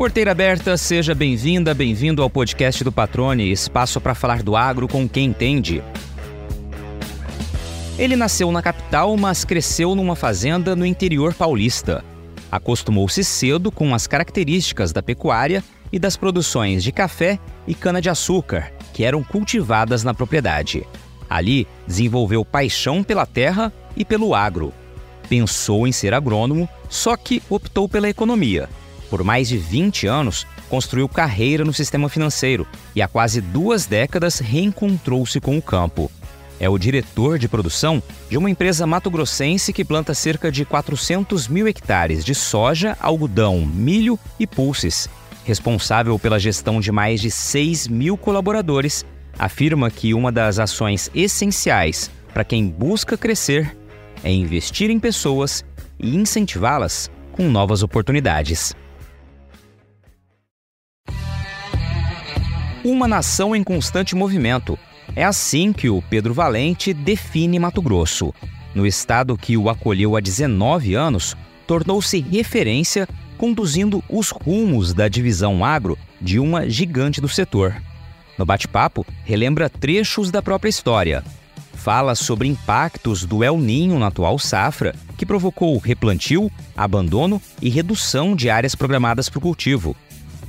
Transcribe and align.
Porteira 0.00 0.30
aberta, 0.30 0.78
seja 0.78 1.14
bem-vinda, 1.14 1.74
bem-vindo 1.74 2.22
ao 2.22 2.30
podcast 2.30 2.82
do 2.82 2.90
Patrone, 2.90 3.52
espaço 3.52 4.00
para 4.00 4.14
falar 4.14 4.42
do 4.42 4.56
agro 4.56 4.88
com 4.88 5.06
quem 5.06 5.26
entende. 5.26 5.84
Ele 7.98 8.16
nasceu 8.16 8.50
na 8.50 8.62
capital, 8.62 9.14
mas 9.18 9.44
cresceu 9.44 9.94
numa 9.94 10.16
fazenda 10.16 10.74
no 10.74 10.86
interior 10.86 11.34
paulista. 11.34 12.02
Acostumou-se 12.50 13.22
cedo 13.22 13.70
com 13.70 13.94
as 13.94 14.06
características 14.06 14.90
da 14.90 15.02
pecuária 15.02 15.62
e 15.92 15.98
das 15.98 16.16
produções 16.16 16.82
de 16.82 16.92
café 16.92 17.38
e 17.66 17.74
cana-de-açúcar, 17.74 18.72
que 18.94 19.04
eram 19.04 19.22
cultivadas 19.22 20.02
na 20.02 20.14
propriedade. 20.14 20.82
Ali, 21.28 21.68
desenvolveu 21.86 22.42
paixão 22.42 23.04
pela 23.04 23.26
terra 23.26 23.70
e 23.94 24.02
pelo 24.02 24.34
agro. 24.34 24.72
Pensou 25.28 25.86
em 25.86 25.92
ser 25.92 26.14
agrônomo, 26.14 26.66
só 26.88 27.18
que 27.18 27.42
optou 27.50 27.86
pela 27.86 28.08
economia. 28.08 28.66
Por 29.10 29.24
mais 29.24 29.48
de 29.48 29.58
20 29.58 30.06
anos, 30.06 30.46
construiu 30.68 31.08
carreira 31.08 31.64
no 31.64 31.72
sistema 31.74 32.08
financeiro 32.08 32.64
e 32.94 33.02
há 33.02 33.08
quase 33.08 33.40
duas 33.40 33.84
décadas 33.84 34.38
reencontrou-se 34.38 35.40
com 35.40 35.58
o 35.58 35.62
campo. 35.62 36.10
É 36.60 36.68
o 36.68 36.78
diretor 36.78 37.38
de 37.38 37.48
produção 37.48 38.00
de 38.28 38.38
uma 38.38 38.48
empresa 38.48 38.86
mato-grossense 38.86 39.72
que 39.72 39.84
planta 39.84 40.14
cerca 40.14 40.52
de 40.52 40.64
400 40.64 41.48
mil 41.48 41.66
hectares 41.66 42.24
de 42.24 42.34
soja, 42.34 42.96
algodão, 43.00 43.66
milho 43.66 44.16
e 44.38 44.46
pulses. 44.46 45.08
Responsável 45.44 46.16
pela 46.18 46.38
gestão 46.38 46.78
de 46.78 46.92
mais 46.92 47.20
de 47.20 47.30
6 47.30 47.88
mil 47.88 48.16
colaboradores, 48.16 49.04
afirma 49.38 49.90
que 49.90 50.14
uma 50.14 50.30
das 50.30 50.58
ações 50.58 51.10
essenciais 51.14 52.10
para 52.32 52.44
quem 52.44 52.68
busca 52.68 53.16
crescer 53.16 53.76
é 54.22 54.30
investir 54.30 54.90
em 54.90 55.00
pessoas 55.00 55.64
e 55.98 56.14
incentivá-las 56.14 57.10
com 57.32 57.48
novas 57.48 57.82
oportunidades. 57.82 58.74
Uma 62.82 63.06
nação 63.06 63.54
em 63.54 63.62
constante 63.62 64.16
movimento. 64.16 64.78
É 65.14 65.22
assim 65.22 65.70
que 65.70 65.90
o 65.90 66.00
Pedro 66.00 66.32
Valente 66.32 66.94
define 66.94 67.58
Mato 67.58 67.82
Grosso. 67.82 68.32
No 68.74 68.86
estado 68.86 69.36
que 69.36 69.54
o 69.54 69.68
acolheu 69.68 70.16
há 70.16 70.20
19 70.20 70.94
anos, 70.94 71.36
tornou-se 71.66 72.20
referência 72.20 73.06
conduzindo 73.36 74.02
os 74.08 74.30
rumos 74.30 74.94
da 74.94 75.08
divisão 75.08 75.62
agro 75.62 75.98
de 76.18 76.38
uma 76.38 76.70
gigante 76.70 77.20
do 77.20 77.28
setor. 77.28 77.76
No 78.38 78.46
bate-papo, 78.46 79.06
relembra 79.24 79.68
trechos 79.68 80.30
da 80.30 80.40
própria 80.40 80.70
história. 80.70 81.22
Fala 81.74 82.14
sobre 82.14 82.48
impactos 82.48 83.26
do 83.26 83.44
El 83.44 83.58
Ninho 83.58 83.98
na 83.98 84.06
atual 84.06 84.38
safra, 84.38 84.94
que 85.18 85.26
provocou 85.26 85.76
replantio, 85.76 86.50
abandono 86.74 87.42
e 87.60 87.68
redução 87.68 88.34
de 88.34 88.48
áreas 88.48 88.74
programadas 88.74 89.28
para 89.28 89.38
o 89.38 89.42
cultivo. 89.42 89.94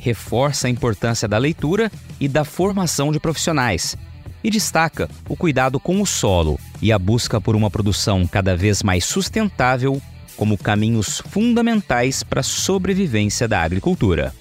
Reforça 0.01 0.65
a 0.65 0.69
importância 0.69 1.27
da 1.27 1.37
leitura 1.37 1.91
e 2.19 2.27
da 2.27 2.43
formação 2.43 3.11
de 3.11 3.19
profissionais. 3.19 3.95
E 4.43 4.49
destaca 4.49 5.07
o 5.29 5.37
cuidado 5.37 5.79
com 5.79 6.01
o 6.01 6.07
solo 6.07 6.59
e 6.81 6.91
a 6.91 6.97
busca 6.97 7.39
por 7.39 7.55
uma 7.55 7.69
produção 7.69 8.25
cada 8.25 8.57
vez 8.57 8.81
mais 8.81 9.05
sustentável 9.05 10.01
como 10.35 10.57
caminhos 10.57 11.21
fundamentais 11.29 12.23
para 12.23 12.39
a 12.39 12.43
sobrevivência 12.43 13.47
da 13.47 13.61
agricultura. 13.61 14.33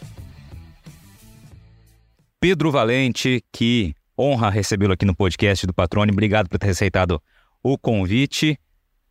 Pedro 2.40 2.72
Valente, 2.72 3.44
que 3.52 3.94
honra 4.18 4.48
recebê-lo 4.48 4.94
aqui 4.94 5.04
no 5.04 5.14
podcast 5.14 5.66
do 5.66 5.74
Patrone. 5.74 6.10
Obrigado 6.10 6.48
por 6.48 6.58
ter 6.58 6.70
aceitado 6.70 7.22
o 7.62 7.76
convite. 7.76 8.58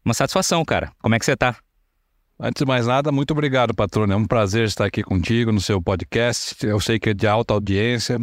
Uma 0.04 0.16
satisfação, 0.16 0.66
cara. 0.66 0.92
Como 1.00 1.14
é 1.14 1.20
que 1.20 1.26
você 1.26 1.34
está? 1.34 1.56
Antes 2.42 2.62
de 2.62 2.66
mais 2.66 2.88
nada, 2.88 3.12
muito 3.12 3.32
obrigado, 3.32 3.74
Patrone. 3.74 4.14
É 4.14 4.16
um 4.16 4.26
prazer 4.26 4.66
estar 4.66 4.86
aqui 4.86 5.04
contigo 5.04 5.52
no 5.52 5.60
seu 5.60 5.82
podcast. 5.82 6.56
Eu 6.66 6.80
sei 6.80 6.98
que 6.98 7.10
é 7.10 7.14
de 7.14 7.28
alta 7.28 7.54
audiência 7.54 8.18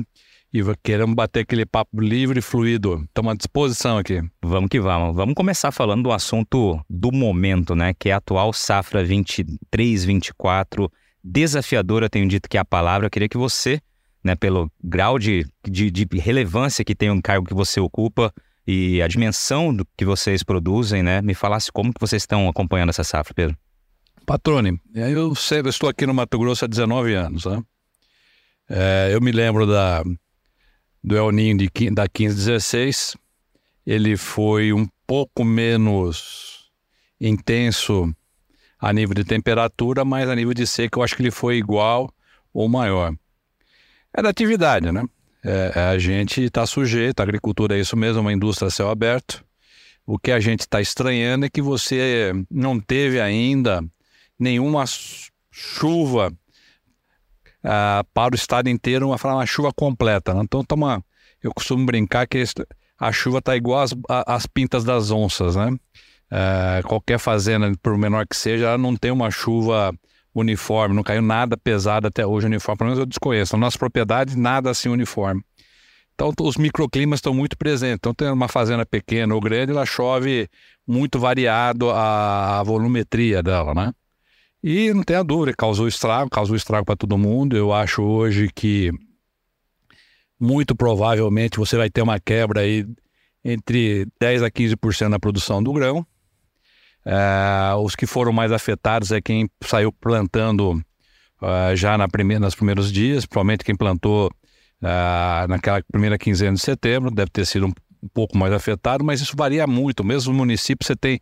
e 0.51 0.63
queremos 0.83 1.15
bater 1.15 1.41
aquele 1.41 1.67
papo 1.67 2.01
livre 2.01 2.39
e 2.39 2.43
fluido. 2.43 3.05
Estamos 3.05 3.33
à 3.33 3.37
disposição 3.37 3.99
aqui. 3.99 4.23
Vamos 4.43 4.71
que 4.71 4.81
vamos. 4.81 5.15
Vamos 5.15 5.35
começar 5.35 5.71
falando 5.71 6.05
do 6.05 6.13
assunto 6.13 6.81
do 6.89 7.13
momento, 7.13 7.75
né? 7.75 7.93
Que 7.93 8.09
é 8.09 8.15
a 8.15 8.17
atual 8.17 8.55
safra 8.55 9.05
23, 9.05 10.05
24. 10.07 10.91
Desafiadora, 11.23 12.09
tenho 12.09 12.27
dito 12.27 12.49
que 12.49 12.57
é 12.57 12.61
a 12.61 12.65
palavra. 12.65 13.09
Eu 13.09 13.11
queria 13.11 13.29
que 13.29 13.37
você 13.37 13.83
né, 14.25 14.35
pelo 14.35 14.73
grau 14.83 15.19
de, 15.19 15.47
de, 15.63 15.91
de 15.91 16.07
relevância 16.19 16.83
que 16.83 16.95
tem 16.95 17.11
o 17.11 17.21
cargo 17.21 17.47
que 17.47 17.55
você 17.55 17.81
ocupa 17.81 18.33
e 18.67 19.03
a 19.03 19.07
dimensão 19.07 19.75
do 19.75 19.87
que 19.95 20.07
vocês 20.07 20.43
produzem, 20.43 21.03
né? 21.03 21.21
Me 21.21 21.35
falasse 21.35 21.71
como 21.71 21.93
que 21.93 22.01
vocês 22.01 22.23
estão 22.23 22.49
acompanhando 22.49 22.89
essa 22.89 23.05
safra, 23.05 23.35
Pedro. 23.35 23.66
Patrone, 24.27 24.81
eu, 24.93 25.33
estou 25.69 25.89
aqui 25.89 26.05
no 26.05 26.13
Mato 26.13 26.37
Grosso 26.39 26.65
há 26.65 26.69
19 26.69 27.15
anos, 27.15 27.45
né? 27.47 27.63
É, 28.69 29.11
eu 29.13 29.21
me 29.21 29.31
lembro 29.31 29.67
da, 29.67 30.03
do 31.03 31.17
El 31.17 31.31
Ninho 31.31 31.57
de, 31.57 31.71
da 31.91 32.03
1516, 32.03 33.17
ele 33.87 34.17
foi 34.17 34.73
um 34.73 34.89
pouco 35.07 35.45
menos 35.45 36.71
intenso 37.21 38.13
a 38.81 38.93
nível 38.93 39.15
de 39.15 39.25
temperatura, 39.25 40.05
mas 40.05 40.29
a 40.29 40.35
nível 40.35 40.53
de 40.53 40.67
seca 40.67 40.99
eu 40.99 41.05
acho 41.05 41.15
que 41.15 41.23
ele 41.23 41.31
foi 41.31 41.57
igual 41.57 42.13
ou 42.53 42.69
maior 42.69 43.15
é 44.17 44.23
da 44.23 44.31
atividade, 44.31 44.91
né? 44.91 45.05
É, 45.45 45.73
é 45.77 45.81
a 45.83 45.99
gente 45.99 46.43
está 46.43 46.67
sujeito, 46.67 47.21
a 47.21 47.23
agricultura 47.23 47.77
é 47.77 47.81
isso 47.81 47.97
mesmo, 47.97 48.19
é 48.19 48.21
uma 48.23 48.33
indústria 48.33 48.69
a 48.69 48.71
céu 48.71 48.89
aberto. 48.89 49.45
O 50.07 50.19
que 50.19 50.33
a 50.33 50.41
gente 50.41 50.61
está 50.61 50.81
estranhando 50.81 51.45
é 51.45 51.51
que 51.51 51.61
você 51.61 52.33
não 52.51 52.81
teve 52.81 53.21
ainda 53.21 53.85
nenhuma 54.39 54.85
chuva 55.51 56.33
ah, 57.63 58.05
para 58.15 58.35
o 58.35 58.37
estado 58.37 58.69
inteiro, 58.69 59.09
uma, 59.09 59.17
uma 59.17 59.47
chuva 59.47 59.73
completa. 59.73 60.35
Né? 60.35 60.43
Então, 60.45 60.65
toma, 60.65 61.05
eu 61.43 61.53
costumo 61.53 61.85
brincar 61.85 62.27
que 62.27 62.43
a 62.99 63.13
chuva 63.13 63.39
está 63.39 63.57
igual 63.57 63.83
às, 63.83 63.93
às, 64.09 64.47
pintas 64.47 64.85
das 64.85 65.11
onças, 65.11 65.57
né? 65.57 65.77
Ah, 66.31 66.81
qualquer 66.85 67.19
fazenda, 67.19 67.73
por 67.83 67.97
menor 67.97 68.27
que 68.27 68.37
seja, 68.37 68.67
ela 68.67 68.79
não 68.79 68.97
tem 68.97 69.11
uma 69.11 69.31
chuva 69.31 69.93
uniforme, 70.35 70.95
não 70.95 71.03
caiu 71.03 71.23
nada 71.23 71.57
pesado 71.57 72.07
até 72.07 72.27
hoje 72.27 72.47
uniforme, 72.47 72.79
pelo 72.79 72.89
menos 72.91 72.99
eu 73.01 73.07
desconheço. 73.07 73.57
Na 73.57 73.61
nossa 73.67 73.79
propriedade, 73.79 74.37
nada 74.37 74.71
assim 74.71 74.89
uniforme. 74.89 75.43
Então, 76.15 76.33
os 76.41 76.57
microclimas 76.57 77.19
estão 77.19 77.35
muito 77.35 77.59
presentes. 77.59 77.97
Então, 77.97 78.15
tem 78.15 78.31
uma 78.31 78.49
fazenda 78.49 78.87
pequena 78.87 79.35
ou 79.35 79.41
grande, 79.41 79.73
ela 79.73 79.85
chove 79.85 80.49
muito 80.87 81.19
variado 81.19 81.91
a, 81.91 82.63
volumetria 82.63 83.43
dela, 83.43 83.75
né? 83.75 83.93
E 84.69 84.93
não 84.93 85.05
tem 85.05 85.15
a 85.15 85.23
dúvida, 85.23 85.55
causou 85.57 85.87
estrago, 85.87 86.29
causou 86.29 86.57
estrago 86.57 86.85
para 86.85 86.97
todo 86.97 87.17
mundo. 87.17 87.57
Eu 87.57 87.73
acho 87.73 88.03
hoje 88.03 88.51
que 88.53 88.91
muito 90.41 90.75
provavelmente 90.75 91.57
você 91.57 91.77
vai 91.77 91.89
ter 91.89 92.03
uma 92.03 92.19
quebra 92.19 92.63
aí 92.63 92.85
entre 93.45 94.09
10 94.21 94.43
a 94.43 94.51
15% 94.51 95.07
na 95.07 95.21
produção 95.21 95.63
do 95.63 95.73
grão. 95.73 96.05
Uh, 97.07 97.81
os 97.85 97.95
que 97.95 98.07
foram 98.07 98.33
mais 98.33 98.51
afetados 98.51 99.13
é 99.13 99.21
quem 99.21 99.49
saiu 99.63 99.93
plantando 99.93 100.73
uh, 101.41 101.77
já 101.77 101.97
na 101.97 102.09
primeira, 102.09 102.41
nos 102.41 102.57
primeiros 102.57 102.91
dias, 102.91 103.25
provavelmente 103.25 103.63
quem 103.63 103.77
plantou 103.77 104.33
uh, 104.83 105.47
naquela 105.49 105.81
primeira 105.93 106.19
quinzena 106.19 106.55
de 106.55 106.61
setembro, 106.61 107.13
deve 107.13 107.31
ter 107.31 107.47
sido 107.47 107.67
um, 107.67 107.73
um, 108.03 108.09
pouco 108.09 108.37
mais 108.37 108.53
afetado, 108.53 109.05
mas 109.05 109.21
isso 109.21 109.35
varia 109.37 109.67
muito. 109.67 110.05
Mesmo 110.05 110.33
no 110.33 110.39
município 110.39 110.87
você 110.87 110.97
tem 110.97 111.19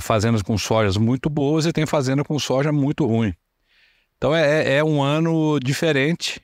fazendas 0.00 0.42
com 0.42 0.56
sojas 0.56 0.96
muito 0.96 1.28
boas 1.28 1.66
e 1.66 1.72
tem 1.72 1.86
fazenda 1.86 2.24
com 2.24 2.38
soja 2.38 2.72
muito 2.72 3.06
ruim. 3.06 3.34
Então 4.16 4.34
é, 4.34 4.64
é, 4.64 4.76
é 4.76 4.84
um 4.84 5.02
ano 5.02 5.58
diferente. 5.60 6.40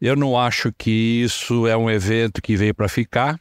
Eu 0.00 0.14
não 0.14 0.38
acho 0.38 0.72
que 0.76 1.22
isso 1.22 1.66
é 1.66 1.76
um 1.76 1.90
evento 1.90 2.40
que 2.40 2.56
veio 2.56 2.74
para 2.74 2.88
ficar. 2.88 3.40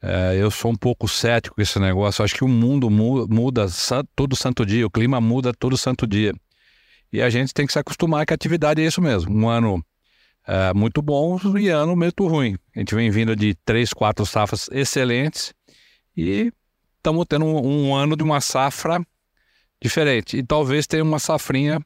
É, 0.00 0.36
eu 0.36 0.50
sou 0.50 0.70
um 0.70 0.76
pouco 0.76 1.08
cético 1.08 1.56
com 1.56 1.62
esse 1.62 1.78
negócio. 1.78 2.24
Acho 2.24 2.34
que 2.34 2.44
o 2.44 2.48
mundo 2.48 2.90
muda 2.90 3.66
todo 4.14 4.36
santo 4.36 4.66
dia, 4.66 4.86
o 4.86 4.90
clima 4.90 5.20
muda 5.20 5.52
todo 5.52 5.76
santo 5.76 6.06
dia. 6.06 6.32
E 7.12 7.20
a 7.20 7.28
gente 7.28 7.52
tem 7.52 7.66
que 7.66 7.72
se 7.72 7.78
acostumar 7.78 8.24
que 8.26 8.32
a 8.32 8.36
atividade 8.36 8.80
é 8.82 8.86
isso 8.86 9.00
mesmo. 9.00 9.34
Um 9.34 9.48
ano 9.48 9.84
é, 10.46 10.72
muito 10.74 11.00
bom 11.00 11.38
e 11.58 11.68
ano 11.68 11.96
muito 11.96 12.26
ruim. 12.26 12.56
A 12.74 12.78
gente 12.80 12.94
vem 12.94 13.10
vindo 13.10 13.34
de 13.36 13.54
três, 13.64 13.92
quatro 13.92 14.26
safras 14.26 14.68
excelentes 14.72 15.54
e 16.16 16.52
estamos 16.96 17.26
tendo 17.28 17.44
um, 17.44 17.88
um, 17.88 17.94
ano 17.94 18.16
de 18.16 18.22
uma 18.22 18.40
safra 18.40 19.04
diferente. 19.80 20.36
E 20.36 20.42
talvez 20.42 20.86
tenha 20.86 21.02
uma 21.02 21.18
safrinha 21.18 21.80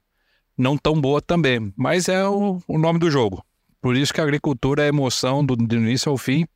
não 0.57 0.77
tão 0.77 1.01
boa 1.01 1.21
também. 1.21 1.73
Mas 1.77 2.09
é 2.09 2.27
o, 2.27 2.61
o 2.67 2.79
nome 2.79 2.99
do 2.99 3.11
jogo. 3.11 3.45
Por 3.81 3.97
isso 3.97 4.13
que 4.13 4.21
a 4.21 4.25
agricultura 4.25 4.85
é 4.85 4.89
emoção 4.89 5.45
do, 5.45 5.55
do 5.55 5.77
início 5.77 6.11
ao 6.11 6.19
fim 6.19 6.47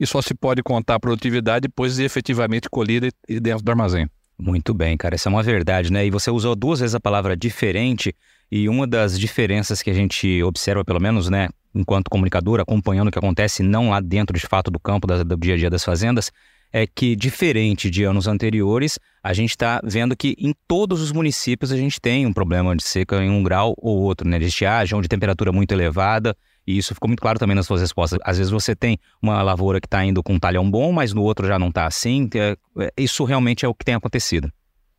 e 0.00 0.06
só 0.06 0.20
se 0.20 0.34
pode 0.34 0.62
contar 0.62 0.96
a 0.96 1.00
produtividade 1.00 1.68
depois 1.68 1.96
de 1.96 2.04
efetivamente 2.04 2.68
colhida 2.68 3.08
e 3.28 3.38
dentro 3.38 3.62
do 3.62 3.70
armazém. 3.70 4.08
Muito 4.38 4.74
bem, 4.74 4.96
cara, 4.96 5.14
essa 5.14 5.28
é 5.28 5.30
uma 5.30 5.42
verdade, 5.42 5.92
né? 5.92 6.04
E 6.04 6.10
você 6.10 6.30
usou 6.30 6.56
duas 6.56 6.80
vezes 6.80 6.94
a 6.94 7.00
palavra 7.00 7.36
diferente, 7.36 8.14
e 8.54 8.68
uma 8.68 8.86
das 8.86 9.18
diferenças 9.18 9.80
que 9.80 9.88
a 9.88 9.94
gente 9.94 10.42
observa, 10.42 10.84
pelo 10.84 11.00
menos, 11.00 11.30
né, 11.30 11.48
enquanto 11.74 12.10
comunicador, 12.10 12.60
acompanhando 12.60 13.08
o 13.08 13.10
que 13.10 13.18
acontece 13.18 13.62
não 13.62 13.88
lá 13.88 13.98
dentro 13.98 14.38
de 14.38 14.46
fato 14.46 14.70
do 14.70 14.78
campo, 14.78 15.06
do 15.06 15.36
dia 15.38 15.54
a 15.54 15.56
dia 15.56 15.70
das 15.70 15.82
fazendas, 15.82 16.30
é 16.70 16.86
que, 16.86 17.16
diferente 17.16 17.88
de 17.88 18.04
anos 18.04 18.26
anteriores, 18.26 18.98
a 19.22 19.32
gente 19.32 19.50
está 19.50 19.80
vendo 19.82 20.14
que 20.14 20.36
em 20.38 20.54
todos 20.68 21.00
os 21.00 21.12
municípios 21.12 21.72
a 21.72 21.78
gente 21.78 21.98
tem 21.98 22.26
um 22.26 22.32
problema 22.32 22.76
de 22.76 22.82
seca 22.82 23.24
em 23.24 23.30
um 23.30 23.42
grau 23.42 23.74
ou 23.78 23.98
outro, 24.02 24.28
né? 24.28 24.38
De 24.38 24.44
estiagem 24.44 24.94
ou 24.96 25.00
de 25.00 25.08
temperatura 25.08 25.50
muito 25.50 25.72
elevada. 25.72 26.36
E 26.66 26.76
isso 26.76 26.94
ficou 26.94 27.08
muito 27.08 27.20
claro 27.20 27.38
também 27.38 27.56
nas 27.56 27.66
suas 27.66 27.80
respostas. 27.80 28.18
Às 28.22 28.36
vezes 28.36 28.50
você 28.50 28.76
tem 28.76 28.98
uma 29.20 29.42
lavoura 29.42 29.80
que 29.80 29.86
está 29.86 30.04
indo 30.04 30.22
com 30.22 30.34
um 30.34 30.38
talhão 30.38 30.70
bom, 30.70 30.92
mas 30.92 31.14
no 31.14 31.22
outro 31.22 31.46
já 31.46 31.58
não 31.58 31.68
está 31.68 31.86
assim. 31.86 32.28
É, 32.34 32.56
é, 32.78 32.92
isso 32.98 33.24
realmente 33.24 33.64
é 33.64 33.68
o 33.68 33.74
que 33.74 33.84
tem 33.84 33.94
acontecido. 33.94 34.52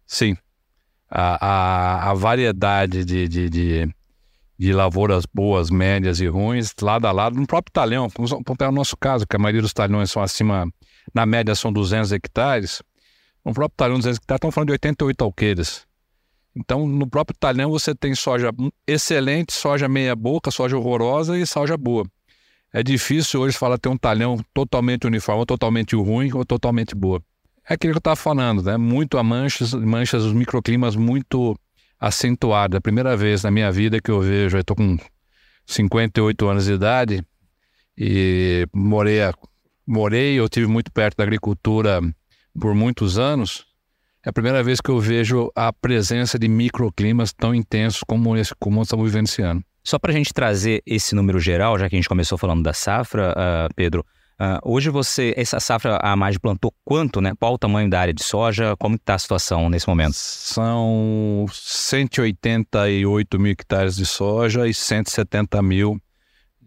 Sim. 0.07 0.35
A, 1.15 1.45
a, 1.45 2.09
a 2.09 2.13
variedade 2.15 3.05
de, 3.05 3.27
de, 3.27 3.47
de, 3.47 3.95
de, 4.57 4.73
lavouras 4.73 5.25
boas, 5.31 5.69
médias 5.69 6.19
e 6.19 6.27
ruins, 6.27 6.73
lado 6.81 7.05
a 7.05 7.11
lado, 7.11 7.39
no 7.39 7.45
próprio 7.45 7.71
talhão. 7.71 8.07
Vamos 8.17 8.33
pegar 8.57 8.69
o 8.69 8.73
nosso 8.73 8.97
caso, 8.97 9.27
que 9.27 9.35
a 9.35 9.39
maioria 9.39 9.61
dos 9.61 9.73
talhões 9.73 10.09
são 10.09 10.23
acima, 10.23 10.67
na 11.13 11.25
média 11.25 11.53
são 11.53 11.71
200 11.71 12.11
hectares. 12.11 12.81
No 13.45 13.53
próprio 13.53 13.77
talhão, 13.77 13.97
200 13.97 14.17
hectares, 14.17 14.37
estamos 14.37 14.55
falando 14.55 14.69
de 14.69 14.73
88 14.73 15.23
alqueires. 15.23 15.85
Então, 16.55 16.87
no 16.87 17.07
próprio 17.07 17.37
talhão 17.37 17.69
você 17.69 17.93
tem 17.93 18.13
soja 18.15 18.49
excelente, 18.87 19.53
soja 19.53 19.87
meia 19.87 20.15
boca, 20.15 20.51
soja 20.51 20.77
horrorosa 20.77 21.37
e 21.37 21.45
soja 21.45 21.75
boa. 21.77 22.05
É 22.71 22.81
difícil 22.81 23.41
hoje 23.41 23.57
falar 23.57 23.77
ter 23.77 23.89
um 23.89 23.97
talhão 23.97 24.39
totalmente 24.53 25.05
uniforme, 25.05 25.41
ou 25.41 25.45
totalmente 25.45 25.95
ruim 25.95 26.31
ou 26.33 26.43
totalmente 26.43 26.95
boa. 26.95 27.21
É 27.67 27.75
aquilo 27.75 27.93
que 27.93 27.97
eu 27.97 27.99
estava 27.99 28.15
falando, 28.15 28.61
né? 28.61 28.77
Muito 28.77 29.17
a 29.17 29.23
manchas, 29.23 29.73
manchas, 29.73 30.23
os 30.23 30.33
microclimas 30.33 30.95
muito 30.95 31.57
acentuados. 31.99 32.75
É 32.75 32.77
a 32.77 32.81
primeira 32.81 33.15
vez 33.15 33.43
na 33.43 33.51
minha 33.51 33.71
vida 33.71 34.01
que 34.01 34.11
eu 34.11 34.19
vejo, 34.19 34.57
eu 34.57 34.61
estou 34.61 34.75
com 34.75 34.97
58 35.65 36.47
anos 36.47 36.65
de 36.65 36.73
idade 36.73 37.25
e 37.97 38.67
morei, 38.73 39.19
morei, 39.87 40.35
eu 40.35 40.49
tive 40.49 40.67
muito 40.67 40.91
perto 40.91 41.17
da 41.17 41.23
agricultura 41.23 42.01
por 42.59 42.75
muitos 42.75 43.17
anos 43.17 43.65
é 44.25 44.29
a 44.29 44.33
primeira 44.33 44.63
vez 44.63 44.79
que 44.79 44.89
eu 44.89 45.01
vejo 45.01 45.51
a 45.53 45.73
presença 45.73 46.39
de 46.39 46.47
microclimas 46.47 47.33
tão 47.33 47.53
intensos 47.53 48.03
como 48.07 48.37
esse, 48.37 48.55
como 48.55 48.81
estamos 48.81 49.05
vivendo 49.05 49.27
esse 49.27 49.41
ano. 49.41 49.61
Só 49.83 49.99
para 49.99 50.11
a 50.11 50.15
gente 50.15 50.33
trazer 50.33 50.81
esse 50.85 51.13
número 51.13 51.41
geral, 51.41 51.77
já 51.77 51.89
que 51.89 51.95
a 51.95 51.97
gente 51.97 52.07
começou 52.07 52.37
falando 52.37 52.63
da 52.63 52.71
safra, 52.71 53.33
uh, 53.33 53.73
Pedro, 53.75 54.05
uh, 54.39 54.59
hoje 54.63 54.89
você, 54.89 55.33
essa 55.37 55.59
safra, 55.59 55.97
a 56.01 56.15
mais 56.15 56.37
plantou 56.37 56.73
quanto, 56.83 57.21
né? 57.21 57.33
Qual 57.39 57.53
o 57.53 57.57
tamanho 57.57 57.89
da 57.89 57.99
área 57.99 58.13
de 58.13 58.23
soja? 58.23 58.75
Como 58.77 58.95
está 58.95 59.15
a 59.15 59.19
situação 59.19 59.69
nesse 59.69 59.87
momento? 59.87 60.13
São 60.13 61.45
188 61.51 63.39
mil 63.39 63.51
hectares 63.51 63.95
de 63.95 64.05
soja 64.05 64.67
e 64.67 64.73
170 64.73 65.61
mil 65.61 66.01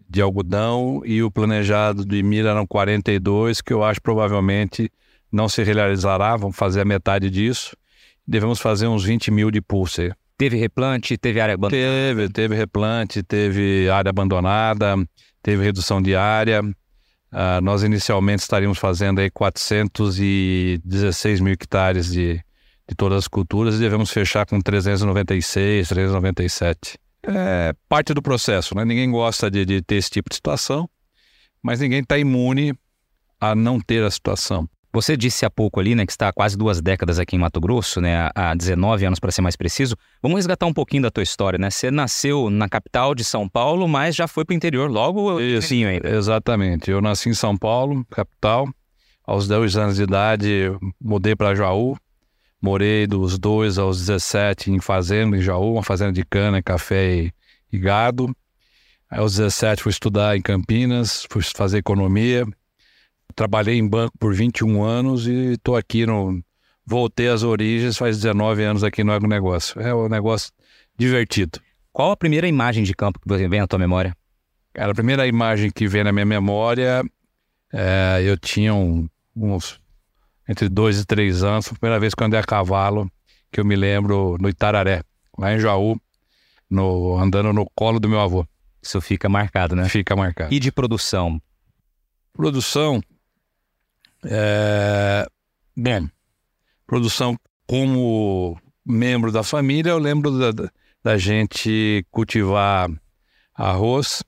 de 0.09 0.21
algodão 0.21 1.01
e 1.05 1.21
o 1.21 1.29
planejado 1.29 2.05
de 2.05 2.23
milho 2.23 2.47
eram 2.47 2.65
42, 2.65 3.61
que 3.61 3.73
eu 3.73 3.83
acho 3.83 4.01
provavelmente 4.01 4.89
não 5.31 5.49
se 5.49 5.63
realizará, 5.63 6.35
vamos 6.37 6.55
fazer 6.55 6.81
a 6.81 6.85
metade 6.85 7.29
disso. 7.29 7.75
Devemos 8.25 8.59
fazer 8.59 8.87
uns 8.87 9.03
20 9.03 9.31
mil 9.31 9.51
de 9.51 9.61
pulse. 9.61 10.11
Teve 10.37 10.57
replante, 10.57 11.17
teve 11.17 11.41
área 11.41 11.55
abandonada? 11.55 11.89
Teve, 11.89 12.29
teve 12.29 12.55
replante, 12.55 13.23
teve 13.23 13.89
área 13.89 14.09
abandonada, 14.09 14.95
teve 15.41 15.63
redução 15.63 16.01
de 16.01 16.15
área. 16.15 16.61
Uh, 17.31 17.61
nós 17.61 17.83
inicialmente 17.83 18.41
estaríamos 18.41 18.77
fazendo 18.77 19.19
aí 19.19 19.29
416 19.29 21.41
mil 21.41 21.53
hectares 21.53 22.11
de, 22.11 22.41
de 22.87 22.95
todas 22.95 23.19
as 23.19 23.27
culturas 23.27 23.75
e 23.75 23.79
devemos 23.79 24.09
fechar 24.09 24.45
com 24.45 24.61
396, 24.61 25.89
397. 25.89 26.97
É 27.23 27.73
parte 27.89 28.13
do 28.13 28.21
processo, 28.21 28.73
né? 28.75 28.85
Ninguém 28.85 29.11
gosta 29.11 29.51
de, 29.51 29.65
de 29.65 29.81
ter 29.81 29.95
esse 29.95 30.09
tipo 30.09 30.29
de 30.29 30.35
situação, 30.35 30.89
mas 31.61 31.81
ninguém 31.81 31.99
está 31.99 32.17
imune 32.17 32.73
a 33.39 33.53
não 33.53 33.79
ter 33.79 34.03
a 34.03 34.11
situação. 34.11 34.67
Você 34.93 35.17
disse 35.17 35.45
há 35.45 35.49
pouco 35.49 35.79
ali, 35.79 35.93
né, 35.93 36.05
que 36.05 36.11
está 36.11 36.29
há 36.29 36.33
quase 36.33 36.57
duas 36.57 36.81
décadas 36.81 37.19
aqui 37.19 37.35
em 37.35 37.39
Mato 37.39 37.59
Grosso, 37.59 37.99
né, 37.99 38.29
há 38.33 38.55
19 38.55 39.05
anos 39.05 39.19
para 39.19 39.31
ser 39.31 39.41
mais 39.41 39.55
preciso. 39.55 39.95
Vamos 40.21 40.37
resgatar 40.37 40.65
um 40.65 40.73
pouquinho 40.73 41.03
da 41.03 41.11
tua 41.11 41.23
história, 41.23 41.59
né? 41.59 41.69
Você 41.69 41.91
nasceu 41.91 42.49
na 42.49 42.69
capital 42.69 43.13
de 43.13 43.23
São 43.23 43.47
Paulo, 43.47 43.87
mas 43.87 44.15
já 44.15 44.27
foi 44.27 44.45
para 44.45 44.53
o 44.53 44.55
interior 44.55 44.89
logo 44.89 45.39
Isso, 45.39 45.73
ainda. 45.73 46.09
Exatamente. 46.09 46.89
Eu 46.89 47.01
nasci 47.01 47.29
em 47.29 47.33
São 47.33 47.57
Paulo, 47.57 48.05
capital. 48.09 48.67
Aos 49.25 49.47
10 49.47 49.75
anos 49.75 49.95
de 49.97 50.03
idade, 50.03 50.71
mudei 51.01 51.35
para 51.35 51.53
Jaú. 51.53 51.97
Morei 52.61 53.05
dos 53.05 53.37
2 53.37 53.77
aos 53.77 53.99
17 53.99 54.71
em 54.71 54.79
fazenda 54.79 55.37
em 55.37 55.41
Jaú, 55.41 55.73
uma 55.73 55.83
fazenda 55.83 56.13
de 56.13 56.25
cana, 56.25 56.63
café 56.63 57.15
e, 57.15 57.33
e 57.71 57.77
gado. 57.77 58.35
Aí, 59.09 59.19
aos 59.19 59.35
17 59.35 59.83
fui 59.83 59.91
estudar 59.91 60.35
em 60.35 60.41
Campinas, 60.41 61.27
fui 61.29 61.43
fazer 61.43 61.77
economia 61.77 62.47
trabalhei 63.35 63.77
em 63.77 63.87
banco 63.87 64.17
por 64.17 64.33
21 64.33 64.83
anos 64.83 65.27
e 65.27 65.53
estou 65.53 65.75
aqui 65.75 66.05
no. 66.05 66.41
Voltei 66.85 67.27
às 67.27 67.43
origens 67.43 67.97
faz 67.97 68.15
19 68.15 68.63
anos 68.63 68.83
aqui 68.83 69.03
no 69.03 69.11
agronegócio. 69.11 69.79
É 69.81 69.93
um 69.93 70.07
negócio 70.07 70.51
divertido. 70.97 71.59
Qual 71.91 72.11
a 72.11 72.17
primeira 72.17 72.47
imagem 72.47 72.83
de 72.83 72.93
campo 72.93 73.19
que 73.19 73.47
vem 73.47 73.59
na 73.59 73.67
tua 73.67 73.79
memória? 73.79 74.15
Cara, 74.73 74.91
a 74.91 74.95
primeira 74.95 75.27
imagem 75.27 75.69
que 75.69 75.87
vem 75.87 76.03
na 76.03 76.11
minha 76.11 76.25
memória, 76.25 77.03
é, 77.73 78.21
eu 78.23 78.37
tinha 78.37 78.73
um, 78.73 79.09
uns 79.35 79.81
entre 80.47 80.69
dois 80.69 80.99
e 80.99 81.05
três 81.05 81.43
anos, 81.43 81.67
foi 81.67 81.75
a 81.75 81.79
primeira 81.79 81.99
vez 81.99 82.13
que 82.13 82.23
eu 82.23 82.27
andei 82.27 82.39
a 82.39 82.43
cavalo, 82.43 83.11
que 83.51 83.59
eu 83.59 83.65
me 83.65 83.75
lembro 83.75 84.37
no 84.39 84.47
Itararé, 84.47 85.01
lá 85.37 85.53
em 85.53 85.59
Jaú, 85.59 85.99
no, 86.69 87.17
andando 87.17 87.51
no 87.51 87.69
colo 87.75 87.99
do 87.99 88.07
meu 88.07 88.19
avô. 88.19 88.47
Isso 88.81 89.01
fica 89.01 89.27
marcado, 89.27 89.75
né? 89.75 89.89
Fica 89.89 90.15
marcado. 90.15 90.53
E 90.53 90.59
de 90.59 90.71
produção? 90.71 91.41
Produção, 92.31 93.01
é... 94.25 95.27
Bom, 95.75 96.07
produção 96.85 97.35
como 97.67 98.59
membro 98.85 99.31
da 99.31 99.43
família, 99.43 99.91
eu 99.91 99.99
lembro 99.99 100.31
da, 100.31 100.51
da 101.03 101.17
gente 101.17 102.05
cultivar 102.09 102.89
arroz 103.53 104.23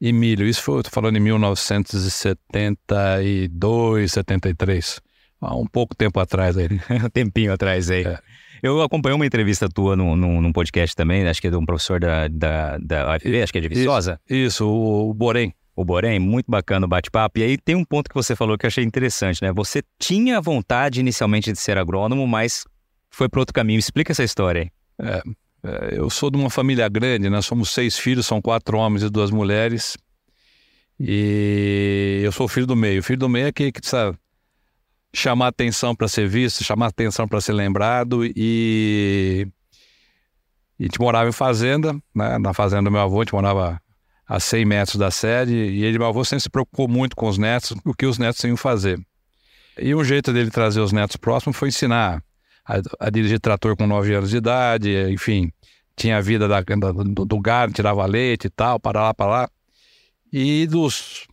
e 0.00 0.12
milho. 0.12 0.46
Isso 0.46 0.62
foi, 0.62 0.78
estou 0.80 0.92
falando 0.92 1.16
em 1.16 1.20
1972, 1.20 4.12
73. 4.12 5.00
Há 5.40 5.56
um 5.56 5.66
pouco 5.66 5.96
tempo 5.96 6.20
atrás 6.20 6.56
aí. 6.56 6.68
um 7.04 7.10
tempinho 7.10 7.52
atrás 7.52 7.90
aí. 7.90 8.04
É. 8.04 8.20
Eu 8.62 8.80
acompanhei 8.82 9.16
uma 9.16 9.26
entrevista 9.26 9.68
tua 9.68 9.96
num, 9.96 10.14
num, 10.16 10.40
num, 10.40 10.52
podcast 10.52 10.96
também, 10.96 11.28
acho 11.28 11.40
que 11.40 11.48
é 11.48 11.50
de 11.50 11.56
um 11.56 11.66
professor 11.66 12.00
da, 12.00 12.28
da, 12.28 12.78
da 12.78 13.14
UFV, 13.14 13.42
acho 13.42 13.52
que 13.52 13.58
é 13.58 13.60
de 13.60 13.68
Viçosa. 13.68 14.18
Isso, 14.28 14.46
isso 14.46 14.66
o, 14.66 15.10
o 15.10 15.14
Borém 15.14 15.54
o 15.76 15.84
Borém, 15.84 16.18
muito 16.18 16.50
bacana 16.50 16.86
o 16.86 16.88
bate-papo. 16.88 17.38
E 17.38 17.42
aí 17.42 17.58
tem 17.58 17.74
um 17.74 17.84
ponto 17.84 18.08
que 18.08 18.14
você 18.14 18.34
falou 18.34 18.56
que 18.56 18.64
eu 18.64 18.68
achei 18.68 18.82
interessante, 18.82 19.42
né? 19.42 19.52
Você 19.52 19.82
tinha 19.98 20.40
vontade 20.40 21.00
inicialmente 21.00 21.52
de 21.52 21.60
ser 21.60 21.76
agrônomo, 21.76 22.26
mas 22.26 22.64
foi 23.10 23.28
para 23.28 23.40
outro 23.40 23.52
caminho. 23.52 23.78
Explica 23.78 24.10
essa 24.10 24.24
história 24.24 24.62
aí. 24.62 24.70
É, 24.98 25.22
é, 25.62 25.98
eu 25.98 26.08
sou 26.08 26.30
de 26.30 26.38
uma 26.38 26.48
família 26.48 26.88
grande, 26.88 27.28
nós 27.28 27.44
somos 27.44 27.68
seis 27.68 27.98
filhos, 27.98 28.26
são 28.26 28.40
quatro 28.40 28.78
homens 28.78 29.02
e 29.02 29.10
duas 29.10 29.30
mulheres. 29.30 29.98
E 30.98 32.22
eu 32.24 32.32
sou 32.32 32.46
o 32.46 32.48
filho 32.48 32.66
do 32.66 32.74
meio. 32.74 33.00
O 33.00 33.02
filho 33.02 33.18
do 33.18 33.28
meio 33.28 33.48
é 33.48 33.52
que, 33.52 33.70
que 33.70 33.80
precisa 33.80 34.18
chamar 35.12 35.48
atenção 35.48 35.94
para 35.94 36.08
ser 36.08 36.26
visto, 36.26 36.64
chamar 36.64 36.86
atenção 36.86 37.28
para 37.28 37.40
ser 37.40 37.52
lembrado 37.52 38.24
e... 38.24 39.46
E 40.78 40.84
a 40.84 40.86
gente 40.88 41.00
morava 41.00 41.26
em 41.26 41.32
fazenda, 41.32 41.94
né? 42.14 42.36
Na 42.38 42.52
fazenda 42.52 42.82
do 42.82 42.90
meu 42.90 43.00
avô, 43.00 43.20
a 43.20 43.24
gente 43.24 43.32
morava 43.32 43.80
a 44.26 44.40
100 44.40 44.64
metros 44.64 44.96
da 44.96 45.10
sede, 45.10 45.54
e 45.54 45.84
ele, 45.84 45.98
meu 45.98 46.08
avô, 46.08 46.24
sempre 46.24 46.42
se 46.42 46.50
preocupou 46.50 46.88
muito 46.88 47.14
com 47.14 47.28
os 47.28 47.38
netos, 47.38 47.74
o 47.84 47.94
que 47.94 48.06
os 48.06 48.18
netos 48.18 48.42
iam 48.44 48.56
fazer. 48.56 49.00
E 49.78 49.94
um 49.94 50.02
jeito 50.02 50.32
dele 50.32 50.50
trazer 50.50 50.80
os 50.80 50.92
netos 50.92 51.16
próximos 51.16 51.56
foi 51.56 51.68
ensinar 51.68 52.22
a, 52.64 53.06
a 53.06 53.10
dirigir 53.10 53.38
trator 53.38 53.76
com 53.76 53.86
9 53.86 54.14
anos 54.14 54.30
de 54.30 54.38
idade, 54.38 54.90
enfim, 55.10 55.52
tinha 55.94 56.18
a 56.18 56.20
vida 56.20 56.48
da, 56.48 56.60
da, 56.60 56.92
do, 56.92 57.24
do 57.24 57.40
gado, 57.40 57.72
tirava 57.72 58.04
leite 58.04 58.46
e 58.46 58.50
tal, 58.50 58.80
para 58.80 59.02
lá, 59.02 59.14
para 59.14 59.30
lá. 59.30 59.50
E 60.32 60.66
dos, 60.66 61.26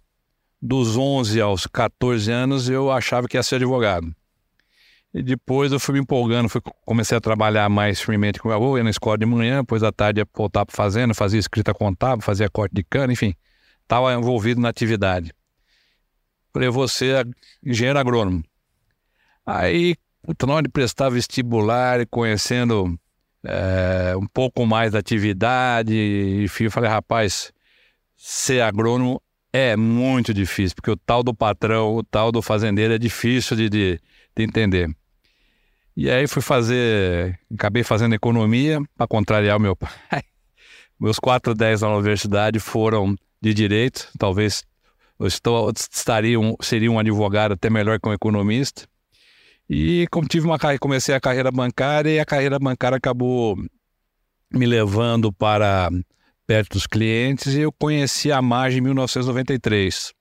dos 0.62 0.96
11 0.96 1.42
aos 1.42 1.68
14 1.68 2.32
anos 2.32 2.70
eu 2.70 2.92
achava 2.92 3.28
que 3.28 3.38
ia 3.38 3.44
ser 3.44 3.56
advogado. 3.56 4.14
E 5.14 5.22
depois 5.22 5.72
eu 5.72 5.80
fui 5.80 5.94
me 5.94 6.00
empolgando, 6.00 6.50
fui, 6.50 6.60
comecei 6.86 7.16
a 7.16 7.22
trabalhar 7.22 7.70
mais 7.70 8.02
firmemente 8.02 8.40
com 8.40 8.48
meu 8.48 8.58
avô, 8.58 8.78
ia 8.78 8.84
na 8.84 8.90
escola 8.90 9.18
de 9.18 9.26
manhã, 9.28 9.60
depois 9.60 9.84
à 9.84 9.92
tarde 9.92 10.20
ia 10.20 10.28
voltar 10.34 10.66
para 10.66 10.76
fazenda, 10.76 11.14
fazia 11.14 11.40
escrita 11.40 11.72
contábil, 11.72 12.24
fazia 12.24 12.50
corte 12.50 12.74
de 12.74 12.84
cana, 12.84 13.14
enfim, 13.14 13.36
estava 13.84 14.12
envolvido 14.14 14.60
na 14.60 14.70
atividade. 14.70 15.32
Falei, 16.52 16.70
você 16.70 17.12
é 17.12 17.24
engenheiro 17.64 18.00
agrônomo. 18.00 18.44
Aí, 19.46 19.96
na 20.48 20.54
hora 20.54 20.64
de 20.64 20.70
prestar 20.70 21.10
vestibular 21.10 22.00
e 22.00 22.06
conhecendo 22.08 22.98
é, 23.44 24.16
um 24.18 24.26
pouco 24.26 24.66
mais 24.66 24.94
da 24.94 25.00
atividade, 25.00 26.44
enfim, 26.44 26.66
eu 26.66 26.72
falei, 26.72 26.90
rapaz, 26.90 27.54
ser 28.18 28.62
agrônomo 28.62 29.22
é 29.52 29.76
muito 29.76 30.34
difícil, 30.34 30.76
porque 30.76 30.90
o 30.90 30.98
tal 30.98 31.22
do 31.22 31.36
patrão, 31.36 31.98
o 31.98 32.04
tal 32.04 32.32
do 32.32 32.42
fazendeiro 32.42 32.96
é 32.96 32.98
difícil 32.98 33.56
de, 33.56 33.70
de, 33.70 34.02
de 34.36 34.44
entender. 34.44 34.90
E 35.96 36.10
aí 36.10 36.28
fui 36.28 36.42
fazer, 36.42 37.40
acabei 37.54 37.84
fazendo 37.84 38.16
economia 38.16 38.82
para 38.96 39.08
contrariar 39.08 39.58
o 39.58 39.60
meu 39.60 39.76
pai. 39.76 39.92
Meus 41.00 41.20
quatro 41.20 41.54
dez 41.54 41.82
na 41.82 41.94
universidade 41.94 42.60
foram 42.60 43.16
de 43.42 43.54
direito, 43.54 44.10
talvez 44.18 44.64
eu 45.20 45.28
estou, 45.28 45.72
estaria 45.72 46.40
um, 46.40 46.56
seria 46.62 46.92
um 46.92 46.98
advogado 46.98 47.54
até 47.54 47.70
melhor 47.70 48.00
que 48.00 48.08
um 48.08 48.14
economista. 48.14 48.88
E 49.70 50.08
como 50.12 50.28
tive 50.28 50.46
uma 50.46 50.58
comecei 50.80 51.14
a 51.14 51.20
carreira 51.20 51.52
bancária 51.52 52.10
e 52.10 52.20
a 52.20 52.26
carreira 52.26 52.58
bancária 52.58 52.98
acabou 52.98 53.58
me 54.52 54.66
levando 54.66 55.32
para 55.32 55.90
perto 56.46 56.74
dos 56.74 56.88
clientes 56.88 57.54
e 57.54 57.62
eu 57.62 57.72
conheci 57.72 58.32
a 58.32 58.42
Margem 58.42 58.80
em 58.80 58.84
1993. 58.84 60.14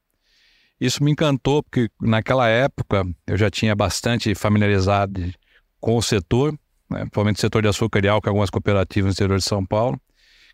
Isso 0.81 1.03
me 1.03 1.13
encantou 1.13 1.63
porque 1.63 1.89
naquela 2.01 2.49
época 2.49 3.05
eu 3.27 3.37
já 3.37 3.51
tinha 3.51 3.75
bastante 3.75 4.35
familiarizado 4.35 5.33
com 5.83 5.97
o 5.97 6.03
setor, 6.03 6.53
né, 6.89 7.01
principalmente 7.01 7.37
o 7.37 7.41
setor 7.41 7.61
de 7.61 7.69
açúcar 7.69 8.07
álcool, 8.09 8.29
algumas 8.29 8.49
cooperativas 8.49 9.09
no 9.09 9.13
interior 9.13 9.39
de 9.39 9.45
São 9.45 9.67
Paulo. 9.67 10.01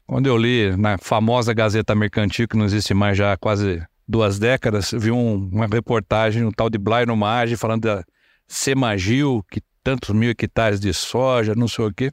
Quando 0.06 0.26
eu 0.26 0.38
li 0.38 0.74
na 0.74 0.96
famosa 0.96 1.52
Gazeta 1.52 1.94
Mercantil, 1.94 2.48
que 2.48 2.56
não 2.56 2.64
existe 2.64 2.94
mais 2.94 3.16
já 3.16 3.34
há 3.34 3.36
quase 3.36 3.82
duas 4.08 4.38
décadas, 4.38 4.90
vi 4.92 5.10
um, 5.10 5.50
uma 5.52 5.66
reportagem, 5.66 6.44
um 6.44 6.50
tal 6.50 6.70
de 6.70 6.78
Blair 6.78 7.14
Maggi, 7.14 7.58
falando 7.58 7.82
da 7.82 8.04
Semagil, 8.46 9.44
que 9.50 9.60
tantos 9.84 10.14
mil 10.14 10.30
hectares 10.30 10.80
de 10.80 10.94
soja, 10.94 11.54
não 11.54 11.68
sei 11.68 11.84
o 11.84 11.92
quê. 11.92 12.10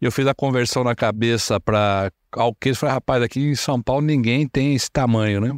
E 0.00 0.06
eu 0.06 0.10
fiz 0.10 0.26
a 0.26 0.34
conversão 0.34 0.82
na 0.82 0.94
cabeça 0.94 1.60
para 1.60 2.10
alqueires. 2.32 2.78
Falei, 2.78 2.94
rapaz, 2.94 3.22
aqui 3.22 3.40
em 3.40 3.54
São 3.54 3.82
Paulo 3.82 4.00
ninguém 4.00 4.48
tem 4.48 4.74
esse 4.74 4.90
tamanho, 4.90 5.42
né? 5.42 5.54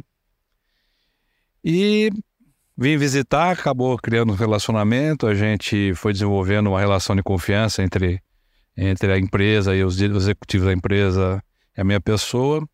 E 1.63 2.09
vim 2.79 2.97
visitar, 2.97 3.51
acabou 3.51 3.97
criando 3.97 4.31
um 4.31 4.35
relacionamento. 4.35 5.27
A 5.27 5.35
gente 5.35 5.93
foi 5.95 6.13
desenvolvendo 6.13 6.67
uma 6.67 6.79
relação 6.79 7.15
de 7.15 7.21
confiança 7.23 7.83
entre, 7.83 8.21
entre 8.77 9.11
a 9.11 9.17
empresa 9.17 9.75
e 9.75 9.83
os 9.83 9.99
executivos 9.99 10.67
da 10.67 10.73
empresa 10.73 11.43
e 11.77 11.81
a 11.81 11.83
minha 11.83 11.99
pessoa. 11.99 12.67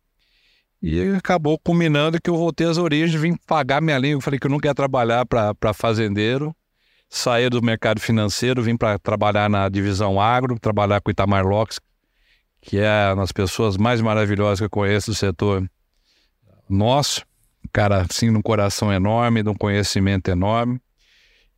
E 0.82 1.00
acabou 1.16 1.58
culminando 1.58 2.20
que 2.20 2.30
eu 2.30 2.36
voltei 2.36 2.66
às 2.66 2.78
origens, 2.78 3.20
vim 3.20 3.34
pagar 3.46 3.80
minha 3.80 3.98
língua. 3.98 4.20
Falei 4.20 4.38
que 4.38 4.46
eu 4.46 4.50
não 4.50 4.58
quero 4.58 4.74
trabalhar 4.74 5.26
para 5.26 5.74
fazendeiro 5.74 6.54
saí 7.08 7.48
do 7.48 7.62
mercado 7.62 8.00
financeiro, 8.00 8.62
vim 8.62 8.76
para 8.76 8.98
trabalhar 8.98 9.48
na 9.48 9.68
divisão 9.68 10.20
agro, 10.20 10.58
trabalhar 10.58 11.00
com 11.00 11.10
Itamar 11.10 11.46
Locks, 11.46 11.80
que 12.60 12.78
é 12.78 13.08
uma 13.08 13.22
das 13.22 13.32
pessoas 13.32 13.76
mais 13.76 14.00
maravilhosas 14.00 14.58
que 14.58 14.64
eu 14.64 14.70
conheço 14.70 15.10
do 15.10 15.14
setor 15.14 15.68
nosso. 16.68 17.22
Cara, 17.72 18.06
assim, 18.08 18.30
um 18.30 18.42
coração 18.42 18.92
enorme, 18.92 19.42
de 19.42 19.48
um 19.48 19.54
conhecimento 19.54 20.28
enorme. 20.30 20.80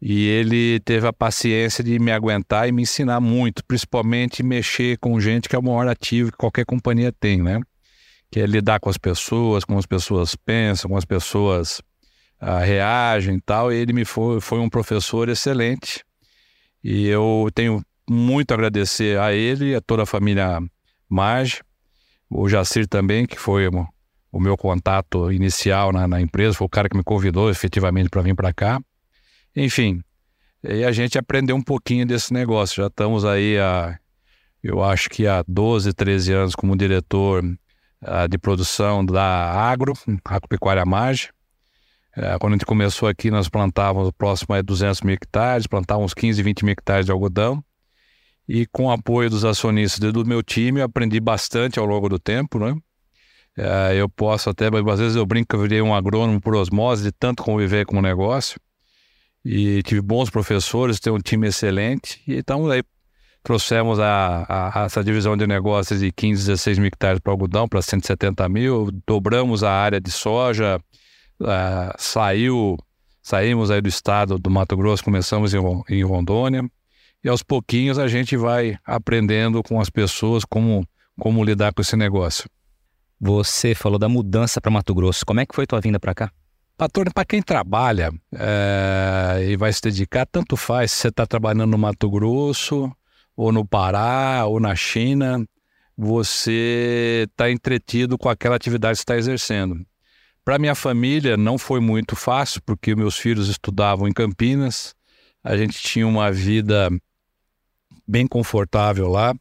E 0.00 0.26
ele 0.28 0.78
teve 0.80 1.06
a 1.06 1.12
paciência 1.12 1.82
de 1.82 1.98
me 1.98 2.12
aguentar 2.12 2.68
e 2.68 2.72
me 2.72 2.82
ensinar 2.82 3.20
muito, 3.20 3.64
principalmente 3.64 4.44
mexer 4.44 4.96
com 4.98 5.18
gente 5.20 5.48
que 5.48 5.56
é 5.56 5.58
o 5.58 5.62
maior 5.62 5.88
ativo 5.88 6.30
que 6.30 6.38
qualquer 6.38 6.64
companhia 6.64 7.10
tem, 7.10 7.42
né? 7.42 7.60
Que 8.30 8.40
é 8.40 8.46
lidar 8.46 8.78
com 8.78 8.88
as 8.88 8.96
pessoas, 8.96 9.64
como 9.64 9.78
as 9.78 9.86
pessoas 9.86 10.36
pensam, 10.36 10.88
como 10.88 10.98
as 10.98 11.04
pessoas 11.04 11.80
uh, 12.40 12.64
reagem 12.64 13.36
e 13.36 13.40
tal. 13.40 13.72
E 13.72 13.76
ele 13.76 13.92
me 13.92 14.04
foi, 14.04 14.40
foi 14.40 14.60
um 14.60 14.68
professor 14.68 15.28
excelente. 15.28 16.04
E 16.82 17.08
eu 17.08 17.48
tenho 17.52 17.84
muito 18.08 18.52
a 18.52 18.54
agradecer 18.54 19.18
a 19.18 19.32
ele 19.32 19.72
e 19.72 19.74
a 19.74 19.80
toda 19.80 20.04
a 20.04 20.06
família 20.06 20.60
Marge, 21.08 21.60
o 22.30 22.48
Jacir 22.48 22.86
também, 22.86 23.26
que 23.26 23.38
foi 23.38 23.68
o, 24.38 24.42
meu 24.42 24.56
contato 24.56 25.30
inicial 25.32 25.92
na, 25.92 26.06
na, 26.06 26.20
empresa, 26.20 26.54
foi 26.54 26.66
o 26.66 26.70
cara 26.70 26.88
que 26.88 26.96
me 26.96 27.02
convidou 27.02 27.50
efetivamente 27.50 28.08
para 28.08 28.22
vir 28.22 28.34
para 28.34 28.52
cá. 28.52 28.80
Enfim, 29.54 30.02
e 30.62 30.84
a 30.84 30.92
gente 30.92 31.18
aprendeu 31.18 31.56
um 31.56 31.62
pouquinho 31.62 32.06
desse 32.06 32.32
negócio. 32.32 32.82
Já 32.82 32.86
estamos 32.86 33.24
aí 33.24 33.58
há, 33.58 33.98
eu 34.62 34.82
acho 34.82 35.08
que 35.10 35.26
há 35.26 35.44
12, 35.46 35.92
13 35.92 36.32
anos 36.32 36.54
como 36.54 36.76
diretor 36.76 37.44
uh, 37.44 38.28
de 38.28 38.38
produção 38.38 39.04
da 39.04 39.22
Agro, 39.24 39.92
Agropecuária 40.24 40.84
Marge. 40.84 41.30
É, 42.16 42.36
quando 42.40 42.54
a 42.54 42.56
gente 42.56 42.66
começou 42.66 43.08
aqui, 43.08 43.30
nós 43.30 43.48
plantávamos 43.48 44.10
próximo 44.10 44.52
a 44.52 44.60
200 44.60 45.02
mil 45.02 45.14
hectares, 45.14 45.68
plantávamos 45.68 46.12
15, 46.14 46.42
20 46.42 46.64
mil 46.64 46.72
hectares 46.72 47.06
de 47.06 47.12
algodão. 47.12 47.62
E 48.48 48.66
com 48.66 48.86
o 48.86 48.90
apoio 48.90 49.30
dos 49.30 49.44
acionistas 49.44 50.02
e 50.02 50.10
do 50.10 50.24
meu 50.24 50.42
time, 50.42 50.80
eu 50.80 50.84
aprendi 50.84 51.20
bastante 51.20 51.78
ao 51.78 51.84
longo 51.86 52.08
do 52.08 52.18
tempo, 52.18 52.58
né? 52.58 52.74
É, 53.60 53.96
eu 53.96 54.08
posso 54.08 54.48
até, 54.48 54.66
às 54.68 55.00
vezes 55.00 55.16
eu 55.16 55.26
brinco 55.26 55.48
que 55.48 55.56
eu 55.56 55.60
virei 55.60 55.82
um 55.82 55.92
agrônomo 55.92 56.40
por 56.40 56.54
osmose, 56.54 57.02
de 57.02 57.10
tanto 57.10 57.42
conviver 57.42 57.84
com 57.84 57.98
o 57.98 58.02
negócio. 58.02 58.60
E 59.44 59.82
tive 59.82 60.00
bons 60.00 60.30
professores, 60.30 61.00
tenho 61.00 61.16
um 61.16 61.20
time 61.20 61.48
excelente. 61.48 62.22
E 62.24 62.36
então 62.36 62.70
aí 62.70 62.84
trouxemos 63.42 63.98
a, 63.98 64.46
a, 64.48 64.84
essa 64.84 65.02
divisão 65.02 65.36
de 65.36 65.44
negócios 65.44 65.98
de 65.98 66.12
15, 66.12 66.46
16 66.46 66.78
mil 66.78 66.86
hectares 66.86 67.18
para 67.18 67.32
algodão 67.32 67.66
para 67.66 67.82
170 67.82 68.48
mil, 68.48 68.90
dobramos 69.06 69.64
a 69.64 69.72
área 69.72 70.00
de 70.00 70.10
soja, 70.10 70.78
uh, 71.40 71.94
saiu, 71.96 72.76
saímos 73.22 73.70
aí 73.70 73.80
do 73.80 73.88
estado 73.88 74.38
do 74.38 74.50
Mato 74.50 74.76
Grosso, 74.76 75.02
começamos 75.02 75.54
em, 75.54 75.58
em 75.88 76.04
Rondônia, 76.04 76.62
e 77.24 77.28
aos 77.28 77.42
pouquinhos 77.42 77.98
a 77.98 78.06
gente 78.06 78.36
vai 78.36 78.76
aprendendo 78.84 79.62
com 79.62 79.80
as 79.80 79.88
pessoas 79.88 80.44
como, 80.44 80.86
como 81.18 81.42
lidar 81.42 81.72
com 81.72 81.80
esse 81.80 81.96
negócio. 81.96 82.48
Você 83.20 83.74
falou 83.74 83.98
da 83.98 84.08
mudança 84.08 84.60
para 84.60 84.70
Mato 84.70 84.94
Grosso. 84.94 85.26
Como 85.26 85.40
é 85.40 85.46
que 85.46 85.54
foi 85.54 85.66
tua 85.66 85.80
vinda 85.80 85.98
para 85.98 86.14
cá? 86.14 86.32
Para 86.76 87.24
quem 87.24 87.42
trabalha 87.42 88.12
é, 88.32 89.48
e 89.48 89.56
vai 89.56 89.72
se 89.72 89.82
dedicar, 89.82 90.24
tanto 90.26 90.56
faz 90.56 90.92
se 90.92 90.98
você 90.98 91.08
está 91.08 91.26
trabalhando 91.26 91.72
no 91.72 91.78
Mato 91.78 92.08
Grosso, 92.08 92.88
ou 93.36 93.50
no 93.50 93.66
Pará, 93.66 94.44
ou 94.46 94.60
na 94.60 94.76
China, 94.76 95.44
você 95.96 97.26
está 97.28 97.50
entretido 97.50 98.16
com 98.16 98.28
aquela 98.28 98.54
atividade 98.54 98.98
que 98.98 99.02
está 99.02 99.16
exercendo. 99.16 99.84
Para 100.44 100.58
minha 100.58 100.76
família 100.76 101.36
não 101.36 101.58
foi 101.58 101.80
muito 101.80 102.14
fácil, 102.14 102.62
porque 102.64 102.94
meus 102.94 103.16
filhos 103.16 103.48
estudavam 103.48 104.06
em 104.06 104.12
Campinas, 104.12 104.94
a 105.42 105.56
gente 105.56 105.80
tinha 105.80 106.06
uma 106.06 106.30
vida 106.30 106.88
bem 108.06 108.26
confortável 108.26 109.08
lá, 109.08 109.34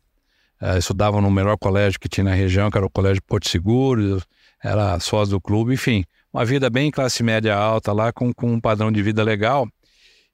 uh, 0.62 0.78
estudavam 0.78 1.22
no 1.22 1.32
melhor 1.32 1.58
colégio 1.58 2.00
que 2.00 2.10
tinha 2.10 2.26
na 2.26 2.34
região, 2.34 2.70
que 2.70 2.78
era 2.78 2.86
o 2.86 2.90
Colégio 2.90 3.22
Porto 3.24 3.50
Seguro, 3.50 4.22
era 4.64 5.00
sócio 5.00 5.32
do 5.32 5.42
clube, 5.42 5.74
enfim, 5.74 6.04
uma 6.34 6.44
vida 6.46 6.70
bem 6.70 6.92
classe 6.92 7.24
média 7.24 7.56
alta 7.56 7.92
lá, 7.94 8.12
com, 8.12 8.34
com 8.34 8.54
um 8.54 8.60
padrão 8.60 8.92
de 8.92 9.02
vida 9.02 9.24
legal. 9.24 9.68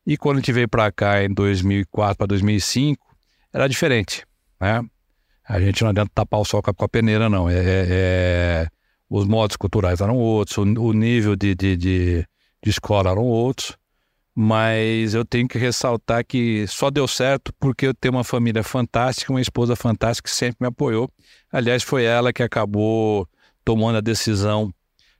E 0.05 0.17
quando 0.17 0.37
a 0.37 0.39
gente 0.39 0.51
veio 0.51 0.67
para 0.67 0.91
cá 0.91 1.23
em 1.23 1.33
2004 1.33 2.17
para 2.17 2.27
2005, 2.27 3.05
era 3.53 3.67
diferente, 3.67 4.25
né? 4.59 4.83
A 5.47 5.59
gente 5.59 5.81
não 5.81 5.89
adianta 5.89 6.11
tapar 6.13 6.39
o 6.39 6.45
sol 6.45 6.61
com 6.61 6.85
a 6.85 6.89
peneira, 6.89 7.29
não. 7.29 7.49
É, 7.49 7.55
é, 7.55 7.87
é 7.89 8.67
os 9.09 9.25
modos 9.27 9.55
culturais 9.55 10.01
eram 10.01 10.17
outros, 10.17 10.57
o, 10.57 10.61
o 10.61 10.93
nível 10.93 11.35
de, 11.35 11.53
de, 11.53 11.77
de, 11.77 12.25
de 12.63 12.69
escola 12.69 13.11
eram 13.11 13.23
outros, 13.23 13.77
mas 14.35 15.13
eu 15.13 15.23
tenho 15.23 15.47
que 15.47 15.57
ressaltar 15.57 16.25
que 16.25 16.65
só 16.67 16.89
deu 16.89 17.07
certo 17.07 17.53
porque 17.59 17.87
eu 17.87 17.93
tenho 17.93 18.15
uma 18.15 18.23
família 18.23 18.63
fantástica, 18.63 19.31
uma 19.31 19.41
esposa 19.41 19.75
fantástica 19.75 20.29
que 20.29 20.35
sempre 20.35 20.57
me 20.61 20.67
apoiou. 20.67 21.11
Aliás, 21.51 21.83
foi 21.83 22.03
ela 22.03 22.33
que 22.33 22.41
acabou 22.41 23.27
tomando 23.63 23.97
a 23.97 24.01
decisão 24.01 24.73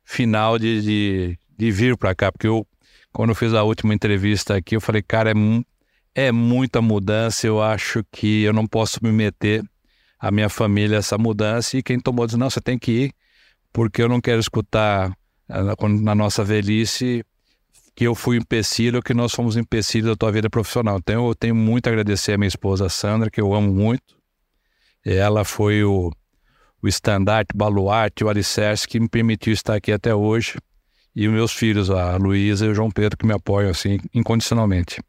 final 0.04 0.58
de, 0.58 0.82
de, 0.82 1.40
de 1.58 1.72
vir 1.72 1.96
para 1.96 2.16
cá, 2.16 2.32
porque 2.32 2.48
eu, 2.48 2.68
quando 3.12 3.30
eu 3.30 3.36
fiz 3.36 3.54
a 3.54 3.64
última 3.64 3.94
entrevista 3.94 4.56
aqui, 4.56 4.76
eu 4.76 4.82
falei, 4.82 5.02
cara, 5.02 5.32
é, 5.32 6.28
é 6.28 6.32
muita 6.32 6.82
mudança, 6.82 7.48
eu 7.48 7.62
acho 7.62 8.04
que 8.12 8.44
eu 8.44 8.52
não 8.52 8.66
posso 8.66 9.00
me 9.02 9.12
meter 9.12 9.64
a 10.20 10.32
minha 10.32 10.50
família 10.50 10.98
essa 10.98 11.18
mudança, 11.18 11.78
e 11.78 11.84
quem 11.84 12.00
tomou 12.00 12.26
disse, 12.26 12.38
não, 12.38 12.50
você 12.50 12.62
tem 12.62 12.80
que 12.80 12.92
ir, 12.92 13.14
porque 13.72 14.02
eu 14.02 14.10
não 14.10 14.20
quero 14.20 14.40
escutar 14.40 15.16
eh, 15.50 15.90
na 16.02 16.16
nossa 16.16 16.44
velhice 16.44 17.26
que 17.96 18.06
eu 18.06 18.16
fui 18.16 18.38
empecilho 18.38 19.02
que 19.02 19.14
nós 19.14 19.34
fomos 19.34 19.56
empecilho 19.56 20.08
da 20.08 20.16
tua 20.16 20.32
vida 20.32 20.50
profissional. 20.50 20.98
Então 20.98 21.28
eu 21.28 21.36
tenho 21.36 21.56
muito 21.56 21.88
a 21.88 21.90
agradecer 21.90 22.34
a 22.34 22.38
minha 22.38 22.48
esposa 22.48 22.90
Sandra, 22.90 23.30
que 23.30 23.40
eu 23.40 23.54
amo 23.54 23.72
muito. 23.72 24.18
Ela 25.06 25.44
foi 25.44 25.84
o, 25.84 26.12
o 26.82 26.88
estandarte, 26.88 27.54
o 27.54 27.58
baluarte, 27.58 28.24
o 28.24 28.30
alicerce 28.30 28.88
que 28.88 29.00
me 29.00 29.08
permitiu 29.08 29.54
estar 29.54 29.76
aqui 29.76 29.92
até 29.92 30.14
hoje. 30.16 30.56
E 31.16 31.28
os 31.28 31.34
meus 31.34 31.52
filhos, 31.52 31.92
a 31.92 32.16
Luísa 32.18 32.66
e 32.66 32.70
o 32.70 32.76
João 32.76 32.90
Pedro, 32.90 33.18
que 33.18 33.26
me 33.26 33.34
apoiam 33.34 33.70
assim 33.70 34.00
incondicionalmente. 34.14 35.00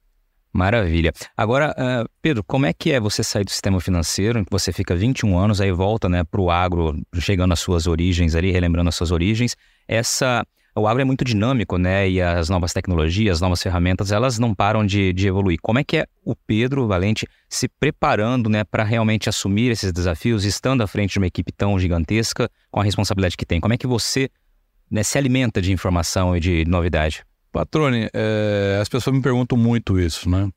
Maravilha. 0.53 1.13
Agora, 1.37 1.75
uh, 1.77 2.09
Pedro, 2.23 2.45
como 2.45 2.65
é 2.65 2.73
que 2.73 2.93
é 2.93 3.01
você 3.01 3.25
sair 3.25 3.43
do 3.43 3.51
sistema 3.51 3.81
financeiro, 3.81 4.39
em 4.39 4.45
que 4.45 4.53
você 4.53 4.73
fica 4.73 4.95
21 4.95 5.37
anos, 5.37 5.61
aí 5.61 5.73
volta 5.73 6.09
né, 6.09 6.23
para 6.23 6.41
o 6.41 6.49
agro, 6.49 6.97
chegando 7.19 7.51
às 7.53 7.59
suas 7.59 7.89
origens 7.89 8.37
ali, 8.37 8.53
relembrando 8.53 8.89
as 8.89 8.95
suas 8.95 9.11
origens. 9.11 9.57
Essa, 9.89 10.47
o 10.77 10.89
agro 10.89 11.03
é 11.03 11.05
muito 11.05 11.25
dinâmico, 11.25 11.79
né? 11.79 12.09
E 12.09 12.21
as 12.21 12.49
novas 12.49 12.73
tecnologias, 12.73 13.37
as 13.37 13.41
novas 13.41 13.63
ferramentas, 13.63 14.11
elas 14.11 14.39
não 14.39 14.55
param 14.55 14.85
de, 14.85 15.13
de 15.13 15.29
evoluir. 15.29 15.59
Como 15.63 15.79
é 15.79 15.85
que 15.85 15.99
é 15.99 16.07
o 16.25 16.35
Pedro 16.35 16.87
Valente 16.89 17.29
se 17.49 17.69
preparando 17.69 18.51
né, 18.51 18.65
para 18.65 18.83
realmente 18.83 19.29
assumir 19.29 19.71
esses 19.71 19.93
desafios, 19.93 20.45
estando 20.45 20.83
à 20.83 20.87
frente 20.87 21.13
de 21.13 21.19
uma 21.19 21.27
equipe 21.27 21.53
tão 21.53 21.79
gigantesca, 21.79 22.51
com 22.71 22.81
a 22.81 22.85
responsabilidade 22.85 23.37
que 23.37 23.47
tem? 23.47 23.61
Como 23.61 23.73
é 23.73 23.79
que 23.79 23.87
você 23.87 24.29
né, 24.91 25.03
se 25.05 25.17
alimenta 25.17 25.63
de 25.63 25.73
informação 25.73 26.37
e 26.37 26.41
de 26.41 26.65
novidade? 26.65 27.25
Patrone, 27.53 28.09
é, 28.13 28.79
as 28.83 28.89
pessoas 28.89 29.15
me 29.15 29.23
perguntam 29.23 29.57
muito 29.57 29.99
isso, 29.99 30.29
né? 30.29 30.51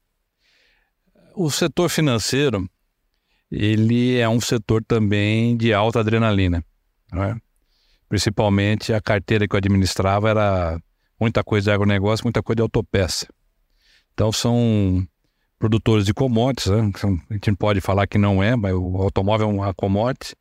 O 1.35 1.51
setor 1.51 1.89
financeiro, 1.89 2.67
ele 3.51 4.17
é 4.17 4.27
um 4.27 4.41
setor 4.41 4.83
também 4.83 5.55
de 5.55 5.71
alta 5.71 5.99
adrenalina, 5.99 6.65
né? 7.13 7.39
Principalmente 8.09 8.93
a 8.93 9.01
carteira 9.01 9.47
que 9.47 9.55
eu 9.55 9.57
administrava 9.57 10.29
era 10.29 10.81
muita 11.19 11.43
coisa 11.43 11.71
de 11.71 11.75
agronegócio, 11.75 12.25
muita 12.25 12.41
coisa 12.41 12.57
de 12.57 12.61
autopeça. 12.61 13.27
Então 14.13 14.31
são 14.31 15.05
produtores 15.59 16.05
de 16.05 16.13
commodities, 16.13 16.71
né? 16.71 16.91
a 17.29 17.33
gente 17.33 17.49
não 17.49 17.55
pode 17.55 17.81
falar 17.81 18.07
que 18.07 18.17
não 18.17 18.41
é, 18.41 18.55
mas 18.55 18.73
o 18.73 18.97
automóvel 18.97 19.49
é 19.49 19.51
uma 19.51 19.73
commodity. 19.73 20.35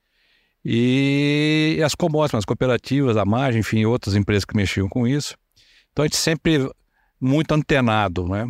E 0.65 1.81
as 1.85 1.95
commodities, 1.95 2.39
as 2.39 2.45
cooperativas, 2.45 3.17
a 3.17 3.25
margem, 3.25 3.61
enfim, 3.61 3.85
outras 3.85 4.15
empresas 4.15 4.45
que 4.45 4.57
mexiam 4.57 4.89
com 4.89 5.07
isso. 5.07 5.37
Então 5.93 6.05
a 6.05 6.07
gente 6.07 6.17
sempre 6.17 6.69
muito 7.21 7.53
antenado, 7.53 8.29
né? 8.29 8.49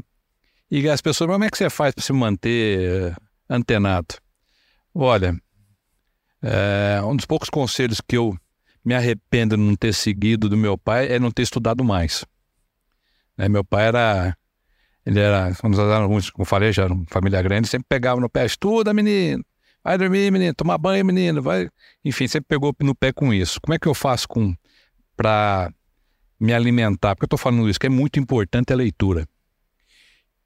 E 0.70 0.88
as 0.88 1.00
pessoas, 1.00 1.30
como 1.30 1.44
é 1.44 1.50
que 1.50 1.56
você 1.56 1.70
faz 1.70 1.94
para 1.94 2.02
se 2.02 2.12
manter 2.12 2.80
eh, 2.80 3.16
antenado? 3.49 4.16
Olha, 4.92 5.37
é, 6.42 7.00
um 7.04 7.14
dos 7.14 7.26
poucos 7.26 7.49
conselhos 7.49 8.00
que 8.00 8.16
eu 8.16 8.37
me 8.87 8.95
arrependo 8.95 9.57
de 9.57 9.62
não 9.64 9.75
ter 9.75 9.93
seguido 9.93 10.49
do 10.49 10.57
meu 10.57 10.78
pai 10.78 11.09
é 11.11 11.19
não 11.19 11.33
ter 11.33 11.43
estudado 11.43 11.83
mais. 11.83 12.25
É, 13.37 13.49
meu 13.49 13.64
pai 13.64 13.88
era, 13.88 14.38
ele 15.05 15.19
era, 15.19 15.52
como 15.57 15.75
eu 16.38 16.45
falei, 16.45 16.73
já 16.73 16.85
era 16.85 16.95
uma 16.95 17.05
família 17.09 17.43
grande, 17.43 17.66
sempre 17.66 17.87
pegava 17.88 18.21
no 18.21 18.31
pé, 18.31 18.47
estuda 18.47 18.95
menino, 18.95 19.45
vai 19.83 19.99
dormir 19.99 20.31
menino, 20.31 20.55
tomar 20.55 20.78
banho 20.78 21.05
menino, 21.05 21.43
vai, 21.43 21.69
enfim, 22.05 22.28
sempre 22.28 22.47
pegou 22.47 22.73
no 22.81 22.95
pé 22.95 23.12
com 23.12 23.35
isso. 23.35 23.61
Como 23.61 23.75
é 23.75 23.78
que 23.78 23.88
eu 23.88 23.95
faço 23.95 24.28
com 24.28 24.55
para 25.16 25.73
me 26.38 26.55
alimentar? 26.55 27.16
Porque 27.16 27.25
eu 27.25 27.26
estou 27.26 27.38
falando 27.38 27.69
isso, 27.69 27.81
que 27.81 27.88
é 27.88 27.90
muito 27.90 28.21
importante 28.21 28.73
a 28.73 28.76
leitura. 28.76 29.26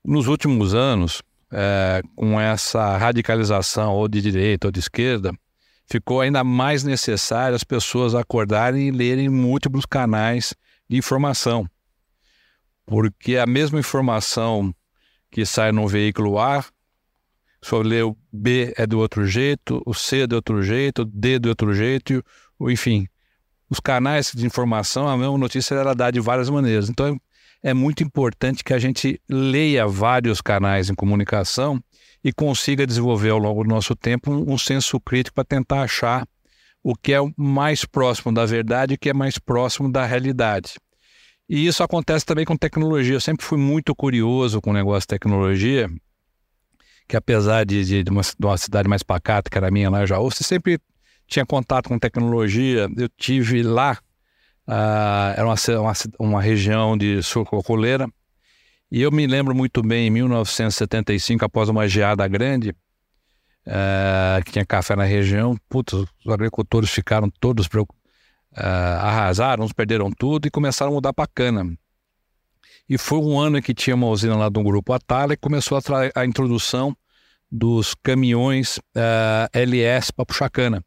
Nos 0.02 0.28
últimos 0.28 0.74
anos, 0.74 1.22
é, 1.52 2.00
com 2.16 2.40
essa 2.40 2.96
radicalização 2.96 3.92
ou 3.92 4.08
de 4.08 4.22
direita 4.22 4.68
ou 4.68 4.72
de 4.72 4.78
esquerda, 4.78 5.30
ficou 5.90 6.20
ainda 6.20 6.44
mais 6.44 6.84
necessário 6.84 7.56
as 7.56 7.64
pessoas 7.64 8.14
acordarem 8.14 8.88
e 8.88 8.90
lerem 8.92 9.28
múltiplos 9.28 9.84
canais 9.84 10.54
de 10.88 10.96
informação. 10.96 11.68
Porque 12.86 13.36
a 13.36 13.46
mesma 13.46 13.80
informação 13.80 14.74
que 15.30 15.44
sai 15.44 15.72
no 15.72 15.86
veículo 15.88 16.38
A, 16.38 16.64
se 17.62 17.72
eu 17.72 17.82
ler 17.82 18.04
o 18.04 18.16
B 18.32 18.72
é 18.76 18.86
do 18.86 18.98
outro 18.98 19.26
jeito, 19.26 19.82
o 19.84 19.92
C 19.92 20.20
é 20.20 20.26
do 20.26 20.36
outro 20.36 20.62
jeito, 20.62 21.02
o 21.02 21.04
D 21.04 21.34
é 21.34 21.38
do 21.38 21.48
outro 21.48 21.74
jeito, 21.74 22.24
enfim. 22.60 23.06
Os 23.68 23.80
canais 23.80 24.32
de 24.34 24.46
informação, 24.46 25.08
a 25.08 25.16
mesma 25.16 25.38
notícia 25.38 25.74
era 25.74 25.94
dada 25.94 26.12
de 26.12 26.20
várias 26.20 26.48
maneiras. 26.48 26.88
Então, 26.88 27.20
é 27.62 27.74
muito 27.74 28.02
importante 28.02 28.64
que 28.64 28.72
a 28.72 28.78
gente 28.78 29.20
leia 29.28 29.86
vários 29.86 30.40
canais 30.40 30.88
em 30.88 30.94
comunicação 30.94 31.82
e 32.22 32.32
consiga 32.32 32.86
desenvolver 32.86 33.30
ao 33.30 33.38
longo 33.38 33.62
do 33.62 33.68
nosso 33.68 33.94
tempo 33.94 34.30
um, 34.30 34.58
senso 34.58 34.98
crítico 35.00 35.34
para 35.34 35.44
tentar 35.44 35.82
achar 35.82 36.26
o 36.82 36.94
que 36.94 37.12
é 37.12 37.18
mais 37.36 37.84
próximo 37.84 38.32
da 38.32 38.46
verdade 38.46 38.94
e 38.94 38.96
o 38.96 38.98
que 38.98 39.10
é 39.10 39.14
mais 39.14 39.38
próximo 39.38 39.90
da 39.90 40.04
realidade. 40.06 40.74
E 41.48 41.66
isso 41.66 41.82
acontece 41.82 42.24
também 42.24 42.44
com 42.44 42.56
tecnologia. 42.56 43.14
Eu 43.14 43.20
sempre 43.20 43.44
fui 43.44 43.58
muito 43.58 43.94
curioso 43.94 44.60
com 44.60 44.70
o 44.70 44.74
negócio 44.74 45.02
de 45.02 45.08
tecnologia, 45.08 45.90
que 47.08 47.16
apesar 47.16 47.64
de, 47.66 47.84
de, 47.84 48.04
de, 48.04 48.10
uma, 48.10 48.22
de 48.22 48.46
uma, 48.46 48.56
cidade 48.56 48.88
mais 48.88 49.02
pacata, 49.02 49.50
que 49.50 49.58
era 49.58 49.68
a 49.68 49.70
minha 49.70 49.90
lá 49.90 50.06
já, 50.06 50.18
você 50.18 50.44
sempre 50.44 50.78
tinha 51.26 51.44
contato 51.44 51.88
com 51.88 51.98
tecnologia. 51.98 52.88
Eu 52.96 53.08
tive 53.18 53.62
lá 53.62 53.98
Uh, 54.70 55.34
era 55.36 55.44
uma, 55.44 55.56
uma, 55.80 55.92
uma, 56.16 56.40
região 56.40 56.96
de 56.96 57.20
sucocoleira. 57.24 58.08
E 58.88 59.02
eu 59.02 59.10
me 59.10 59.26
lembro 59.26 59.52
muito 59.52 59.82
bem, 59.82 60.06
em 60.06 60.10
1975, 60.10 61.44
após 61.44 61.68
uma 61.68 61.88
geada 61.88 62.26
grande, 62.28 62.70
uh, 62.70 64.44
que 64.44 64.52
tinha 64.52 64.64
café 64.64 64.94
na 64.94 65.02
região, 65.02 65.56
putz, 65.68 65.92
os 65.92 66.08
agricultores 66.32 66.88
ficaram 66.88 67.28
todos 67.40 67.66
uh, 67.66 67.86
arrasaram, 68.54 69.64
uns 69.64 69.72
perderam 69.72 70.08
tudo 70.12 70.46
e 70.46 70.50
começaram 70.52 70.92
a 70.92 70.94
mudar 70.94 71.12
para 71.12 71.26
cana. 71.26 71.76
E 72.88 72.96
foi 72.96 73.18
um 73.18 73.40
ano 73.40 73.60
que 73.60 73.74
tinha 73.74 73.96
uma 73.96 74.06
usina 74.06 74.36
lá 74.36 74.48
do 74.48 74.62
grupo 74.62 74.92
Atala 74.92 75.32
e 75.32 75.36
começou 75.36 75.78
a, 75.78 76.20
a 76.20 76.24
introdução 76.24 76.96
dos 77.50 77.92
caminhões 77.94 78.78
LS 79.52 80.12
para 80.12 80.26
puxar 80.26 80.48
cana. 80.48 80.84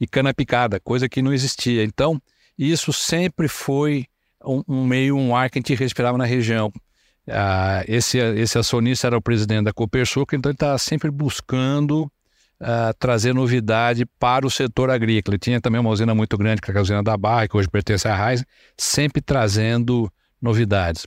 E 0.00 0.06
cana 0.06 0.32
picada, 0.32 0.78
coisa 0.78 1.08
que 1.08 1.20
não 1.20 1.32
existia. 1.32 1.82
Então, 1.82 2.20
isso 2.58 2.92
sempre 2.92 3.46
foi 3.46 4.06
um, 4.44 4.62
um 4.66 4.84
meio, 4.84 5.16
um 5.16 5.34
ar 5.34 5.50
que 5.50 5.58
a 5.58 5.60
gente 5.60 5.74
respirava 5.74 6.18
na 6.18 6.24
região. 6.24 6.72
Ah, 7.30 7.84
esse, 7.86 8.18
esse 8.18 8.58
acionista 8.58 9.06
era 9.06 9.16
o 9.16 9.22
presidente 9.22 9.64
da 9.64 9.72
Copersuco, 9.72 10.34
então 10.34 10.50
ele 10.50 10.56
estava 10.56 10.78
sempre 10.78 11.10
buscando 11.10 12.10
ah, 12.60 12.92
trazer 12.98 13.34
novidade 13.34 14.04
para 14.18 14.46
o 14.46 14.50
setor 14.50 14.90
agrícola. 14.90 15.34
Ele 15.34 15.40
tinha 15.40 15.60
também 15.60 15.80
uma 15.80 15.90
usina 15.90 16.14
muito 16.14 16.36
grande, 16.36 16.60
que 16.60 16.70
é 16.70 16.76
a 16.76 16.82
usina 16.82 17.02
da 17.02 17.16
Barra, 17.16 17.46
que 17.46 17.56
hoje 17.56 17.68
pertence 17.68 18.08
à 18.08 18.14
Raiz, 18.14 18.44
sempre 18.76 19.20
trazendo 19.22 20.10
novidades. 20.40 21.06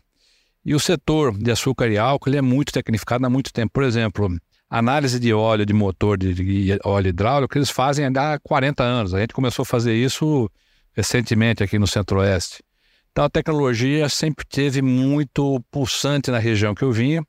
E 0.63 0.75
o 0.75 0.79
setor 0.79 1.35
de 1.35 1.49
açúcar 1.51 1.87
e 1.87 1.97
álcool 1.97 2.29
ele 2.29 2.37
é 2.37 2.41
muito 2.41 2.71
tecnificado 2.71 3.25
há 3.25 3.29
muito 3.29 3.51
tempo. 3.51 3.73
Por 3.73 3.83
exemplo, 3.83 4.29
análise 4.69 5.19
de 5.19 5.33
óleo 5.33 5.65
de 5.65 5.73
motor 5.73 6.17
de, 6.17 6.33
de 6.33 6.79
óleo 6.85 7.09
hidráulico, 7.09 7.57
eles 7.57 7.71
fazem 7.71 8.05
há 8.05 8.39
40 8.39 8.83
anos. 8.83 9.13
A 9.13 9.19
gente 9.19 9.33
começou 9.33 9.63
a 9.63 9.65
fazer 9.65 9.95
isso 9.95 10.49
recentemente 10.93 11.63
aqui 11.63 11.79
no 11.79 11.87
Centro-Oeste. 11.87 12.63
Então 13.11 13.25
a 13.25 13.29
tecnologia 13.29 14.07
sempre 14.07 14.45
teve 14.45 14.81
muito 14.81 15.61
pulsante 15.69 16.31
na 16.31 16.39
região 16.39 16.73
que 16.73 16.83
eu 16.83 16.91
vinha. 16.91 17.25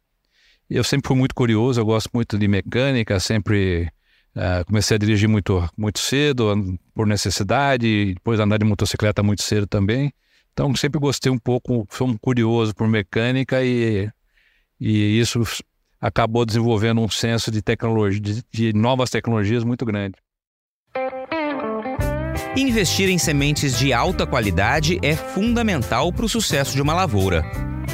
Eu 0.70 0.84
sempre 0.84 1.08
fui 1.08 1.16
muito 1.16 1.34
curioso, 1.34 1.80
eu 1.80 1.84
gosto 1.84 2.08
muito 2.14 2.38
de 2.38 2.48
mecânica, 2.48 3.18
sempre 3.20 3.90
uh, 4.36 4.64
comecei 4.64 4.94
a 4.94 4.98
dirigir 4.98 5.28
muito, 5.28 5.68
muito 5.76 5.98
cedo, 5.98 6.78
por 6.94 7.06
necessidade, 7.06 8.14
depois 8.14 8.40
andar 8.40 8.58
de 8.58 8.64
motocicleta 8.64 9.22
muito 9.22 9.42
cedo 9.42 9.66
também. 9.66 10.12
Então 10.52 10.74
sempre 10.76 11.00
gostei 11.00 11.32
um 11.32 11.38
pouco, 11.38 11.86
sou 11.90 12.06
um 12.06 12.16
curioso 12.16 12.74
por 12.74 12.86
mecânica 12.86 13.62
e, 13.64 14.08
e 14.78 15.18
isso 15.18 15.42
acabou 16.00 16.46
desenvolvendo 16.46 17.00
um 17.00 17.08
senso 17.08 17.50
de 17.50 17.60
tecnologia, 17.60 18.20
de, 18.20 18.42
de 18.52 18.72
novas 18.72 19.10
tecnologias 19.10 19.64
muito 19.64 19.84
grande. 19.84 20.14
Investir 22.54 23.08
em 23.08 23.16
sementes 23.16 23.78
de 23.78 23.94
alta 23.94 24.26
qualidade 24.26 24.98
é 25.00 25.16
fundamental 25.16 26.12
para 26.12 26.26
o 26.26 26.28
sucesso 26.28 26.74
de 26.74 26.82
uma 26.82 26.92
lavoura. 26.92 27.42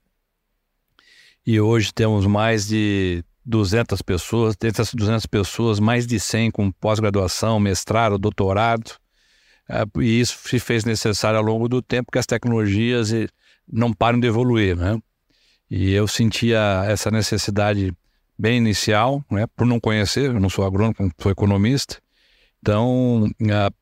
e 1.47 1.61
hoje 1.61 1.93
temos 1.93 2.27
mais 2.27 2.67
de 2.67 3.25
200 3.45 4.03
pessoas, 4.03 4.57
dessas 4.57 4.93
200 4.93 5.25
pessoas, 5.27 5.79
mais 5.79 6.07
de 6.07 6.19
100 6.19 6.51
com 6.51 6.73
pós-graduação, 6.73 7.61
mestrado, 7.61 8.19
doutorado. 8.19 8.99
Uh, 9.69 10.03
e 10.03 10.21
isso 10.21 10.39
se 10.49 10.59
fez 10.59 10.85
necessário 10.85 11.39
ao 11.39 11.45
longo 11.45 11.69
do 11.69 11.81
tempo, 11.81 12.11
que 12.11 12.19
as 12.19 12.27
tecnologias 12.27 13.13
não 13.71 13.93
param 13.93 14.21
de 14.21 14.27
evoluir, 14.27 14.77
né? 14.77 14.99
E 15.71 15.93
eu 15.93 16.07
sentia 16.07 16.85
essa 16.87 17.11
necessidade 17.11 17.93
bem 18.39 18.59
inicial, 18.59 19.25
né? 19.31 19.47
Por 19.57 19.67
não 19.67 19.81
conhecer, 19.81 20.27
eu 20.27 20.41
não 20.41 20.49
sou 20.49 20.65
agrônomo, 20.65 20.95
sou 21.21 21.33
economista. 21.33 22.01
Então, 22.61 23.25
uh, 23.25 23.75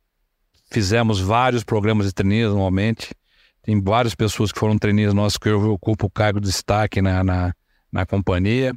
fizemos 0.70 1.20
vários 1.20 1.64
programas 1.64 2.07
de 2.07 2.12
treinamento 2.12 2.53
anualmente. 2.53 3.14
Tem 3.62 3.81
várias 3.81 4.14
pessoas 4.14 4.53
que 4.53 4.59
foram 4.59 4.79
treineiras 4.79 5.14
nossos 5.14 5.38
que 5.38 5.49
eu 5.49 5.73
ocupo 5.73 6.07
o 6.07 6.11
cargo 6.11 6.40
de 6.40 6.47
destaque 6.47 7.01
na, 7.01 7.25
na, 7.25 7.55
na 7.90 8.07
companhia. 8.07 8.75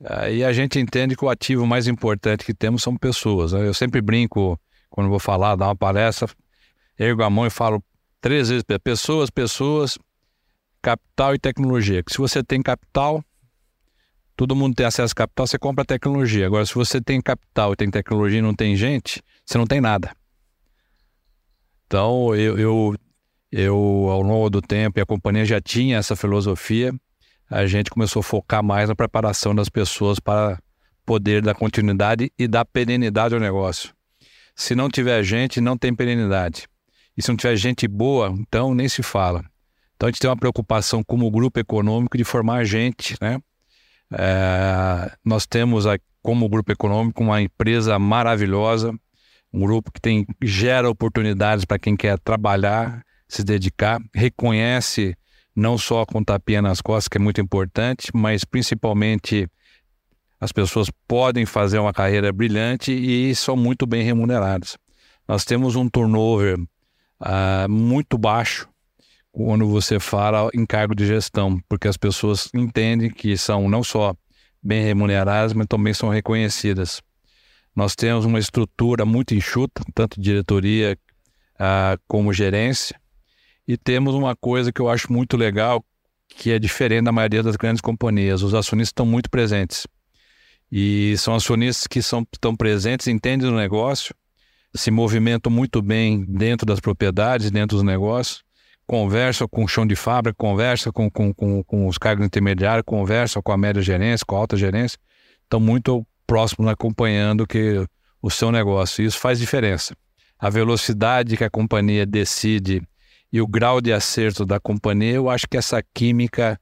Uh, 0.00 0.30
e 0.30 0.44
a 0.44 0.52
gente 0.52 0.78
entende 0.78 1.16
que 1.16 1.24
o 1.24 1.28
ativo 1.28 1.66
mais 1.66 1.86
importante 1.86 2.44
que 2.44 2.54
temos 2.54 2.82
são 2.82 2.96
pessoas. 2.96 3.52
Né? 3.52 3.66
Eu 3.66 3.74
sempre 3.74 4.00
brinco, 4.00 4.58
quando 4.90 5.08
vou 5.08 5.18
falar, 5.18 5.56
dar 5.56 5.66
uma 5.66 5.76
palestra, 5.76 6.28
ergo 6.98 7.22
a 7.22 7.30
mão 7.30 7.46
e 7.46 7.50
falo 7.50 7.82
três 8.20 8.48
vezes: 8.48 8.64
pessoas, 8.82 9.30
pessoas, 9.30 9.98
capital 10.84 11.34
e 11.34 11.38
tecnologia. 11.38 12.02
Que 12.02 12.12
se 12.12 12.18
você 12.18 12.44
tem 12.44 12.62
capital, 12.62 13.24
todo 14.36 14.54
mundo 14.54 14.74
tem 14.74 14.84
acesso 14.84 15.12
a 15.12 15.16
capital, 15.16 15.46
você 15.46 15.58
compra 15.58 15.82
tecnologia. 15.82 16.46
Agora, 16.46 16.66
se 16.66 16.74
você 16.74 17.00
tem 17.00 17.22
capital 17.22 17.72
e 17.72 17.76
tem 17.76 17.90
tecnologia 17.90 18.38
e 18.38 18.42
não 18.42 18.54
tem 18.54 18.76
gente, 18.76 19.22
você 19.46 19.56
não 19.56 19.66
tem 19.66 19.80
nada. 19.80 20.14
Então, 21.86 22.34
eu, 22.34 22.58
eu, 22.58 22.94
eu 23.50 23.76
ao 24.10 24.20
longo 24.20 24.50
do 24.50 24.60
tempo, 24.60 24.98
e 24.98 25.02
a 25.02 25.06
companhia 25.06 25.46
já 25.46 25.60
tinha 25.60 25.96
essa 25.96 26.14
filosofia, 26.14 26.92
a 27.48 27.66
gente 27.66 27.90
começou 27.90 28.20
a 28.20 28.22
focar 28.22 28.62
mais 28.62 28.88
na 28.88 28.94
preparação 28.94 29.54
das 29.54 29.70
pessoas 29.70 30.18
para 30.18 30.58
poder 31.06 31.40
dar 31.40 31.54
continuidade 31.54 32.30
e 32.38 32.46
dar 32.46 32.64
perenidade 32.66 33.34
ao 33.34 33.40
negócio. 33.40 33.94
Se 34.54 34.74
não 34.74 34.88
tiver 34.88 35.22
gente, 35.22 35.60
não 35.60 35.78
tem 35.78 35.94
perenidade. 35.94 36.66
E 37.16 37.22
se 37.22 37.28
não 37.28 37.36
tiver 37.36 37.56
gente 37.56 37.88
boa, 37.88 38.34
então 38.38 38.74
nem 38.74 38.88
se 38.88 39.02
fala. 39.02 39.44
Então 39.96 40.08
a 40.08 40.10
gente 40.10 40.20
tem 40.20 40.28
uma 40.30 40.36
preocupação 40.36 41.02
como 41.04 41.30
grupo 41.30 41.58
econômico 41.58 42.16
de 42.16 42.24
formar 42.24 42.64
gente, 42.64 43.16
né? 43.20 43.40
É, 44.12 45.12
nós 45.24 45.46
temos 45.46 45.84
como 46.22 46.48
grupo 46.48 46.72
econômico 46.72 47.22
uma 47.22 47.40
empresa 47.40 47.98
maravilhosa, 47.98 48.92
um 49.52 49.60
grupo 49.60 49.92
que 49.92 50.00
tem 50.00 50.26
gera 50.42 50.88
oportunidades 50.88 51.64
para 51.64 51.78
quem 51.78 51.96
quer 51.96 52.18
trabalhar, 52.18 53.04
se 53.28 53.42
dedicar, 53.44 54.00
reconhece 54.14 55.16
não 55.54 55.78
só 55.78 56.04
com 56.04 56.22
tapinha 56.22 56.60
nas 56.60 56.80
costas, 56.80 57.08
que 57.08 57.18
é 57.18 57.20
muito 57.20 57.40
importante, 57.40 58.10
mas 58.12 58.44
principalmente 58.44 59.48
as 60.40 60.50
pessoas 60.50 60.90
podem 61.06 61.46
fazer 61.46 61.78
uma 61.78 61.92
carreira 61.92 62.32
brilhante 62.32 62.92
e 62.92 63.34
são 63.34 63.56
muito 63.56 63.86
bem 63.86 64.02
remuneradas. 64.02 64.76
Nós 65.26 65.44
temos 65.44 65.76
um 65.76 65.88
turnover 65.88 66.58
uh, 66.58 67.68
muito 67.68 68.18
baixo 68.18 68.68
quando 69.34 69.66
você 69.66 69.98
fala 69.98 70.48
em 70.54 70.64
cargo 70.64 70.94
de 70.94 71.04
gestão, 71.04 71.60
porque 71.68 71.88
as 71.88 71.96
pessoas 71.96 72.48
entendem 72.54 73.10
que 73.10 73.36
são 73.36 73.68
não 73.68 73.82
só 73.82 74.14
bem 74.62 74.84
remuneradas, 74.84 75.52
mas 75.52 75.66
também 75.66 75.92
são 75.92 76.08
reconhecidas. 76.08 77.02
Nós 77.74 77.96
temos 77.96 78.24
uma 78.24 78.38
estrutura 78.38 79.04
muito 79.04 79.34
enxuta, 79.34 79.82
tanto 79.92 80.20
diretoria 80.20 80.96
uh, 81.54 82.00
como 82.06 82.32
gerência, 82.32 82.96
e 83.66 83.76
temos 83.76 84.14
uma 84.14 84.36
coisa 84.36 84.72
que 84.72 84.80
eu 84.80 84.88
acho 84.88 85.12
muito 85.12 85.36
legal, 85.36 85.84
que 86.28 86.52
é 86.52 86.58
diferente 86.60 87.06
da 87.06 87.12
maioria 87.12 87.42
das 87.42 87.56
grandes 87.56 87.80
companhias. 87.80 88.40
Os 88.40 88.54
acionistas 88.54 88.90
estão 88.90 89.04
muito 89.04 89.28
presentes. 89.28 89.84
E 90.70 91.16
são 91.18 91.34
acionistas 91.34 91.88
que 91.88 92.00
são, 92.00 92.24
estão 92.32 92.54
presentes, 92.54 93.08
entendem 93.08 93.50
do 93.50 93.56
negócio, 93.56 94.14
se 94.76 94.92
movimentam 94.92 95.50
muito 95.50 95.82
bem 95.82 96.24
dentro 96.24 96.64
das 96.64 96.78
propriedades, 96.78 97.50
dentro 97.50 97.76
dos 97.76 97.84
negócios, 97.84 98.44
conversa 98.86 99.46
com 99.48 99.64
o 99.64 99.68
chão 99.68 99.86
de 99.86 99.96
fábrica, 99.96 100.36
conversa 100.36 100.92
com, 100.92 101.10
com, 101.10 101.32
com, 101.32 101.62
com 101.64 101.86
os 101.86 101.98
cargos 101.98 102.26
intermediários, 102.26 102.84
conversa 102.86 103.40
com 103.42 103.52
a 103.52 103.56
média 103.56 103.82
gerência, 103.82 104.24
com 104.26 104.36
a 104.36 104.38
alta 104.38 104.56
gerência, 104.56 104.98
estão 105.42 105.60
muito 105.60 106.06
próximos 106.26 106.70
acompanhando 106.70 107.46
que 107.46 107.84
o 108.20 108.30
seu 108.30 108.50
negócio. 108.50 109.04
Isso 109.04 109.18
faz 109.18 109.38
diferença. 109.38 109.96
A 110.38 110.50
velocidade 110.50 111.36
que 111.36 111.44
a 111.44 111.50
companhia 111.50 112.04
decide 112.04 112.82
e 113.32 113.40
o 113.40 113.46
grau 113.46 113.80
de 113.80 113.92
acerto 113.92 114.44
da 114.44 114.60
companhia, 114.60 115.14
eu 115.14 115.28
acho 115.28 115.46
que 115.48 115.56
essa 115.56 115.82
química 115.94 116.58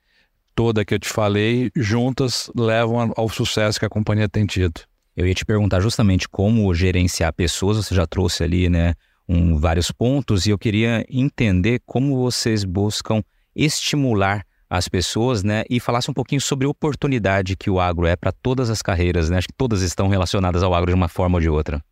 toda 0.55 0.85
que 0.85 0.95
eu 0.95 0.99
te 0.99 1.09
falei, 1.09 1.71
juntas 1.75 2.51
levam 2.55 3.13
ao 3.17 3.29
sucesso 3.29 3.79
que 3.79 3.87
a 3.87 3.91
companhia 3.91 4.29
tem 4.29 4.47
tido. 4.47 4.81
Eu 5.17 5.27
ia 5.27 5.35
te 5.35 5.45
perguntar 5.45 5.81
justamente 5.81 6.29
como 6.29 6.73
gerenciar 6.75 7.33
pessoas, 7.33 7.77
você 7.77 7.95
já 7.95 8.07
trouxe 8.07 8.43
ali, 8.43 8.69
né, 8.69 8.95
um, 9.33 9.57
vários 9.57 9.91
pontos, 9.91 10.47
e 10.47 10.51
eu 10.51 10.59
queria 10.59 11.05
entender 11.09 11.81
como 11.87 12.17
vocês 12.17 12.65
buscam 12.65 13.23
estimular 13.57 14.45
as 14.69 14.89
pessoas, 14.89 15.43
né, 15.43 15.65
e 15.69 15.79
falasse 15.79 16.11
um 16.11 16.15
pouquinho 16.15 16.41
sobre 16.41 16.67
a 16.67 16.71
oportunidade 16.71 17.57
que 17.57 17.69
o 17.69 17.79
agro 17.79 18.07
é 18.07 18.17
para 18.17 18.33
todas 18.33 18.71
as 18.71 18.81
carreiras, 18.81 19.29
né? 19.29 19.37
Acho 19.37 19.49
que 19.49 19.55
todas 19.55 19.83
estão 19.83 20.09
relacionadas 20.09 20.63
ao 20.63 20.73
agro 20.73 20.91
de 20.91 20.95
uma 20.95 21.09
forma 21.09 21.37
ou 21.37 21.43
de 21.43 21.49
outra. 21.51 21.85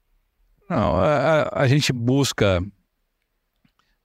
Não, 0.68 0.96
a, 0.96 1.50
a 1.52 1.68
gente 1.68 1.92
busca 1.92 2.64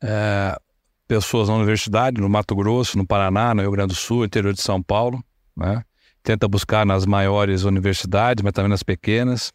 é, 0.03 0.59
pessoas 1.07 1.47
na 1.47 1.55
universidade, 1.55 2.19
no 2.19 2.27
Mato 2.27 2.53
Grosso, 2.53 2.97
no 2.97 3.07
Paraná, 3.07 3.53
no 3.53 3.61
Rio 3.61 3.71
Grande 3.71 3.93
do 3.93 3.95
Sul, 3.95 4.25
interior 4.25 4.53
de 4.53 4.61
São 4.61 4.83
Paulo, 4.83 5.23
né? 5.55 5.81
Tenta 6.21 6.45
buscar 6.45 6.85
nas 6.85 7.05
maiores 7.05 7.63
universidades, 7.63 8.43
mas 8.43 8.51
também 8.51 8.69
nas 8.69 8.83
pequenas. 8.83 9.53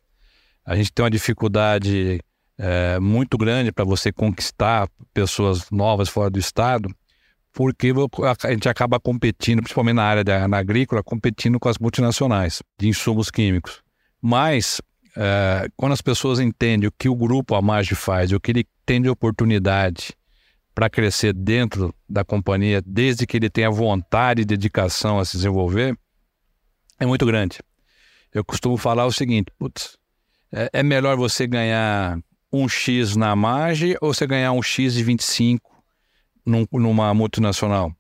A 0.65 0.77
gente 0.77 0.93
tem 0.93 1.05
uma 1.05 1.11
dificuldade 1.11 2.21
é, 2.63 3.01
muito 3.01 3.39
grande 3.39 3.73
para 3.73 3.87
você 3.87 4.13
conquistar 4.13 4.87
pessoas 5.15 5.71
novas 5.71 6.11
fora 6.11 6.29
do 6.29 6.39
estado, 6.39 6.95
porque 7.53 7.91
a 8.45 8.51
gente 8.53 8.69
acaba 8.69 9.01
competindo, 9.01 9.63
principalmente 9.63 9.97
na 9.97 10.05
área 10.05 10.23
da 10.23 10.47
na 10.47 10.59
agrícola, 10.59 11.03
competindo 11.03 11.59
com 11.59 11.71
as 11.71 11.79
multinacionais 11.79 12.63
de 12.79 12.87
insumos 12.87 13.31
químicos. 13.31 13.83
Mas 14.21 14.79
é, 15.17 15.69
quando 15.75 15.93
as 15.93 16.03
pessoas 16.03 16.39
entendem 16.39 16.87
o 16.87 16.93
que 16.93 17.09
o 17.09 17.17
grupo 17.17 17.55
Amage 17.55 17.95
faz, 17.95 18.31
o 18.31 18.39
que 18.39 18.53
ele 18.53 18.67
tem 18.85 19.01
de 19.01 19.09
oportunidade 19.09 20.13
para 20.75 20.91
crescer 20.91 21.33
dentro 21.33 21.95
da 22.07 22.25
companhia, 22.25 22.83
desde 22.85 23.27
que 23.27 23.39
ele 23.39 23.49
tenha 23.49 23.71
vontade 23.71 24.43
e 24.43 24.45
dedicação 24.45 25.19
a 25.19 25.25
se 25.25 25.39
desenvolver, 25.39 25.97
é 26.99 27.07
muito 27.07 27.25
grande. 27.25 27.59
Eu 28.35 28.45
costumo 28.45 28.77
falar 28.77 29.07
o 29.07 29.13
seguinte: 29.13 29.51
putz, 29.59 29.97
é, 30.53 30.69
é 30.75 30.83
melhor 30.83 31.17
você 31.17 31.47
ganhar 31.47 32.21
um 32.53 32.69
X 32.69 33.17
na 33.17 33.35
margem 33.37 33.97
ou 34.01 34.13
você 34.13 34.27
ganhar 34.27 34.53
um 34.53 34.63
X 34.63 34.95
de 34.95 35.03
25 35.03 35.83
num, 36.45 36.67
numa 36.73 37.13
multinacional? 37.15 37.93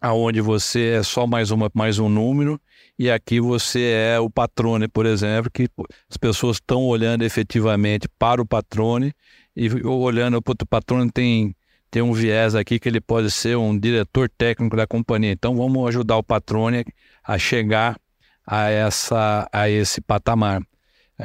Aonde 0.00 0.40
você 0.40 0.96
é 0.98 1.02
só 1.02 1.26
mais, 1.26 1.50
uma, 1.50 1.70
mais 1.72 1.98
um 1.98 2.08
número 2.08 2.60
e 2.98 3.10
aqui 3.10 3.40
você 3.40 4.12
é 4.14 4.20
o 4.20 4.30
patrone, 4.30 4.86
por 4.86 5.06
exemplo, 5.06 5.50
que 5.50 5.68
as 6.10 6.16
pessoas 6.16 6.56
estão 6.56 6.84
olhando 6.84 7.22
efetivamente 7.22 8.08
para 8.18 8.40
o 8.40 8.46
patrone 8.46 9.12
e 9.56 9.68
olhando, 9.86 10.36
o 10.36 10.66
patrone 10.66 11.10
tem 11.10 11.54
tem 11.94 12.02
um 12.02 12.12
viés 12.12 12.56
aqui 12.56 12.80
que 12.80 12.88
ele 12.88 13.00
pode 13.00 13.30
ser 13.30 13.56
um 13.56 13.78
diretor 13.78 14.28
técnico 14.28 14.76
da 14.76 14.84
companhia. 14.84 15.30
Então 15.30 15.54
vamos 15.54 15.86
ajudar 15.86 16.16
o 16.16 16.24
patrone 16.24 16.84
a 17.22 17.38
chegar 17.38 17.96
a, 18.44 18.68
essa, 18.68 19.48
a 19.52 19.70
esse 19.70 20.00
patamar. 20.00 20.60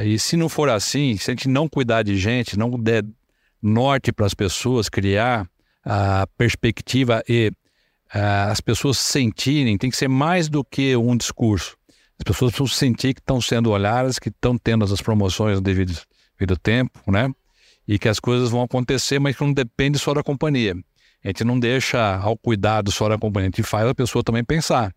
E 0.02 0.19
se 0.19 0.38
não 0.38 0.47
for 0.47 0.69
assim, 0.69 1.17
se 1.17 1.32
a 1.32 1.34
gente 1.34 1.47
não 1.47 1.67
cuidar 1.67 2.04
de 2.04 2.17
gente, 2.17 2.58
não 2.58 2.69
der 2.71 3.04
norte 3.62 4.12
para 4.12 4.25
as 4.25 4.34
pessoas, 4.34 4.88
criar 4.88 5.49
a 5.84 6.28
perspectiva 6.38 7.23
e 7.28 7.52
uh, 8.13 8.52
as 8.52 8.62
pessoas 8.62 8.97
sentirem, 8.97 9.78
tem 9.78 9.89
que 9.89 9.97
ser 9.97 10.08
mais 10.08 10.47
do 10.47 10.63
que 10.63 10.95
um 10.95 11.17
discurso. 11.17 11.75
As 12.19 12.23
pessoas 12.23 12.52
precisam 12.52 12.78
sentir 12.78 13.13
que 13.13 13.21
estão 13.21 13.41
sendo 13.41 13.71
olhadas, 13.71 14.19
que 14.19 14.30
estão 14.30 14.58
tendo 14.58 14.84
as 14.86 15.02
promoções 15.02 15.60
devido, 15.62 15.97
devido 16.38 16.58
tempo, 16.58 16.99
né? 17.08 17.30
E 17.88 17.97
que 17.97 18.10
as 18.10 18.19
coisas 18.19 18.52
vão 18.52 18.62
acontecer, 18.62 19.19
mas 19.19 19.36
que 19.36 19.43
não 19.43 19.54
depende 19.54 19.97
só 19.97 20.13
da 20.13 20.21
companhia. 20.21 20.75
A 21.23 21.28
gente 21.30 21.43
não 21.43 21.60
deixa 21.60 22.17
ao 22.17 22.38
cuidado 22.38 22.91
só 22.91 23.10
da 23.10 23.17
companhia, 23.17 23.47
a 23.47 23.52
gente 23.56 23.63
faz 23.63 23.88
a 23.88 23.95
pessoa 23.95 24.23
também 24.23 24.43
pensar. 24.43 24.93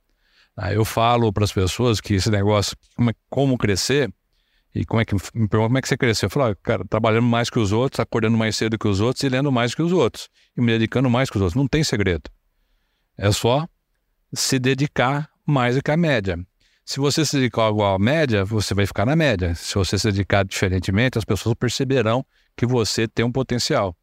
Eu 0.72 0.84
falo 0.84 1.32
para 1.32 1.44
as 1.44 1.52
pessoas 1.52 2.00
que 2.00 2.14
esse 2.14 2.30
negócio, 2.30 2.76
como 3.30 3.56
crescer, 3.56 4.12
e 4.74 4.86
como 4.86 5.00
é 5.00 5.04
que 5.04 5.14
me 5.14 5.20
perguntam 5.20 5.62
como 5.62 5.78
é 5.78 5.82
que 5.82 5.88
você 5.88 5.96
cresceu? 5.96 6.26
Eu 6.26 6.30
falo, 6.30 6.52
ah, 6.52 6.56
cara, 6.62 6.84
trabalhando 6.88 7.26
mais 7.26 7.50
que 7.50 7.58
os 7.58 7.72
outros, 7.72 8.00
acordando 8.00 8.36
mais 8.38 8.56
cedo 8.56 8.78
que 8.78 8.88
os 8.88 9.00
outros 9.00 9.22
e 9.22 9.28
lendo 9.28 9.52
mais 9.52 9.74
que 9.74 9.82
os 9.82 9.92
outros. 9.92 10.30
E 10.56 10.60
me 10.62 10.72
dedicando 10.72 11.10
mais 11.10 11.28
que 11.28 11.36
os 11.36 11.42
outros. 11.42 11.54
Não 11.56 11.68
tem 11.68 11.84
segredo. 11.84 12.30
É 13.16 13.30
só 13.30 13.68
se 14.32 14.58
dedicar 14.58 15.28
mais 15.46 15.76
do 15.76 15.82
que 15.82 15.90
a 15.90 15.96
média. 15.96 16.38
Se 16.84 16.98
você 16.98 17.24
se 17.24 17.36
dedicar 17.36 17.70
igual 17.70 17.94
à 17.94 17.98
média, 17.98 18.44
você 18.44 18.72
vai 18.74 18.86
ficar 18.86 19.04
na 19.04 19.14
média. 19.14 19.54
Se 19.54 19.74
você 19.74 19.98
se 19.98 20.10
dedicar 20.10 20.44
diferentemente, 20.44 21.18
as 21.18 21.24
pessoas 21.24 21.54
perceberão 21.54 22.24
que 22.56 22.64
você 22.64 23.06
tem 23.06 23.24
um 23.24 23.30
potencial. 23.30 23.94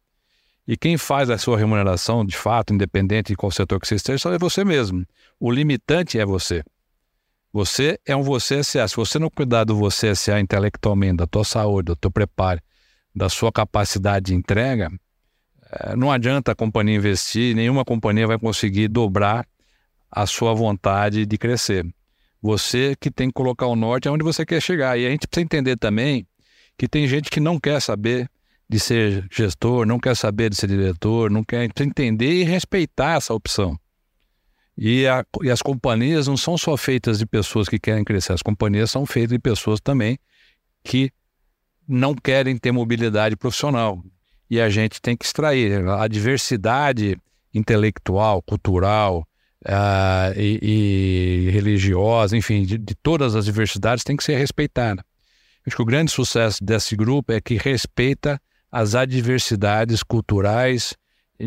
E 0.66 0.76
quem 0.76 0.96
faz 0.96 1.30
a 1.30 1.36
sua 1.36 1.58
remuneração, 1.58 2.24
de 2.24 2.36
fato, 2.36 2.72
independente 2.72 3.28
de 3.28 3.36
qual 3.36 3.50
setor 3.50 3.80
que 3.80 3.88
você 3.88 3.96
esteja, 3.96 4.18
só 4.18 4.32
é 4.32 4.38
você 4.38 4.64
mesmo. 4.64 5.04
O 5.38 5.50
limitante 5.50 6.16
é 6.18 6.24
você. 6.24 6.62
Você 7.52 7.98
é 8.06 8.14
um 8.14 8.22
você 8.22 8.62
SA. 8.62 8.86
Se 8.86 8.96
você 8.96 9.18
não 9.18 9.28
cuidar 9.28 9.64
do 9.64 9.76
você 9.76 10.14
SA 10.14 10.38
intelectualmente, 10.38 11.16
da 11.16 11.26
tua 11.26 11.44
saúde, 11.44 11.86
do 11.86 11.96
teu 11.96 12.10
preparo, 12.10 12.60
da 13.14 13.28
sua 13.28 13.50
capacidade 13.50 14.26
de 14.26 14.34
entrega, 14.34 14.88
eh, 15.72 15.96
não 15.96 16.12
adianta 16.12 16.52
a 16.52 16.54
companhia 16.54 16.96
investir, 16.96 17.56
nenhuma 17.56 17.84
companhia 17.84 18.26
vai 18.26 18.38
conseguir 18.38 18.86
dobrar 18.86 19.44
a 20.10 20.26
sua 20.26 20.54
vontade 20.54 21.26
de 21.26 21.38
crescer. 21.38 21.84
Você 22.40 22.94
que 22.98 23.10
tem 23.10 23.28
que 23.28 23.34
colocar 23.34 23.66
o 23.66 23.76
norte 23.76 24.08
aonde 24.08 24.24
você 24.24 24.46
quer 24.46 24.60
chegar. 24.62 24.96
E 24.96 25.06
a 25.06 25.10
gente 25.10 25.26
precisa 25.26 25.44
entender 25.44 25.76
também 25.76 26.26
que 26.78 26.88
tem 26.88 27.06
gente 27.06 27.30
que 27.30 27.40
não 27.40 27.58
quer 27.58 27.80
saber 27.82 28.30
de 28.68 28.78
ser 28.78 29.26
gestor, 29.30 29.84
não 29.84 29.98
quer 29.98 30.16
saber 30.16 30.50
de 30.50 30.56
ser 30.56 30.68
diretor, 30.68 31.30
não 31.30 31.42
quer 31.42 31.64
entender 31.64 32.32
e 32.32 32.44
respeitar 32.44 33.16
essa 33.16 33.34
opção. 33.34 33.76
E, 34.82 35.06
a, 35.06 35.22
e, 35.42 35.50
as 35.50 35.60
companhias 35.60 36.26
não 36.26 36.38
são 36.38 36.56
só 36.56 36.74
feitas 36.74 37.18
de 37.18 37.26
pessoas 37.26 37.68
que 37.68 37.78
querem 37.78 38.02
crescer, 38.02 38.32
as 38.32 38.40
companhias 38.40 38.90
são 38.90 39.04
feitas 39.04 39.32
de 39.32 39.38
pessoas 39.38 39.78
também 39.78 40.18
que 40.82 41.12
não 41.86 42.14
querem 42.14 42.56
ter 42.56 42.72
mobilidade 42.72 43.36
profissional. 43.36 44.02
E 44.48 44.58
a 44.58 44.70
gente 44.70 44.98
tem 45.02 45.14
que 45.14 45.26
extrair 45.26 45.86
a 45.86 46.08
diversidade 46.08 47.18
intelectual, 47.52 48.40
cultural 48.40 49.28
uh, 49.66 50.32
e, 50.34 51.46
e, 51.46 51.50
religiosa, 51.50 52.34
enfim, 52.34 52.64
de, 52.64 52.78
de, 52.78 52.94
todas 52.94 53.36
as 53.36 53.44
diversidades 53.44 54.02
tem 54.02 54.16
que 54.16 54.24
ser 54.24 54.36
respeitada. 54.36 55.04
Acho 55.66 55.76
que 55.76 55.82
o 55.82 55.86
grande 55.86 56.10
sucesso 56.10 56.64
desse 56.64 56.96
grupo 56.96 57.32
é 57.32 57.40
que 57.40 57.58
respeita 57.58 58.40
as 58.72 58.94
adversidades 58.94 60.02
culturais, 60.02 60.94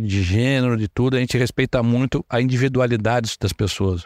de 0.02 0.24
gênero, 0.24 0.78
de 0.78 0.88
tudo, 0.88 1.16
a 1.16 1.20
gente 1.20 1.38
respeita 1.38 1.82
muito 1.84 2.26
a 2.30 2.42
individualidade 2.42 3.36
das 3.40 3.54
pessoas. 3.54 4.04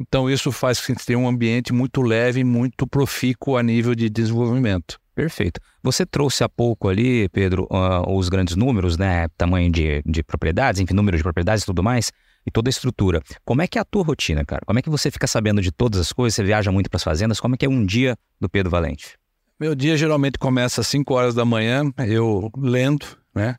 Então 0.00 0.28
isso 0.28 0.50
faz 0.50 0.80
que 0.80 0.92
a 0.92 0.94
gente 0.94 1.06
tenha 1.06 1.18
um 1.18 1.28
ambiente 1.28 1.72
muito 1.72 2.02
leve, 2.02 2.42
muito 2.42 2.86
profícuo 2.86 3.56
a 3.56 3.62
nível 3.62 3.94
de 3.94 4.10
desenvolvimento. 4.10 4.98
Perfeito. 5.14 5.60
Você 5.82 6.06
trouxe 6.06 6.42
há 6.42 6.48
pouco 6.48 6.88
ali, 6.88 7.28
Pedro, 7.28 7.68
uh, 7.70 8.16
os 8.16 8.28
grandes 8.28 8.56
números, 8.56 8.96
né? 8.96 9.28
Tamanho 9.36 9.70
de, 9.70 10.02
de 10.06 10.22
propriedades, 10.22 10.80
enfim, 10.80 10.94
número 10.94 11.16
de 11.16 11.22
propriedades 11.22 11.62
e 11.62 11.66
tudo 11.66 11.82
mais, 11.82 12.10
e 12.46 12.50
toda 12.50 12.68
a 12.68 12.70
estrutura. 12.70 13.22
Como 13.44 13.60
é 13.60 13.66
que 13.66 13.78
é 13.78 13.80
a 13.80 13.84
tua 13.84 14.02
rotina, 14.02 14.44
cara? 14.44 14.62
Como 14.66 14.78
é 14.78 14.82
que 14.82 14.88
você 14.88 15.10
fica 15.10 15.26
sabendo 15.26 15.60
de 15.60 15.70
todas 15.70 16.00
as 16.00 16.12
coisas? 16.12 16.34
Você 16.34 16.42
viaja 16.42 16.72
muito 16.72 16.88
para 16.88 16.96
as 16.96 17.04
fazendas? 17.04 17.40
Como 17.40 17.54
é 17.54 17.58
que 17.58 17.66
é 17.66 17.68
um 17.68 17.84
dia 17.84 18.16
do 18.40 18.48
Pedro 18.48 18.70
Valente? 18.70 19.18
Meu 19.60 19.74
dia 19.74 19.96
geralmente 19.96 20.38
começa 20.38 20.80
às 20.80 20.88
5 20.88 21.14
horas 21.14 21.34
da 21.34 21.44
manhã, 21.44 21.84
eu 21.98 22.50
lendo, 22.56 23.06
né? 23.34 23.56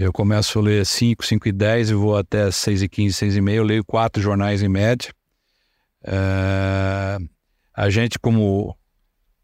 Eu 0.00 0.12
começo 0.12 0.60
a 0.60 0.62
ler 0.62 0.86
5, 0.86 1.26
5 1.26 1.48
e 1.48 1.50
10 1.50 1.90
e 1.90 1.94
vou 1.94 2.16
até 2.16 2.48
6 2.52 2.82
e 2.82 2.88
15, 2.88 3.14
6 3.14 3.36
e 3.36 3.40
meia. 3.40 3.56
Eu 3.56 3.64
leio 3.64 3.84
quatro 3.84 4.22
jornais 4.22 4.62
em 4.62 4.68
média. 4.68 5.12
É... 6.04 7.18
A 7.74 7.90
gente, 7.90 8.16
como 8.16 8.78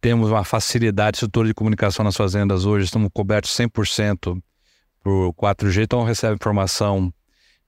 temos 0.01 0.31
uma 0.31 0.45
facilidade, 0.45 1.17
estrutura 1.17 1.49
de 1.49 1.55
comunicação 1.55 2.05
nas 2.05 2.17
fazendas 2.17 2.67
hoje, 2.67 2.85
estamos 2.85 3.11
cobertos 3.13 3.51
100% 3.51 4.41
por 5.03 5.35
4G, 5.35 5.83
então 5.83 6.05
recebe 6.05 6.37
informação 6.37 7.13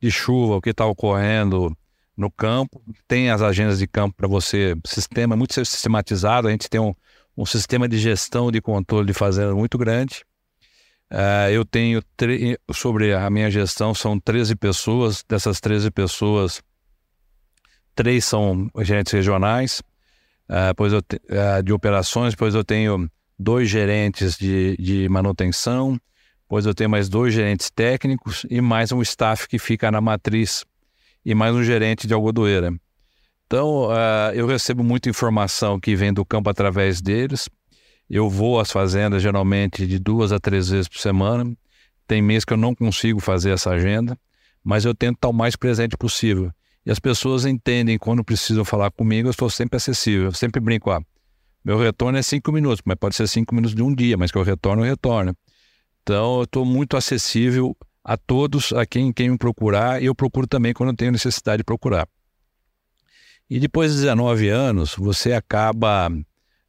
de 0.00 0.08
chuva, 0.08 0.54
o 0.54 0.60
que 0.60 0.70
está 0.70 0.86
ocorrendo 0.86 1.76
no 2.16 2.30
campo. 2.30 2.80
Tem 3.08 3.30
as 3.30 3.42
agendas 3.42 3.80
de 3.80 3.88
campo 3.88 4.14
para 4.16 4.28
você, 4.28 4.76
sistema 4.84 5.34
muito 5.34 5.54
sistematizado. 5.54 6.46
A 6.46 6.52
gente 6.52 6.70
tem 6.70 6.80
um, 6.80 6.94
um 7.36 7.44
sistema 7.44 7.88
de 7.88 7.98
gestão 7.98 8.52
de 8.52 8.60
controle 8.60 9.08
de 9.08 9.12
fazenda 9.12 9.56
muito 9.56 9.76
grande. 9.76 10.24
Uh, 11.10 11.50
eu 11.52 11.64
tenho, 11.64 12.02
sobre 12.72 13.14
a 13.14 13.30
minha 13.30 13.50
gestão, 13.50 13.94
são 13.94 14.18
13 14.18 14.56
pessoas. 14.56 15.24
Dessas 15.28 15.60
13 15.60 15.90
pessoas, 15.90 16.62
três 17.94 18.24
são 18.24 18.68
gerentes 18.80 19.12
regionais, 19.12 19.80
uh, 20.48 20.74
pois 20.76 20.92
eu 20.92 20.98
uh, 20.98 21.62
de 21.62 21.72
operações, 21.72 22.34
pois 22.34 22.54
eu 22.54 22.64
tenho 22.64 23.08
dois 23.38 23.68
gerentes 23.68 24.36
de, 24.36 24.76
de 24.78 25.08
manutenção, 25.08 25.98
pois 26.48 26.66
eu 26.66 26.74
tenho 26.74 26.90
mais 26.90 27.08
dois 27.08 27.32
gerentes 27.32 27.70
técnicos 27.70 28.44
e 28.50 28.60
mais 28.60 28.90
um 28.90 29.00
staff 29.02 29.46
que 29.46 29.58
fica 29.58 29.90
na 29.90 30.00
matriz 30.00 30.64
e 31.24 31.34
mais 31.34 31.54
um 31.54 31.62
gerente 31.62 32.06
de 32.06 32.14
algodoeira. 32.14 32.72
Então, 33.46 33.88
eu 34.34 34.46
recebo 34.46 34.82
muita 34.82 35.08
informação 35.08 35.78
que 35.78 35.94
vem 35.94 36.12
do 36.12 36.24
campo 36.24 36.50
através 36.50 37.00
deles 37.00 37.48
eu 38.08 38.30
vou 38.30 38.60
às 38.60 38.70
fazendas 38.70 39.22
geralmente 39.22 39.86
de 39.86 39.98
duas 39.98 40.32
a 40.32 40.38
três 40.38 40.68
vezes 40.68 40.88
por 40.88 40.98
semana. 40.98 41.56
Tem 42.06 42.22
mês 42.22 42.44
que 42.44 42.52
eu 42.52 42.56
não 42.56 42.74
consigo 42.74 43.18
fazer 43.20 43.50
essa 43.50 43.70
agenda, 43.70 44.16
mas 44.62 44.84
eu 44.84 44.94
tento 44.94 45.16
estar 45.16 45.28
o 45.28 45.32
mais 45.32 45.56
presente 45.56 45.96
possível. 45.96 46.52
E 46.84 46.90
as 46.90 47.00
pessoas 47.00 47.44
entendem 47.44 47.98
quando 47.98 48.22
precisam 48.22 48.64
falar 48.64 48.92
comigo, 48.92 49.26
eu 49.26 49.32
estou 49.32 49.50
sempre 49.50 49.76
acessível. 49.76 50.26
Eu 50.26 50.32
sempre 50.32 50.60
brinco, 50.60 50.90
ah, 50.90 51.02
meu 51.64 51.78
retorno 51.78 52.16
é 52.16 52.22
cinco 52.22 52.52
minutos, 52.52 52.80
mas 52.84 52.96
pode 52.96 53.16
ser 53.16 53.26
cinco 53.26 53.52
minutos 53.52 53.74
de 53.74 53.82
um 53.82 53.92
dia, 53.92 54.16
mas 54.16 54.30
que 54.30 54.38
eu 54.38 54.42
retorno, 54.44 54.84
eu 54.84 54.90
retorno. 54.90 55.36
Então, 56.02 56.36
eu 56.36 56.44
estou 56.44 56.64
muito 56.64 56.96
acessível 56.96 57.76
a 58.04 58.16
todos, 58.16 58.72
a 58.72 58.86
quem, 58.86 59.12
quem 59.12 59.30
me 59.30 59.36
procurar, 59.36 60.00
e 60.00 60.06
eu 60.06 60.14
procuro 60.14 60.46
também 60.46 60.72
quando 60.72 60.90
eu 60.90 60.96
tenho 60.96 61.10
necessidade 61.10 61.58
de 61.58 61.64
procurar. 61.64 62.08
E 63.50 63.58
depois 63.58 63.90
de 63.92 63.98
19 64.02 64.48
anos, 64.48 64.94
você 64.96 65.32
acaba 65.32 66.08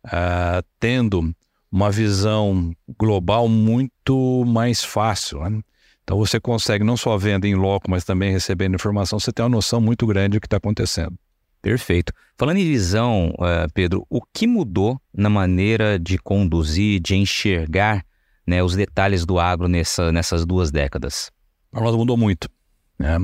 uh, 0.08 0.66
tendo 0.80 1.34
uma 1.72 1.92
visão 1.92 2.74
global 2.98 3.48
muito 3.48 4.44
mais 4.46 4.84
fácil. 4.84 5.40
Né? 5.50 5.62
Então 6.04 6.18
você 6.18 6.40
consegue 6.40 6.84
não 6.84 6.98
só 6.98 7.18
vendo 7.18 7.46
em 7.46 7.56
loco, 7.56 7.90
mas 7.90 8.04
também 8.04 8.32
recebendo 8.32 8.76
informação, 8.76 9.20
você 9.20 9.32
tem 9.32 9.44
uma 9.44 9.50
noção 9.50 9.80
muito 9.82 10.08
grande 10.08 10.38
do 10.38 10.42
que 10.42 10.48
está 10.48 10.58
acontecendo. 10.58 11.18
Perfeito. 11.62 12.14
Falando 12.38 12.58
em 12.58 12.66
visão, 12.66 13.30
uh, 13.40 13.72
Pedro, 13.74 14.06
o 14.10 14.22
que 14.22 14.48
mudou 14.48 15.02
na 15.14 15.30
maneira 15.30 16.00
de 16.00 16.18
conduzir, 16.18 17.02
de 17.02 17.16
enxergar 17.16 18.06
né, 18.46 18.64
os 18.64 18.76
detalhes 18.76 19.26
do 19.26 19.40
agro 19.40 19.68
nessa, 19.68 20.12
nessas 20.12 20.46
duas 20.46 20.72
décadas? 20.72 21.30
Para 21.72 21.82
nós 21.82 21.96
mudou 21.96 22.16
muito. 22.16 22.50
Né? 22.98 23.18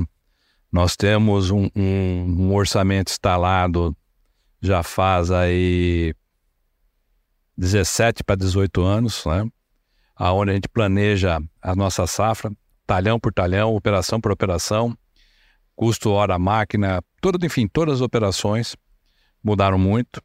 Nós 0.70 0.96
temos 0.96 1.50
um, 1.50 1.70
um, 1.74 2.50
um 2.50 2.54
orçamento 2.54 3.10
instalado 3.10 3.96
já 4.64 4.82
faz 4.82 5.30
aí 5.30 6.14
17 7.56 8.24
para 8.24 8.36
18 8.36 8.82
anos, 8.82 9.24
né? 9.26 9.48
aonde 10.16 10.50
a 10.50 10.54
gente 10.54 10.68
planeja 10.68 11.40
a 11.60 11.74
nossa 11.74 12.06
safra, 12.06 12.52
talhão 12.86 13.18
por 13.18 13.32
talhão, 13.32 13.74
operação 13.74 14.20
por 14.20 14.30
operação, 14.30 14.96
custo 15.74 16.10
hora 16.10 16.38
máquina, 16.38 17.02
tudo, 17.20 17.44
enfim, 17.44 17.66
todas 17.66 17.94
as 17.96 18.00
operações 18.00 18.76
mudaram 19.42 19.78
muito. 19.78 20.22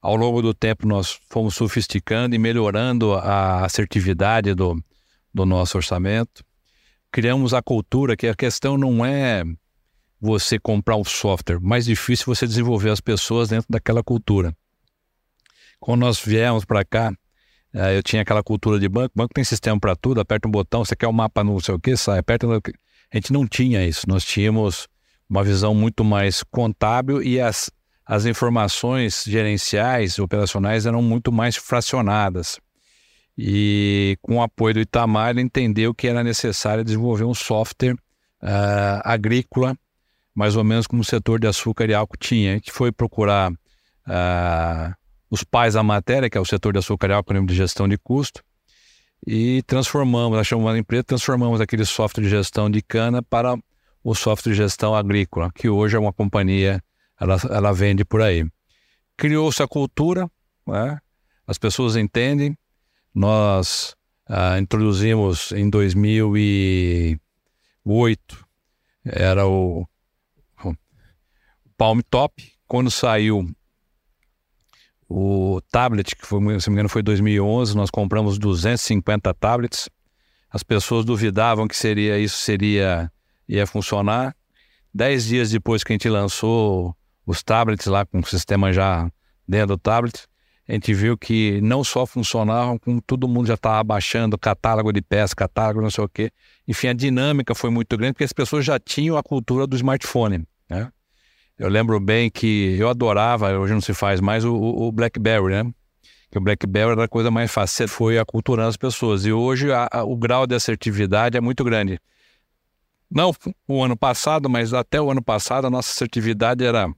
Ao 0.00 0.16
longo 0.16 0.42
do 0.42 0.52
tempo 0.52 0.86
nós 0.86 1.18
fomos 1.28 1.54
sofisticando 1.54 2.34
e 2.34 2.38
melhorando 2.38 3.14
a 3.14 3.64
assertividade 3.64 4.54
do, 4.54 4.82
do 5.32 5.46
nosso 5.46 5.76
orçamento. 5.76 6.44
Criamos 7.10 7.54
a 7.54 7.62
cultura 7.62 8.16
que 8.16 8.26
a 8.26 8.34
questão 8.34 8.76
não 8.76 9.04
é 9.04 9.44
você 10.20 10.58
comprar 10.58 10.96
um 10.96 11.04
software, 11.04 11.60
mais 11.60 11.84
difícil 11.84 12.26
você 12.26 12.46
desenvolver 12.46 12.90
as 12.90 13.00
pessoas 13.00 13.48
dentro 13.48 13.66
daquela 13.68 14.02
cultura. 14.02 14.56
Quando 15.82 16.02
nós 16.02 16.20
viemos 16.20 16.64
para 16.64 16.84
cá, 16.84 17.12
eh, 17.74 17.98
eu 17.98 18.04
tinha 18.04 18.22
aquela 18.22 18.40
cultura 18.40 18.78
de 18.78 18.88
banco. 18.88 19.10
Banco 19.16 19.34
tem 19.34 19.42
sistema 19.42 19.80
para 19.80 19.96
tudo, 19.96 20.20
aperta 20.20 20.46
um 20.46 20.50
botão, 20.50 20.84
você 20.84 20.94
quer 20.94 21.08
um 21.08 21.12
mapa 21.12 21.42
não 21.42 21.58
sei 21.58 21.74
o 21.74 21.78
que, 21.80 21.96
sai, 21.96 22.20
aperta. 22.20 22.46
A 22.46 23.16
gente 23.16 23.32
não 23.32 23.48
tinha 23.48 23.84
isso. 23.84 24.08
Nós 24.08 24.24
tínhamos 24.24 24.86
uma 25.28 25.42
visão 25.42 25.74
muito 25.74 26.04
mais 26.04 26.44
contábil 26.44 27.20
e 27.20 27.40
as, 27.40 27.68
as 28.06 28.26
informações 28.26 29.24
gerenciais, 29.26 30.20
operacionais 30.20 30.86
eram 30.86 31.02
muito 31.02 31.32
mais 31.32 31.56
fracionadas. 31.56 32.60
E 33.36 34.16
com 34.22 34.36
o 34.36 34.42
apoio 34.42 34.74
do 34.74 34.80
Itamar, 34.82 35.30
ele 35.30 35.40
entendeu 35.40 35.92
que 35.92 36.06
era 36.06 36.22
necessário 36.22 36.84
desenvolver 36.84 37.24
um 37.24 37.34
software 37.34 37.94
uh, 37.94 39.02
agrícola 39.02 39.76
mais 40.32 40.54
ou 40.54 40.62
menos 40.62 40.86
como 40.86 41.02
o 41.02 41.04
setor 41.04 41.40
de 41.40 41.48
açúcar 41.48 41.90
e 41.90 41.94
álcool 41.94 42.16
tinha. 42.16 42.52
A 42.52 42.54
gente 42.54 42.70
foi 42.70 42.92
procurar 42.92 43.50
uh, 43.50 44.94
os 45.32 45.42
pais 45.42 45.72
da 45.72 45.82
matéria, 45.82 46.28
que 46.28 46.36
é 46.36 46.40
o 46.40 46.44
setor 46.44 46.74
de 46.74 46.80
açúcar 46.80 47.08
e 47.08 47.14
álcool 47.14 47.46
de 47.46 47.54
gestão 47.54 47.88
de 47.88 47.96
custo, 47.96 48.44
e 49.26 49.62
transformamos, 49.62 50.38
achamos 50.38 50.62
uma 50.62 50.78
empresa, 50.78 51.04
transformamos 51.04 51.58
aquele 51.58 51.86
software 51.86 52.22
de 52.22 52.28
gestão 52.28 52.70
de 52.70 52.82
cana 52.82 53.22
para 53.22 53.56
o 54.04 54.14
software 54.14 54.52
de 54.52 54.58
gestão 54.58 54.94
agrícola, 54.94 55.50
que 55.54 55.70
hoje 55.70 55.96
é 55.96 55.98
uma 55.98 56.12
companhia, 56.12 56.84
ela, 57.18 57.38
ela 57.48 57.72
vende 57.72 58.04
por 58.04 58.20
aí. 58.20 58.46
Criou-se 59.16 59.62
a 59.62 59.66
cultura, 59.66 60.30
né? 60.66 60.98
as 61.46 61.56
pessoas 61.56 61.96
entendem. 61.96 62.54
Nós 63.14 63.96
uh, 64.28 64.58
introduzimos 64.60 65.50
em 65.52 65.70
2008, 65.70 67.18
era 69.02 69.46
o, 69.46 69.88
o 70.62 70.74
Palm 71.74 72.00
Top. 72.10 72.52
Quando 72.66 72.90
saiu 72.90 73.48
o 75.14 75.60
tablet, 75.70 76.16
que 76.16 76.26
foi, 76.26 76.38
se 76.58 76.68
não 76.68 76.72
me 76.72 76.76
engano 76.76 76.88
foi 76.88 77.02
2011, 77.02 77.76
nós 77.76 77.90
compramos 77.90 78.38
250 78.38 79.34
tablets. 79.34 79.90
As 80.50 80.62
pessoas 80.62 81.04
duvidavam 81.04 81.68
que 81.68 81.76
seria 81.76 82.18
isso 82.18 82.38
seria 82.38 83.12
ia 83.46 83.66
funcionar. 83.66 84.34
Dez 84.92 85.26
dias 85.26 85.50
depois 85.50 85.84
que 85.84 85.92
a 85.92 85.94
gente 85.94 86.08
lançou 86.08 86.96
os 87.26 87.42
tablets 87.42 87.86
lá 87.86 88.06
com 88.06 88.20
o 88.20 88.26
sistema 88.26 88.72
já 88.72 89.10
dentro 89.46 89.68
do 89.68 89.78
tablet, 89.78 90.26
a 90.66 90.72
gente 90.72 90.94
viu 90.94 91.18
que 91.18 91.60
não 91.60 91.84
só 91.84 92.06
funcionavam, 92.06 92.78
como 92.78 93.00
todo 93.02 93.28
mundo 93.28 93.46
já 93.48 93.54
estava 93.54 93.84
baixando 93.84 94.38
catálogo 94.38 94.92
de 94.92 95.02
peças, 95.02 95.34
catálogo 95.34 95.82
não 95.82 95.90
sei 95.90 96.04
o 96.04 96.08
quê. 96.08 96.30
Enfim, 96.66 96.88
a 96.88 96.92
dinâmica 96.94 97.54
foi 97.54 97.68
muito 97.68 97.96
grande 97.98 98.14
porque 98.14 98.24
as 98.24 98.32
pessoas 98.32 98.64
já 98.64 98.78
tinham 98.78 99.18
a 99.18 99.22
cultura 99.22 99.66
do 99.66 99.76
smartphone. 99.76 100.46
Né? 100.70 100.90
Eu 101.62 101.68
lembro 101.68 102.00
bem 102.00 102.28
que 102.28 102.76
eu 102.76 102.88
adorava, 102.88 103.56
hoje 103.56 103.72
não 103.72 103.80
se 103.80 103.94
faz 103.94 104.20
mais, 104.20 104.44
o, 104.44 104.52
o 104.52 104.90
BlackBerry, 104.90 105.62
né? 105.62 105.72
Que 106.28 106.36
o 106.36 106.40
BlackBerry 106.40 106.90
era 106.90 107.04
a 107.04 107.08
coisa 107.08 107.30
mais 107.30 107.52
fácil, 107.52 107.86
foi 107.86 108.18
aculturando 108.18 108.68
as 108.68 108.76
pessoas. 108.76 109.24
E 109.24 109.32
hoje 109.32 109.70
a, 109.70 109.88
a, 109.92 110.02
o 110.02 110.16
grau 110.16 110.44
de 110.44 110.56
assertividade 110.56 111.38
é 111.38 111.40
muito 111.40 111.62
grande. 111.62 112.00
Não 113.08 113.32
o 113.68 113.80
ano 113.80 113.96
passado, 113.96 114.50
mas 114.50 114.74
até 114.74 115.00
o 115.00 115.08
ano 115.08 115.22
passado 115.22 115.64
a 115.64 115.70
nossa 115.70 115.92
assertividade 115.92 116.64
era 116.64 116.92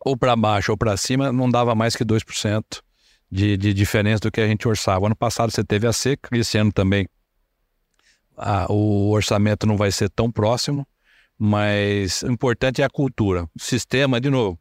ou 0.00 0.16
para 0.16 0.34
baixo 0.34 0.72
ou 0.72 0.78
para 0.78 0.96
cima, 0.96 1.30
não 1.30 1.50
dava 1.50 1.74
mais 1.74 1.94
que 1.94 2.02
2% 2.02 2.80
de, 3.30 3.58
de 3.58 3.74
diferença 3.74 4.20
do 4.20 4.32
que 4.32 4.40
a 4.40 4.48
gente 4.48 4.66
orçava. 4.66 5.04
Ano 5.04 5.16
passado 5.16 5.50
você 5.52 5.62
teve 5.62 5.86
a 5.86 5.92
seca, 5.92 6.34
esse 6.34 6.56
ano 6.56 6.72
também 6.72 7.06
o 8.70 9.10
orçamento 9.10 9.66
não 9.66 9.76
vai 9.76 9.92
ser 9.92 10.08
tão 10.08 10.32
próximo, 10.32 10.86
mas 11.38 12.22
o 12.22 12.30
importante 12.30 12.82
é 12.82 12.84
a 12.84 12.90
cultura. 12.90 13.44
O 13.54 13.60
sistema, 13.60 14.20
de 14.20 14.30
novo, 14.30 14.58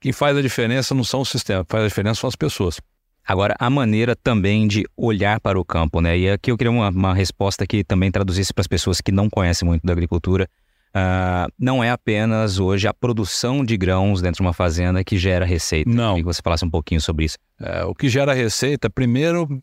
quem 0.00 0.12
faz 0.12 0.36
a 0.36 0.42
diferença 0.42 0.94
não 0.94 1.04
são 1.04 1.20
os 1.20 1.28
sistemas, 1.28 1.66
faz 1.68 1.84
a 1.84 1.88
diferença 1.88 2.20
são 2.20 2.28
as 2.28 2.36
pessoas. 2.36 2.80
Agora, 3.26 3.56
a 3.58 3.68
maneira 3.68 4.14
também 4.14 4.68
de 4.68 4.84
olhar 4.96 5.40
para 5.40 5.58
o 5.58 5.64
campo, 5.64 6.00
né? 6.00 6.16
E 6.16 6.30
aqui 6.30 6.52
eu 6.52 6.56
queria 6.56 6.70
uma, 6.70 6.90
uma 6.90 7.14
resposta 7.14 7.66
que 7.66 7.82
também 7.82 8.10
traduzisse 8.10 8.54
para 8.54 8.60
as 8.60 8.68
pessoas 8.68 9.00
que 9.00 9.10
não 9.10 9.28
conhecem 9.28 9.66
muito 9.66 9.84
da 9.84 9.92
agricultura. 9.92 10.48
Uh, 10.90 11.52
não 11.58 11.82
é 11.82 11.90
apenas 11.90 12.60
hoje 12.60 12.86
a 12.86 12.94
produção 12.94 13.64
de 13.64 13.76
grãos 13.76 14.22
dentro 14.22 14.36
de 14.36 14.42
uma 14.42 14.52
fazenda 14.52 15.02
que 15.02 15.18
gera 15.18 15.44
receita. 15.44 15.90
Não. 15.90 16.14
Queria 16.14 16.22
que 16.22 16.34
você 16.34 16.40
falasse 16.42 16.64
um 16.64 16.70
pouquinho 16.70 17.00
sobre 17.00 17.24
isso. 17.24 17.36
É, 17.60 17.84
o 17.84 17.94
que 17.94 18.08
gera 18.08 18.32
receita, 18.32 18.88
primeiro, 18.88 19.60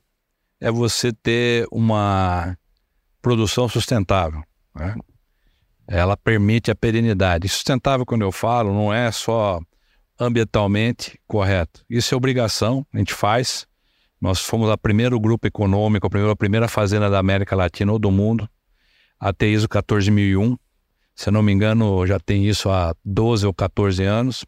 é 0.60 0.70
você 0.70 1.14
ter 1.14 1.66
uma 1.72 2.58
produção 3.22 3.70
sustentável. 3.70 4.44
Né? 4.76 4.94
Ela 5.88 6.16
permite 6.16 6.72
a 6.72 6.76
perenidade. 6.76 7.48
Sustentável, 7.50 8.06
quando 8.06 8.22
eu 8.22 8.32
falo, 8.32 8.74
não 8.74 8.94
é 8.94 9.12
só 9.12 9.60
ambientalmente 10.20 11.20
correto. 11.28 11.84
Isso 11.90 12.14
é 12.14 12.18
obrigação, 12.18 12.86
a 12.94 12.98
gente 12.98 13.14
faz. 13.14 13.66
Nós 14.22 14.40
fomos 14.40 14.70
o 14.70 14.78
primeiro 14.78 15.20
grupo 15.20 15.48
econômico, 15.48 16.08
a 16.08 16.10
primeira, 16.10 16.34
a 16.34 16.36
primeira 16.36 16.68
fazenda 16.68 17.10
da 17.10 17.20
América 17.20 17.56
Latina 17.56 17.92
ou 17.92 18.00
do 18.00 18.10
mundo 18.10 18.50
a 19.20 19.32
ter 19.32 19.48
ISO 19.48 19.68
14001. 19.68 20.58
Se 21.16 21.30
eu 21.30 21.34
não 21.34 21.44
me 21.44 21.52
engano, 21.52 22.06
já 22.08 22.20
tem 22.20 22.46
isso 22.48 22.70
há 22.70 22.96
12 23.06 23.46
ou 23.46 23.54
14 23.54 24.04
anos. 24.04 24.46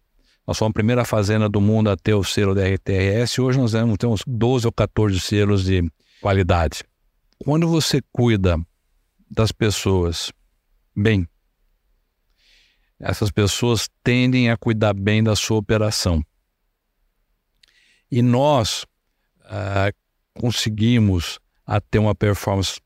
Nós 0.47 0.57
somos 0.57 0.71
a 0.71 0.73
primeira 0.73 1.05
fazenda 1.05 1.47
do 1.49 1.59
mundo 1.59 1.89
a 1.89 1.97
ter 1.97 2.13
o 2.13 2.23
selo 2.23 2.53
da 2.53 2.63
RTRS. 2.67 3.39
Hoje 3.39 3.57
nós 3.57 3.71
temos 3.97 4.21
12 4.27 4.65
ou 4.65 4.71
14 4.71 5.19
selos 5.19 5.63
de 5.65 5.83
qualidade. 6.21 6.83
Quando 7.39 7.67
você 7.67 8.01
cuida 8.11 8.57
das 9.29 9.51
pessoas 9.51 10.31
bem. 10.95 11.27
Essas 12.99 13.29
pessoas 13.29 13.89
tendem 14.03 14.49
a 14.49 14.57
cuidar 14.57 14.93
bem 14.93 15.23
da 15.23 15.35
sua 15.35 15.57
operação. 15.57 16.23
E 18.09 18.21
nós 18.21 18.85
ah, 19.43 19.91
conseguimos 20.33 21.39
a 21.65 21.81
ter 21.81 21.99
uma 21.99 22.15
performance 22.15 22.79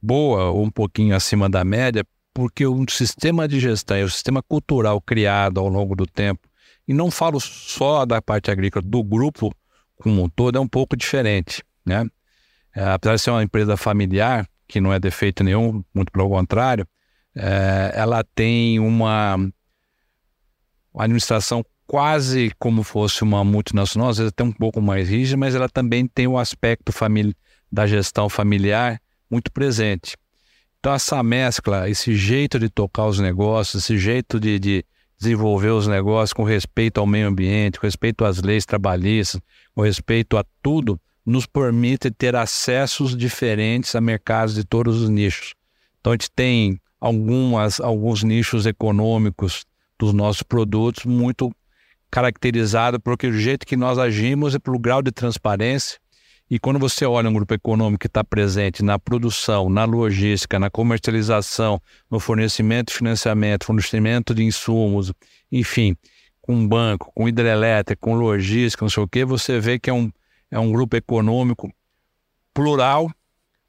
boa 0.00 0.50
ou 0.50 0.64
um 0.64 0.70
pouquinho 0.70 1.14
acima 1.14 1.48
da 1.48 1.64
média, 1.64 2.04
porque 2.34 2.66
o 2.66 2.84
sistema 2.88 3.46
de 3.46 3.60
gestão 3.60 3.96
e 3.98 4.02
o 4.02 4.10
sistema 4.10 4.42
cultural 4.42 5.00
criado 5.00 5.60
ao 5.60 5.68
longo 5.68 5.94
do 5.94 6.06
tempo, 6.06 6.48
e 6.88 6.92
não 6.92 7.10
falo 7.10 7.38
só 7.38 8.04
da 8.04 8.20
parte 8.20 8.50
agrícola, 8.50 8.84
do 8.84 9.04
grupo 9.04 9.54
como 9.96 10.24
um 10.24 10.28
todo, 10.28 10.58
é 10.58 10.60
um 10.60 10.66
pouco 10.66 10.96
diferente. 10.96 11.62
Né? 11.86 12.06
É, 12.74 12.84
apesar 12.84 13.14
de 13.14 13.20
ser 13.20 13.30
uma 13.30 13.42
empresa 13.42 13.76
familiar, 13.76 14.48
que 14.66 14.80
não 14.80 14.92
é 14.92 14.98
defeito 14.98 15.44
nenhum, 15.44 15.84
muito 15.94 16.10
pelo 16.10 16.28
contrário, 16.28 16.86
é, 17.34 17.92
ela 17.94 18.24
tem 18.34 18.78
uma, 18.78 19.36
administração 20.94 21.64
quase 21.86 22.52
como 22.58 22.82
fosse 22.82 23.22
uma 23.22 23.44
multinacional, 23.44 24.10
às 24.10 24.18
vezes 24.18 24.32
até 24.32 24.44
um 24.44 24.52
pouco 24.52 24.80
mais 24.80 25.08
rígida, 25.08 25.36
mas 25.36 25.54
ela 25.54 25.68
também 25.68 26.06
tem 26.06 26.26
o 26.26 26.38
aspecto 26.38 26.92
da 27.70 27.86
gestão 27.86 28.28
familiar 28.28 29.00
muito 29.30 29.50
presente. 29.50 30.16
Então, 30.78 30.92
essa 30.92 31.22
mescla, 31.22 31.88
esse 31.88 32.14
jeito 32.14 32.58
de 32.58 32.68
tocar 32.68 33.06
os 33.06 33.18
negócios, 33.18 33.84
esse 33.84 33.96
jeito 33.96 34.40
de, 34.40 34.58
de 34.58 34.84
desenvolver 35.16 35.70
os 35.70 35.86
negócios 35.86 36.32
com 36.32 36.42
respeito 36.42 36.98
ao 36.98 37.06
meio 37.06 37.28
ambiente, 37.28 37.78
com 37.78 37.86
respeito 37.86 38.24
às 38.24 38.42
leis 38.42 38.66
trabalhistas, 38.66 39.40
com 39.74 39.82
respeito 39.82 40.36
a 40.36 40.44
tudo, 40.60 41.00
nos 41.24 41.46
permite 41.46 42.10
ter 42.10 42.34
acessos 42.34 43.16
diferentes 43.16 43.94
a 43.94 44.00
mercados 44.00 44.54
de 44.54 44.64
todos 44.64 45.00
os 45.00 45.08
nichos. 45.08 45.54
Então, 46.00 46.12
a 46.12 46.14
gente 46.14 46.30
tem 46.32 46.80
algumas, 47.02 47.80
alguns 47.80 48.22
nichos 48.22 48.64
econômicos 48.64 49.66
dos 49.98 50.12
nossos 50.12 50.44
produtos 50.44 51.04
muito 51.04 51.52
caracterizado 52.08 53.00
porque 53.00 53.26
o 53.26 53.32
jeito 53.32 53.66
que 53.66 53.76
nós 53.76 53.98
agimos 53.98 54.54
é 54.54 54.58
pelo 54.60 54.78
grau 54.78 55.02
de 55.02 55.10
transparência. 55.10 55.98
E 56.48 56.60
quando 56.60 56.78
você 56.78 57.04
olha 57.04 57.28
um 57.28 57.32
grupo 57.32 57.54
econômico 57.54 58.02
que 58.02 58.06
está 58.06 58.22
presente 58.22 58.84
na 58.84 59.00
produção, 59.00 59.68
na 59.68 59.84
logística, 59.84 60.60
na 60.60 60.70
comercialização, 60.70 61.82
no 62.08 62.20
fornecimento 62.20 62.92
e 62.92 62.96
financiamento, 62.96 63.64
fornecimento 63.64 64.32
de 64.32 64.44
insumos, 64.44 65.12
enfim, 65.50 65.96
com 66.40 66.68
banco, 66.68 67.10
com 67.16 67.28
hidrelétrica, 67.28 67.98
com 68.00 68.14
logística, 68.14 68.84
não 68.84 68.90
sei 68.90 69.02
o 69.02 69.08
quê, 69.08 69.24
você 69.24 69.58
vê 69.58 69.76
que 69.76 69.90
é 69.90 69.92
um, 69.92 70.08
é 70.52 70.58
um 70.58 70.70
grupo 70.70 70.94
econômico 70.94 71.72
plural, 72.54 73.10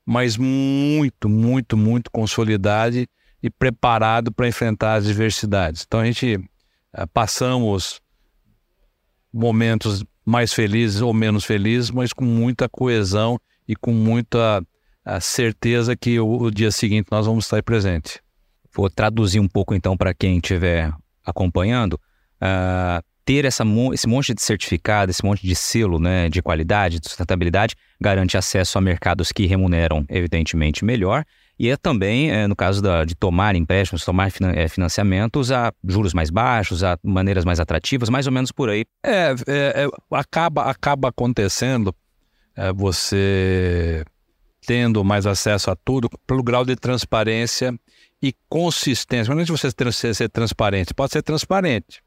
mas 0.06 0.38
muito, 0.38 1.28
muito, 1.28 1.76
muito 1.76 2.12
consolidado 2.12 3.08
e 3.43 3.49
preparado 3.49 4.32
para 4.32 4.47
enfrentar 4.47 4.95
as 4.95 5.06
diversidades. 5.06 5.84
Então 5.86 5.99
a 5.99 6.06
gente 6.06 6.38
uh, 6.38 7.08
passamos 7.13 8.01
momentos 9.32 10.06
mais 10.25 10.53
felizes 10.53 11.01
ou 11.01 11.13
menos 11.13 11.43
felizes, 11.43 11.91
mas 11.91 12.13
com 12.13 12.23
muita 12.23 12.69
coesão 12.69 13.38
e 13.67 13.75
com 13.75 13.91
muita 13.91 14.62
uh, 14.62 15.21
certeza 15.21 15.93
que 15.93 16.17
o, 16.21 16.43
o, 16.43 16.51
dia 16.51 16.71
seguinte 16.71 17.10
nós 17.12 17.25
vamos 17.25 17.43
estar 17.43 17.62
presente. 17.62 18.21
Vou 18.73 18.89
traduzir 18.89 19.41
um 19.41 19.47
pouco 19.47 19.75
então 19.75 19.97
para 19.97 20.13
quem 20.13 20.38
estiver 20.38 20.94
acompanhando. 21.25 22.00
Uh, 22.41 23.04
ter 23.25 23.46
essa, 23.46 23.63
esse 23.94 24.08
monte 24.08 24.33
de 24.33 24.41
certificado, 24.41 25.10
esse 25.10 25.23
monte 25.23 25.46
de 25.46 25.56
selo 25.56 26.00
né, 26.00 26.29
de 26.29 26.41
qualidade, 26.41 27.00
de 27.00 27.08
sustentabilidade, 27.08 27.75
garante 28.00 28.37
acesso 28.37 28.77
a 28.77 28.81
mercados 28.81 29.31
que 29.31 29.46
remuneram, 29.46 30.06
evidentemente, 30.10 30.83
melhor 30.83 31.25
e 31.58 31.69
é 31.69 31.77
também, 31.77 32.31
é, 32.31 32.47
no 32.47 32.56
caso 32.56 32.81
da, 32.81 33.06
de 33.06 33.15
tomar 33.15 33.56
empréstimos, 33.56 34.04
tomar 34.04 34.31
é, 34.56 34.67
financiamentos 34.67 35.51
a 35.51 35.71
juros 35.83 36.13
mais 36.13 36.29
baixos, 36.29 36.83
a 36.83 36.97
maneiras 37.04 37.45
mais 37.45 37.60
atrativas, 37.60 38.10
mais 38.10 38.25
ou 38.25 38.33
menos 38.33 38.51
por 38.51 38.69
aí. 38.69 38.85
É, 39.04 39.35
é, 39.47 39.83
é 39.83 39.87
acaba, 40.12 40.63
acaba 40.63 41.10
acontecendo 41.10 41.95
é, 42.56 42.73
você 42.73 44.04
tendo 44.65 45.04
mais 45.04 45.27
acesso 45.27 45.69
a 45.69 45.75
tudo 45.75 46.10
pelo 46.25 46.41
grau 46.41 46.65
de 46.65 46.75
transparência 46.75 47.77
e 48.21 48.33
consistência. 48.49 49.31
É 49.31 49.45
você 49.45 49.69
ser, 49.91 50.15
ser 50.15 50.29
transparente, 50.29 50.93
pode 50.93 51.12
ser 51.12 51.21
transparente, 51.21 52.01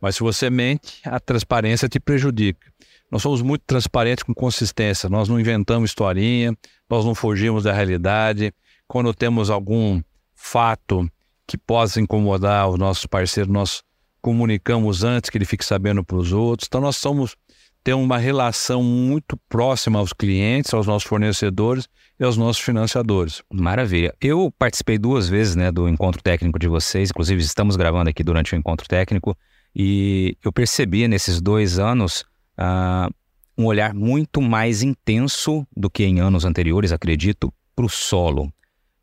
mas 0.00 0.16
se 0.16 0.22
você 0.22 0.48
mente, 0.48 1.00
a 1.04 1.18
transparência 1.18 1.88
te 1.88 1.98
prejudica. 1.98 2.70
Nós 3.10 3.20
somos 3.20 3.42
muito 3.42 3.62
transparentes 3.66 4.22
com 4.22 4.32
consistência, 4.32 5.08
nós 5.08 5.28
não 5.28 5.38
inventamos 5.38 5.90
historinha, 5.90 6.56
nós 6.88 7.04
não 7.04 7.14
fugimos 7.14 7.64
da 7.64 7.72
realidade, 7.72 8.54
quando 8.86 9.14
temos 9.14 9.50
algum 9.50 10.02
fato 10.34 11.08
que 11.46 11.56
possa 11.56 12.00
incomodar 12.00 12.68
os 12.68 12.78
nossos 12.78 13.06
parceiros, 13.06 13.52
nós 13.52 13.82
comunicamos 14.20 15.02
antes 15.02 15.28
que 15.28 15.36
ele 15.36 15.44
fique 15.44 15.64
sabendo 15.64 16.04
para 16.04 16.16
os 16.16 16.32
outros. 16.32 16.66
Então 16.68 16.80
nós 16.80 16.96
somos 16.96 17.36
ter 17.84 17.94
uma 17.94 18.16
relação 18.16 18.82
muito 18.82 19.36
próxima 19.48 19.98
aos 19.98 20.12
clientes, 20.12 20.72
aos 20.72 20.86
nossos 20.86 21.08
fornecedores 21.08 21.88
e 22.18 22.24
aos 22.24 22.36
nossos 22.36 22.62
financiadores. 22.62 23.42
Maravilha. 23.52 24.14
Eu 24.20 24.52
participei 24.56 24.98
duas 24.98 25.28
vezes 25.28 25.56
né, 25.56 25.72
do 25.72 25.88
encontro 25.88 26.22
técnico 26.22 26.58
de 26.58 26.68
vocês, 26.68 27.10
inclusive 27.10 27.42
estamos 27.42 27.74
gravando 27.74 28.08
aqui 28.08 28.22
durante 28.22 28.54
o 28.54 28.56
encontro 28.56 28.86
técnico, 28.88 29.36
e 29.74 30.36
eu 30.44 30.52
percebi 30.52 31.08
nesses 31.08 31.40
dois 31.40 31.78
anos 31.78 32.24
uh, 32.58 33.12
um 33.58 33.64
olhar 33.64 33.94
muito 33.94 34.40
mais 34.40 34.82
intenso 34.82 35.66
do 35.76 35.90
que 35.90 36.04
em 36.04 36.20
anos 36.20 36.44
anteriores, 36.44 36.92
acredito, 36.92 37.52
para 37.74 37.86
o 37.86 37.88
solo. 37.88 38.52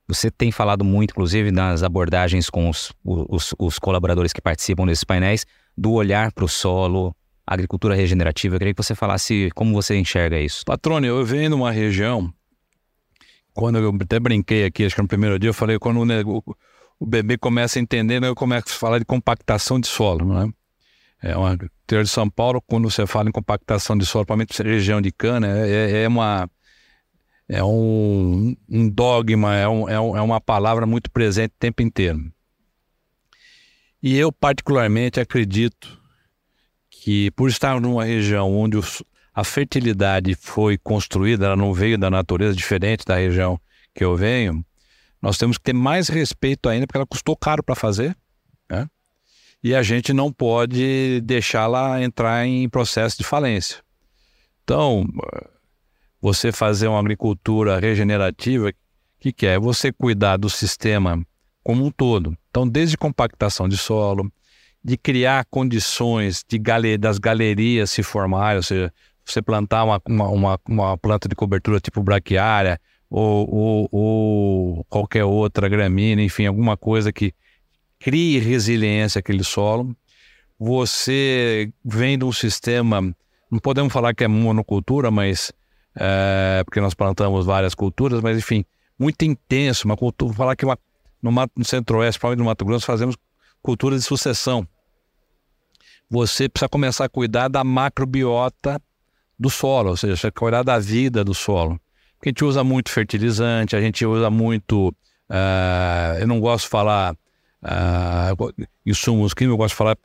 Você 0.09 0.31
tem 0.31 0.51
falado 0.51 0.83
muito, 0.83 1.11
inclusive, 1.11 1.51
nas 1.51 1.83
abordagens 1.83 2.49
com 2.49 2.67
os, 2.67 2.91
os, 3.05 3.53
os 3.59 3.77
colaboradores 3.77 4.33
que 4.33 4.41
participam 4.41 4.87
desses 4.87 5.03
painéis, 5.03 5.45
do 5.77 5.91
olhar 5.91 6.31
para 6.31 6.43
o 6.43 6.47
solo, 6.47 7.15
agricultura 7.45 7.93
regenerativa. 7.93 8.55
Eu 8.55 8.59
queria 8.59 8.73
que 8.73 8.83
você 8.83 8.95
falasse 8.95 9.51
como 9.53 9.71
você 9.71 9.95
enxerga 9.95 10.39
isso. 10.39 10.65
Patrônio, 10.65 11.09
eu 11.09 11.23
venho 11.23 11.51
numa 11.51 11.71
região, 11.71 12.33
quando 13.53 13.77
eu 13.77 13.95
até 14.01 14.19
brinquei 14.19 14.65
aqui, 14.65 14.83
acho 14.83 14.95
que 14.95 15.01
no 15.03 15.07
primeiro 15.07 15.37
dia, 15.37 15.51
eu 15.51 15.53
falei, 15.53 15.77
quando 15.77 16.01
o, 16.01 16.55
o 16.99 17.05
bebê 17.05 17.37
começa 17.37 17.77
a 17.77 17.81
entender, 17.81 18.19
né, 18.19 18.29
eu 18.29 18.35
começo 18.35 18.65
a 18.69 18.79
falar 18.79 18.97
de 18.97 19.05
compactação 19.05 19.79
de 19.79 19.85
solo, 19.85 20.25
né? 20.25 20.51
É 21.21 21.37
uma 21.37 21.55
teoria 21.85 22.05
de 22.05 22.09
São 22.09 22.27
Paulo, 22.27 22.59
quando 22.65 22.89
você 22.89 23.05
fala 23.05 23.29
em 23.29 23.31
compactação 23.31 23.95
de 23.95 24.07
solo, 24.07 24.25
principalmente 24.25 24.63
região 24.63 24.99
de 24.99 25.11
cana, 25.11 25.47
é, 25.67 25.69
é, 25.69 26.03
é 26.03 26.07
uma 26.07 26.49
é 27.49 27.63
um, 27.63 28.55
um 28.69 28.87
dogma, 28.87 29.55
é, 29.55 29.67
um, 29.67 29.89
é, 29.89 29.99
um, 29.99 30.15
é 30.15 30.21
uma 30.21 30.39
palavra 30.39 30.85
muito 30.85 31.09
presente 31.09 31.51
o 31.51 31.59
tempo 31.59 31.81
inteiro. 31.81 32.31
E 34.01 34.15
eu, 34.15 34.31
particularmente, 34.31 35.19
acredito 35.19 35.99
que, 36.89 37.31
por 37.31 37.49
estar 37.49 37.81
numa 37.81 38.05
região 38.05 38.55
onde 38.55 38.77
os, 38.77 39.03
a 39.33 39.43
fertilidade 39.43 40.35
foi 40.35 40.77
construída, 40.77 41.47
ela 41.47 41.55
não 41.55 41.73
veio 41.73 41.97
da 41.97 42.09
natureza, 42.09 42.55
diferente 42.55 43.03
da 43.03 43.15
região 43.15 43.59
que 43.95 44.03
eu 44.03 44.15
venho, 44.15 44.63
nós 45.19 45.37
temos 45.37 45.57
que 45.57 45.63
ter 45.63 45.73
mais 45.73 46.07
respeito 46.07 46.69
ainda, 46.69 46.85
porque 46.85 46.97
ela 46.97 47.07
custou 47.07 47.35
caro 47.35 47.63
para 47.63 47.75
fazer, 47.75 48.15
né? 48.69 48.87
e 49.63 49.73
a 49.73 49.81
gente 49.81 50.13
não 50.13 50.31
pode 50.31 51.19
deixá-la 51.21 52.01
entrar 52.01 52.45
em 52.45 52.69
processo 52.69 53.17
de 53.17 53.23
falência. 53.23 53.83
Então, 54.63 55.05
você 56.21 56.51
fazer 56.51 56.87
uma 56.87 56.99
agricultura 56.99 57.79
regenerativa, 57.79 58.71
que, 59.19 59.33
que 59.33 59.45
é? 59.45 59.59
Você 59.59 59.91
cuidar 59.91 60.37
do 60.37 60.49
sistema 60.49 61.21
como 61.63 61.85
um 61.85 61.91
todo. 61.91 62.35
Então, 62.49 62.67
desde 62.67 62.97
compactação 62.97 63.67
de 63.67 63.77
solo, 63.77 64.31
de 64.83 64.97
criar 64.97 65.45
condições 65.45 66.43
de 66.47 66.57
das 66.97 67.17
galerias 67.17 67.91
se 67.91 68.01
formarem, 68.01 68.57
ou 68.57 68.63
seja, 68.63 68.93
você 69.25 69.41
plantar 69.41 69.83
uma, 69.83 70.01
uma, 70.07 70.27
uma, 70.29 70.59
uma 70.67 70.97
planta 70.97 71.27
de 71.27 71.35
cobertura 71.35 71.79
tipo 71.79 72.01
braquiária 72.01 72.79
ou, 73.09 73.53
ou, 73.53 73.89
ou, 73.91 74.85
qualquer 74.85 75.25
outra 75.25 75.67
gramínea, 75.67 76.23
enfim, 76.23 76.45
alguma 76.45 76.77
coisa 76.77 77.11
que 77.11 77.33
crie 77.99 78.39
resiliência 78.39 79.19
àquele 79.19 79.43
solo. 79.43 79.95
Você 80.57 81.71
vem 81.83 82.17
de 82.17 82.25
um 82.25 82.31
sistema, 82.31 83.01
não 83.51 83.59
podemos 83.59 83.91
falar 83.91 84.13
que 84.13 84.23
é 84.23 84.27
monocultura, 84.27 85.11
mas 85.11 85.51
é, 85.95 86.61
porque 86.65 86.79
nós 86.79 86.93
plantamos 86.93 87.45
várias 87.45 87.73
culturas, 87.73 88.21
mas 88.21 88.37
enfim, 88.37 88.65
muito 88.97 89.23
intenso, 89.23 89.85
uma 89.85 89.97
cultura, 89.97 90.33
falar 90.33 90.55
que 90.55 90.65
uma, 90.65 90.77
no, 91.21 91.31
no 91.31 91.65
centro-oeste, 91.65 92.19
principalmente 92.19 92.39
no 92.39 92.45
Mato 92.45 92.65
Grosso, 92.65 92.85
fazemos 92.85 93.15
cultura 93.61 93.95
de 93.95 94.01
sucessão. 94.01 94.67
Você 96.09 96.49
precisa 96.49 96.69
começar 96.69 97.05
a 97.05 97.09
cuidar 97.09 97.47
da 97.47 97.63
macrobiota 97.63 98.81
do 99.37 99.49
solo, 99.49 99.91
ou 99.91 99.97
seja, 99.97 100.31
cuidar 100.31 100.63
da 100.63 100.79
vida 100.79 101.23
do 101.23 101.33
solo. 101.33 101.79
Porque 102.17 102.29
a 102.29 102.31
gente 102.31 102.43
usa 102.43 102.63
muito 102.63 102.91
fertilizante, 102.91 103.75
a 103.75 103.81
gente 103.81 104.05
usa 104.05 104.29
muito. 104.29 104.89
Uh, 105.29 106.19
eu 106.19 106.27
não 106.27 106.39
gosto 106.39 106.65
de 106.65 106.69
falar 106.69 107.13
uh, 107.13 108.67
insumos 108.85 109.33
químicos, 109.33 109.53
eu 109.53 109.57
gosto 109.57 109.73
de 109.73 109.77
falar 109.77 109.97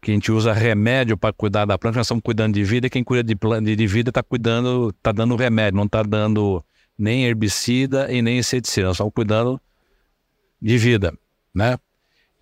que 0.00 0.10
a 0.10 0.14
gente 0.14 0.30
usa 0.30 0.52
remédio 0.52 1.16
para 1.16 1.32
cuidar 1.32 1.64
da 1.64 1.78
planta, 1.78 1.98
nós 1.98 2.06
estamos 2.06 2.22
cuidando 2.22 2.54
de 2.54 2.64
vida, 2.64 2.86
e 2.86 2.90
quem 2.90 3.02
cuida 3.02 3.24
de, 3.24 3.76
de 3.76 3.86
vida 3.86 4.10
está 4.10 4.22
cuidando, 4.22 4.90
está 4.90 5.12
dando 5.12 5.36
remédio, 5.36 5.76
não 5.76 5.84
está 5.84 6.02
dando 6.02 6.64
nem 6.98 7.24
herbicida 7.24 8.12
e 8.12 8.22
nem 8.22 8.38
inseticida, 8.38 8.86
nós 8.86 8.96
estamos 8.96 9.12
cuidando 9.12 9.60
de 10.60 10.78
vida, 10.78 11.12
né? 11.54 11.78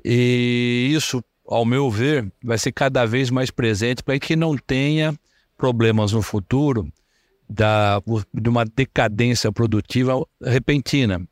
E 0.04 0.90
isso, 0.94 1.24
ao 1.46 1.64
meu 1.64 1.90
ver, 1.90 2.30
vai 2.42 2.58
ser 2.58 2.72
cada 2.72 3.06
vez 3.06 3.30
mais 3.30 3.50
presente 3.50 4.02
para 4.02 4.18
que 4.18 4.36
não 4.36 4.56
tenha 4.56 5.14
problemas 5.56 6.12
no 6.12 6.20
futuro 6.20 6.92
da, 7.48 8.02
de 8.32 8.48
uma 8.48 8.64
decadência 8.64 9.50
produtiva 9.52 10.14
repentina. 10.42 11.26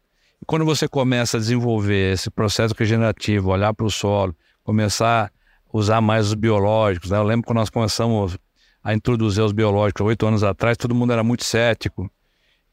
Quando 0.47 0.65
você 0.65 0.89
começa 0.89 1.37
a 1.37 1.41
desenvolver 1.41 2.15
esse 2.15 2.31
processo 2.31 2.75
regenerativo, 2.77 3.51
olhar 3.51 3.73
para 3.75 3.87
o 3.87 3.91
solo, 3.91 4.35
começar 4.65 5.31
usar 5.73 6.01
mais 6.01 6.29
os 6.29 6.35
biológicos. 6.35 7.11
Né? 7.11 7.17
Eu 7.17 7.23
lembro 7.23 7.47
quando 7.47 7.59
nós 7.59 7.71
começamos 7.71 8.37
a 8.85 8.95
introduzir 8.95 9.43
os 9.43 9.53
biológicos 9.53 10.05
oito 10.07 10.27
anos 10.27 10.43
atrás, 10.43 10.77
todo 10.77 10.95
mundo 10.95 11.13
era 11.13 11.23
muito 11.23 11.45
cético. 11.45 12.11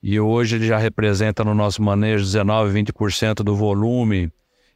E 0.02 0.20
hoje 0.20 0.56
ele 0.56 0.66
já 0.66 0.78
representa 0.78 1.44
no 1.44 1.54
nosso 1.54 1.82
manejo 1.82 2.24
19, 2.24 2.84
20% 2.84 3.36
do 3.44 3.56
volume. 3.56 4.32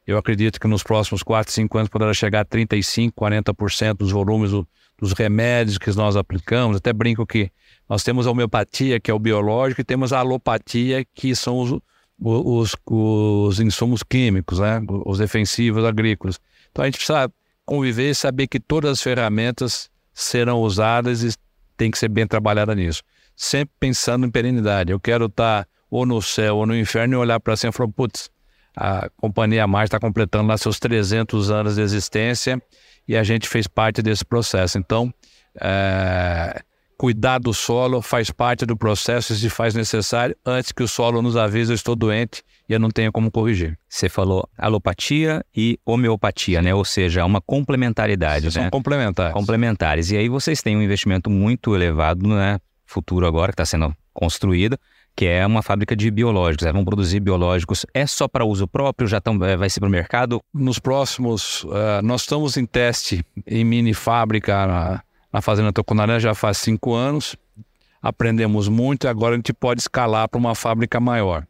Eu 0.05 0.17
acredito 0.17 0.59
que 0.59 0.67
nos 0.67 0.83
próximos 0.83 1.23
4, 1.23 1.51
5 1.51 1.77
anos 1.77 1.89
poderá 1.89 2.13
chegar 2.13 2.41
a 2.41 2.45
35, 2.45 3.15
40% 3.19 3.93
dos 3.95 4.11
volumes 4.11 4.51
do, 4.51 4.67
dos 4.97 5.13
remédios 5.13 5.77
que 5.77 5.89
nós 5.95 6.17
aplicamos. 6.17 6.77
Até 6.77 6.91
brinco 6.91 7.25
que 7.25 7.49
nós 7.89 8.03
temos 8.03 8.27
a 8.27 8.31
homeopatia, 8.31 8.99
que 8.99 9.09
é 9.09 9.13
o 9.13 9.19
biológico, 9.19 9.79
e 9.79 9.83
temos 9.83 10.11
a 10.11 10.19
alopatia, 10.19 11.05
que 11.13 11.33
são 11.33 11.59
os, 11.59 11.79
os, 12.19 12.75
os 12.85 13.59
insumos 13.61 14.03
químicos, 14.03 14.59
né? 14.59 14.81
os 15.05 15.19
defensivos 15.19 15.85
agrícolas. 15.85 16.37
Então 16.69 16.83
a 16.83 16.85
gente 16.87 16.97
precisa 16.97 17.31
conviver 17.65 18.11
e 18.11 18.15
saber 18.15 18.47
que 18.47 18.59
todas 18.59 18.91
as 18.91 19.01
ferramentas 19.01 19.89
serão 20.13 20.59
usadas 20.61 21.23
e 21.23 21.33
tem 21.75 21.89
que 21.89 21.97
ser 21.97 22.09
bem 22.09 22.27
trabalhada 22.27 22.75
nisso. 22.75 23.01
Sempre 23.35 23.73
pensando 23.79 24.25
em 24.25 24.31
perenidade. 24.31 24.91
Eu 24.91 24.99
quero 24.99 25.25
estar 25.25 25.67
ou 25.89 26.05
no 26.05 26.21
céu 26.21 26.57
ou 26.57 26.65
no 26.65 26.75
inferno 26.75 27.15
e 27.15 27.17
olhar 27.17 27.39
para 27.39 27.55
cima 27.55 27.69
e 27.69 27.73
falar, 27.73 27.91
putz, 27.91 28.29
a 28.75 29.09
companhia 29.17 29.67
Mars 29.67 29.87
está 29.87 29.99
completando 29.99 30.47
lá 30.47 30.57
seus 30.57 30.79
300 30.79 31.51
anos 31.51 31.75
de 31.75 31.81
existência 31.81 32.61
e 33.07 33.15
a 33.15 33.23
gente 33.23 33.47
fez 33.47 33.67
parte 33.67 34.01
desse 34.01 34.25
processo. 34.25 34.77
Então, 34.77 35.13
é, 35.59 36.63
cuidar 37.03 37.37
do 37.37 37.53
solo 37.53 38.01
faz 38.01 38.31
parte 38.31 38.65
do 38.65 38.77
processo 38.77 39.33
e 39.33 39.35
se 39.35 39.49
faz 39.49 39.75
necessário 39.75 40.37
antes 40.45 40.71
que 40.71 40.81
o 40.81 40.87
solo 40.87 41.21
nos 41.21 41.35
avise 41.35 41.73
eu 41.73 41.75
estou 41.75 41.97
doente 41.97 42.41
e 42.69 42.71
eu 42.71 42.79
não 42.79 42.89
tenho 42.89 43.11
como 43.11 43.29
corrigir. 43.29 43.77
Você 43.89 44.07
falou 44.07 44.47
alopatia 44.57 45.43
e 45.53 45.77
homeopatia, 45.85 46.61
né? 46.61 46.73
Ou 46.73 46.85
seja, 46.85 47.25
uma 47.25 47.41
complementaridade, 47.41 48.49
São 48.49 48.63
né? 48.63 48.69
complementares. 48.69 49.33
Complementares. 49.33 50.11
E 50.11 50.15
aí 50.15 50.29
vocês 50.29 50.61
têm 50.61 50.77
um 50.77 50.81
investimento 50.81 51.29
muito 51.29 51.75
elevado, 51.75 52.25
né? 52.25 52.57
Futuro 52.85 53.27
agora 53.27 53.51
que 53.51 53.61
está 53.61 53.65
sendo 53.65 53.93
construído, 54.13 54.79
que 55.13 55.25
é 55.25 55.45
uma 55.45 55.61
fábrica 55.61 55.97
de 55.97 56.09
biológicos. 56.09 56.71
Vão 56.71 56.85
produzir 56.85 57.19
biológicos. 57.19 57.85
É 57.93 58.07
só 58.07 58.29
para 58.29 58.45
uso 58.45 58.65
próprio? 58.65 59.09
Já 59.09 59.19
tão, 59.19 59.37
vai 59.37 59.69
ser 59.69 59.81
para 59.81 59.89
o 59.89 59.91
mercado? 59.91 60.39
Nos 60.53 60.79
próximos, 60.79 61.65
uh, 61.65 62.01
nós 62.01 62.21
estamos 62.21 62.55
em 62.55 62.65
teste 62.65 63.25
em 63.45 63.65
mini 63.65 63.93
fábrica 63.93 64.65
na, 64.65 65.03
na 65.33 65.41
Fazenda 65.41 65.73
Tucunaré 65.73 66.19
já 66.19 66.35
faz 66.35 66.59
cinco 66.59 66.93
anos. 66.93 67.35
Aprendemos 67.99 68.67
muito 68.67 69.05
e 69.05 69.07
agora 69.07 69.33
a 69.33 69.37
gente 69.37 69.51
pode 69.51 69.81
escalar 69.81 70.29
para 70.29 70.37
uma 70.37 70.53
fábrica 70.53 70.99
maior. 70.99 71.47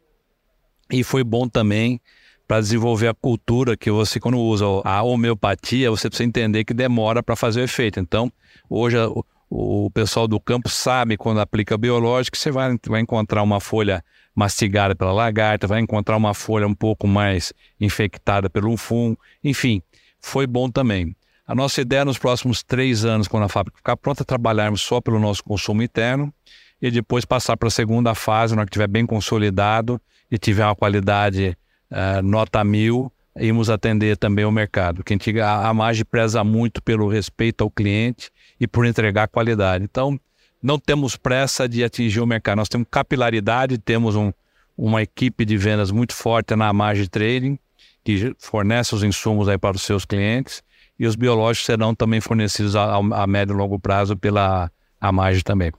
E 0.90 1.04
foi 1.04 1.22
bom 1.22 1.46
também 1.46 2.00
para 2.48 2.60
desenvolver 2.60 3.08
a 3.08 3.14
cultura 3.14 3.76
que 3.76 3.90
você, 3.90 4.18
quando 4.18 4.38
usa 4.38 4.64
a 4.84 5.02
homeopatia, 5.02 5.90
você 5.90 6.08
precisa 6.08 6.26
entender 6.26 6.64
que 6.64 6.72
demora 6.72 7.22
para 7.22 7.36
fazer 7.36 7.60
o 7.60 7.64
efeito. 7.64 8.00
Então, 8.00 8.32
hoje 8.70 8.96
o, 8.98 9.24
o, 9.50 9.90
pessoal 9.90 10.28
do 10.28 10.38
campo 10.38 10.68
sabe 10.68 11.16
quando 11.16 11.40
aplica 11.40 11.76
biológico, 11.76 12.36
você 12.36 12.50
vai, 12.50 12.76
vai 12.86 13.00
encontrar 13.00 13.42
uma 13.42 13.60
folha 13.60 14.04
mastigada 14.34 14.94
pela 14.94 15.12
lagarta, 15.12 15.66
vai 15.66 15.80
encontrar 15.80 16.16
uma 16.16 16.34
folha 16.34 16.66
um 16.66 16.74
pouco 16.74 17.06
mais 17.06 17.52
infectada 17.80 18.48
pelo 18.48 18.76
fungo. 18.76 19.18
Enfim, 19.42 19.82
foi 20.20 20.46
bom 20.46 20.70
também. 20.70 21.16
A 21.46 21.54
nossa 21.54 21.82
ideia 21.82 22.04
nos 22.06 22.16
próximos 22.16 22.62
três 22.62 23.04
anos, 23.04 23.28
quando 23.28 23.44
a 23.44 23.48
fábrica 23.48 23.76
ficar 23.76 23.96
pronta, 23.98 24.22
é 24.22 24.24
trabalharmos 24.24 24.80
só 24.80 25.00
pelo 25.00 25.18
nosso 25.18 25.44
consumo 25.44 25.82
interno 25.82 26.32
e 26.80 26.90
depois 26.90 27.26
passar 27.26 27.56
para 27.56 27.68
a 27.68 27.70
segunda 27.70 28.14
fase, 28.14 28.54
na 28.54 28.62
hora 28.62 28.66
que 28.66 28.70
estiver 28.70 28.88
bem 28.88 29.04
consolidado 29.04 30.00
e 30.30 30.38
tiver 30.38 30.64
uma 30.64 30.74
qualidade 30.74 31.56
uh, 31.90 32.22
nota 32.22 32.64
mil, 32.64 33.12
irmos 33.36 33.68
atender 33.68 34.16
também 34.16 34.46
o 34.46 34.50
mercado. 34.50 35.04
Que 35.04 35.40
a, 35.40 35.68
a, 35.68 35.74
Magi 35.74 36.04
preza 36.04 36.42
muito 36.42 36.82
pelo 36.82 37.08
respeito 37.08 37.62
ao 37.62 37.70
cliente 37.70 38.30
e 38.58 38.66
por 38.66 38.86
entregar 38.86 39.28
qualidade. 39.28 39.84
Então, 39.84 40.18
não 40.62 40.78
temos 40.78 41.14
pressa 41.14 41.68
de 41.68 41.84
atingir 41.84 42.20
o 42.20 42.26
mercado. 42.26 42.56
Nós 42.56 42.70
temos 42.70 42.86
capilaridade, 42.90 43.76
temos 43.76 44.16
um, 44.16 44.32
uma 44.78 45.02
equipe 45.02 45.44
de 45.44 45.58
vendas 45.58 45.90
muito 45.90 46.14
forte 46.14 46.56
na 46.56 46.72
Magi 46.72 47.06
Trading 47.06 47.58
que 48.04 48.34
fornece 48.38 48.94
os 48.94 49.02
insumos 49.02 49.48
aí 49.48 49.56
para 49.56 49.74
os 49.74 49.82
seus 49.82 50.04
clientes, 50.04 50.62
e 50.98 51.06
os 51.06 51.16
biológicos 51.16 51.66
serão 51.66 51.94
também 51.94 52.20
fornecidos 52.20 52.76
a, 52.76 52.96
a 52.96 53.26
médio 53.26 53.54
e 53.54 53.56
longo 53.56 53.78
prazo 53.78 54.16
pela 54.16 54.70
Amage 55.00 55.42
também. 55.42 55.72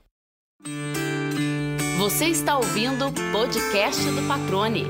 Você 1.98 2.26
está 2.26 2.56
ouvindo 2.56 3.08
o 3.08 3.12
podcast 3.32 4.04
do 4.10 4.22
Patrone. 4.28 4.84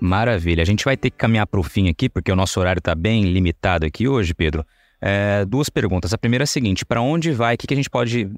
Maravilha. 0.00 0.62
A 0.62 0.66
gente 0.66 0.84
vai 0.84 0.96
ter 0.96 1.10
que 1.10 1.16
caminhar 1.16 1.46
para 1.46 1.60
o 1.60 1.62
fim 1.62 1.88
aqui, 1.88 2.08
porque 2.08 2.32
o 2.32 2.34
nosso 2.34 2.58
horário 2.58 2.80
está 2.80 2.94
bem 2.94 3.22
limitado 3.24 3.86
aqui 3.86 4.08
hoje, 4.08 4.34
Pedro. 4.34 4.64
É, 5.00 5.44
duas 5.44 5.68
perguntas. 5.68 6.12
A 6.12 6.18
primeira 6.18 6.42
é 6.42 6.44
a 6.44 6.46
seguinte: 6.46 6.84
para 6.84 7.00
onde 7.00 7.32
vai? 7.32 7.54
O 7.54 7.58
que, 7.58 7.66
que 7.66 7.74
a 7.74 7.76
gente 7.76 7.90
pode 7.90 8.28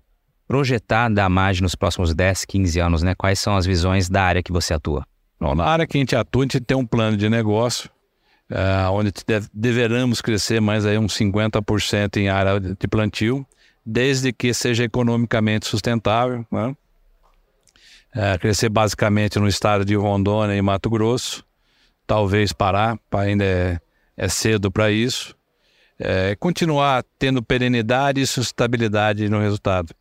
projetar 0.47 1.09
da 1.09 1.25
Amage 1.25 1.63
nos 1.63 1.75
próximos 1.75 2.15
10, 2.15 2.45
15 2.45 2.81
anos? 2.81 3.03
Né? 3.03 3.15
Quais 3.15 3.39
são 3.39 3.57
as 3.57 3.65
visões 3.65 4.11
da 4.11 4.23
área 4.23 4.43
que 4.43 4.53
você 4.53 4.75
atua? 4.75 5.07
Na 5.41 5.65
área 5.65 5.87
que 5.87 5.99
a 5.99 6.01
gente 6.01 6.17
atua, 6.17 6.43
a 6.43 6.45
gente 6.45 6.61
tem 6.61 6.77
um 6.77 6.87
plano 6.87 7.17
de 7.17 7.29
negócio 7.29 7.91
uh, 8.51 8.91
onde 8.93 9.13
deve, 9.27 9.49
deveremos 9.53 10.21
crescer 10.21 10.61
mais 10.61 10.85
aí 10.87 10.99
uns 10.99 11.15
50% 11.15 12.17
em 12.17 12.29
área 12.29 12.61
de 12.61 12.89
plantio, 12.89 13.47
desde 13.85 14.33
que 14.33 14.53
seja 14.55 14.85
economicamente 14.85 15.67
sustentável. 15.67 16.47
Né? 16.51 16.75
Uh, 18.15 18.39
crescer 18.41 18.69
basicamente 18.69 19.39
no 19.39 19.49
estado 19.49 19.85
de 19.85 19.95
Rondônia 19.95 20.55
e 20.55 20.63
Mato 20.63 20.89
Grosso, 20.89 21.45
talvez 22.07 22.53
Pará, 22.53 22.99
ainda 23.13 23.45
é, 23.45 23.81
é 24.17 24.29
cedo 24.29 24.71
para 24.71 24.91
isso. 24.91 25.37
É, 25.99 26.35
continuar 26.37 27.05
tendo 27.19 27.41
perenidade 27.43 28.21
e 28.21 28.27
sustentabilidade 28.27 29.29
no 29.29 29.41
resultado. 29.41 29.95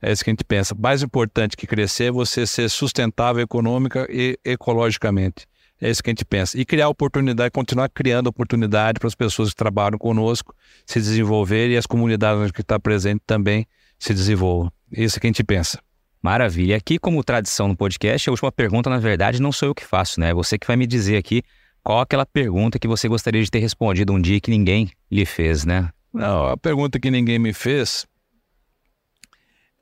É 0.00 0.12
isso 0.12 0.22
que 0.22 0.30
a 0.30 0.32
gente 0.32 0.44
pensa. 0.44 0.74
Mais 0.78 1.02
importante 1.02 1.56
que 1.56 1.66
crescer 1.66 2.04
é 2.04 2.10
você 2.10 2.46
ser 2.46 2.68
sustentável 2.68 3.42
econômica 3.42 4.06
e 4.10 4.38
ecologicamente. 4.44 5.46
É 5.80 5.88
isso 5.88 6.02
que 6.02 6.10
a 6.10 6.12
gente 6.12 6.24
pensa. 6.24 6.58
E 6.58 6.64
criar 6.64 6.88
oportunidade, 6.88 7.50
continuar 7.50 7.88
criando 7.88 8.26
oportunidade 8.26 8.98
para 8.98 9.06
as 9.06 9.14
pessoas 9.14 9.50
que 9.50 9.56
trabalham 9.56 9.98
conosco 9.98 10.54
se 10.84 10.98
desenvolverem 10.98 11.74
e 11.74 11.76
as 11.76 11.86
comunidades 11.86 12.50
que 12.50 12.60
estão 12.60 12.80
presentes 12.80 13.22
também 13.26 13.66
se 13.98 14.12
desenvolvam. 14.12 14.72
É 14.92 15.02
isso 15.02 15.20
que 15.20 15.26
a 15.26 15.28
gente 15.28 15.44
pensa. 15.44 15.80
Maravilha. 16.20 16.76
Aqui, 16.76 16.98
como 16.98 17.22
tradição 17.22 17.68
no 17.68 17.76
podcast, 17.76 18.28
a 18.28 18.32
última 18.32 18.50
pergunta, 18.50 18.90
na 18.90 18.98
verdade, 18.98 19.40
não 19.40 19.52
sou 19.52 19.68
eu 19.68 19.74
que 19.74 19.84
faço, 19.84 20.18
né? 20.18 20.30
É 20.30 20.34
você 20.34 20.58
que 20.58 20.66
vai 20.66 20.76
me 20.76 20.86
dizer 20.86 21.16
aqui 21.16 21.42
qual 21.82 22.00
aquela 22.00 22.26
pergunta 22.26 22.78
que 22.78 22.88
você 22.88 23.08
gostaria 23.08 23.42
de 23.42 23.50
ter 23.50 23.60
respondido 23.60 24.12
um 24.12 24.20
dia 24.20 24.40
que 24.40 24.50
ninguém 24.50 24.90
lhe 25.10 25.24
fez, 25.24 25.64
né? 25.64 25.90
Não, 26.12 26.48
a 26.48 26.56
pergunta 26.56 26.98
que 26.98 27.10
ninguém 27.10 27.38
me 27.38 27.52
fez 27.52 28.04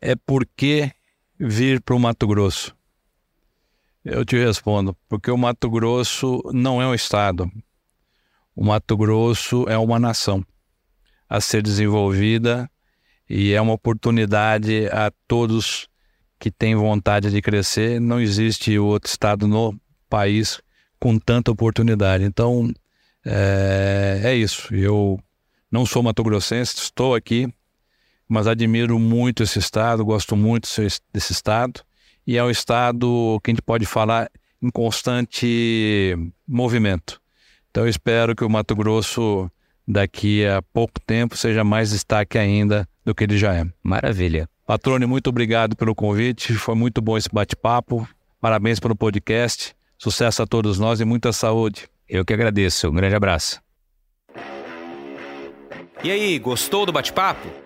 é 0.07 0.15
por 0.15 0.47
que 0.47 0.93
vir 1.37 1.81
para 1.81 1.97
o 1.97 1.99
Mato 1.99 2.29
Grosso? 2.29 2.73
Eu 4.05 4.25
te 4.25 4.37
respondo, 4.37 4.97
porque 5.09 5.33
o 5.33 5.37
Mato 5.37 5.69
Grosso 5.69 6.41
não 6.55 6.81
é 6.81 6.87
um 6.87 6.95
estado. 6.95 7.51
O 8.55 8.65
Mato 8.65 8.97
Grosso 8.97 9.69
é 9.69 9.77
uma 9.77 9.99
nação 9.99 10.47
a 11.29 11.41
ser 11.41 11.61
desenvolvida 11.61 12.71
e 13.29 13.53
é 13.53 13.61
uma 13.61 13.73
oportunidade 13.73 14.87
a 14.93 15.11
todos 15.27 15.89
que 16.39 16.53
têm 16.53 16.77
vontade 16.77 17.29
de 17.29 17.43
crescer. 17.43 18.01
Não 18.01 18.21
existe 18.21 18.79
outro 18.79 19.11
estado 19.11 19.49
no 19.49 19.77
país 20.09 20.61
com 21.01 21.19
tanta 21.19 21.51
oportunidade. 21.51 22.23
Então, 22.23 22.73
é, 23.25 24.21
é 24.23 24.35
isso. 24.37 24.73
Eu 24.73 25.19
não 25.69 25.85
sou 25.85 26.01
mato-grossense, 26.01 26.77
estou 26.77 27.13
aqui, 27.13 27.53
mas 28.29 28.47
admiro 28.47 28.99
muito 28.99 29.43
esse 29.43 29.59
estado, 29.59 30.05
gosto 30.05 30.37
muito 30.37 30.69
desse 31.13 31.33
estado 31.33 31.83
e 32.27 32.37
é 32.37 32.43
um 32.43 32.51
estado 32.51 33.39
que 33.43 33.51
a 33.51 33.53
gente 33.53 33.63
pode 33.63 33.87
falar 33.87 34.29
em 34.61 34.71
constante 34.71 36.17
movimento. 36.47 37.21
Então 37.71 37.85
eu 37.85 37.89
espero 37.89 38.35
que 38.35 38.45
o 38.45 38.51
Mato 38.51 38.75
Grosso 38.75 39.51
daqui 39.87 40.45
a 40.45 40.61
pouco 40.61 41.01
tempo 41.07 41.37
seja 41.37 41.63
mais 41.63 41.91
destaque 41.91 42.37
ainda 42.37 42.89
do 43.05 43.15
que 43.15 43.25
ele 43.25 43.39
já 43.39 43.55
é. 43.55 43.65
Maravilha. 43.83 44.49
Patrone, 44.67 45.07
muito 45.07 45.29
obrigado 45.29 45.77
pelo 45.77 45.95
convite, 45.95 46.55
foi 46.55 46.75
muito 46.75 47.01
bom 47.01 47.17
esse 47.17 47.29
bate-papo. 47.33 48.09
Parabéns 48.41 48.81
pelo 48.81 48.97
podcast. 48.97 49.77
Sucesso 49.99 50.43
a 50.43 50.47
todos 50.47 50.79
nós 50.79 51.01
e 51.01 51.05
muita 51.05 51.33
saúde. 51.33 51.89
Eu 52.09 52.25
que 52.25 52.33
agradeço. 52.33 52.89
Um 52.89 52.95
grande 52.95 53.15
abraço. 53.15 53.61
E 56.05 56.11
aí, 56.11 56.39
gostou 56.39 56.85
do 56.85 56.93
bate-papo? 56.93 57.66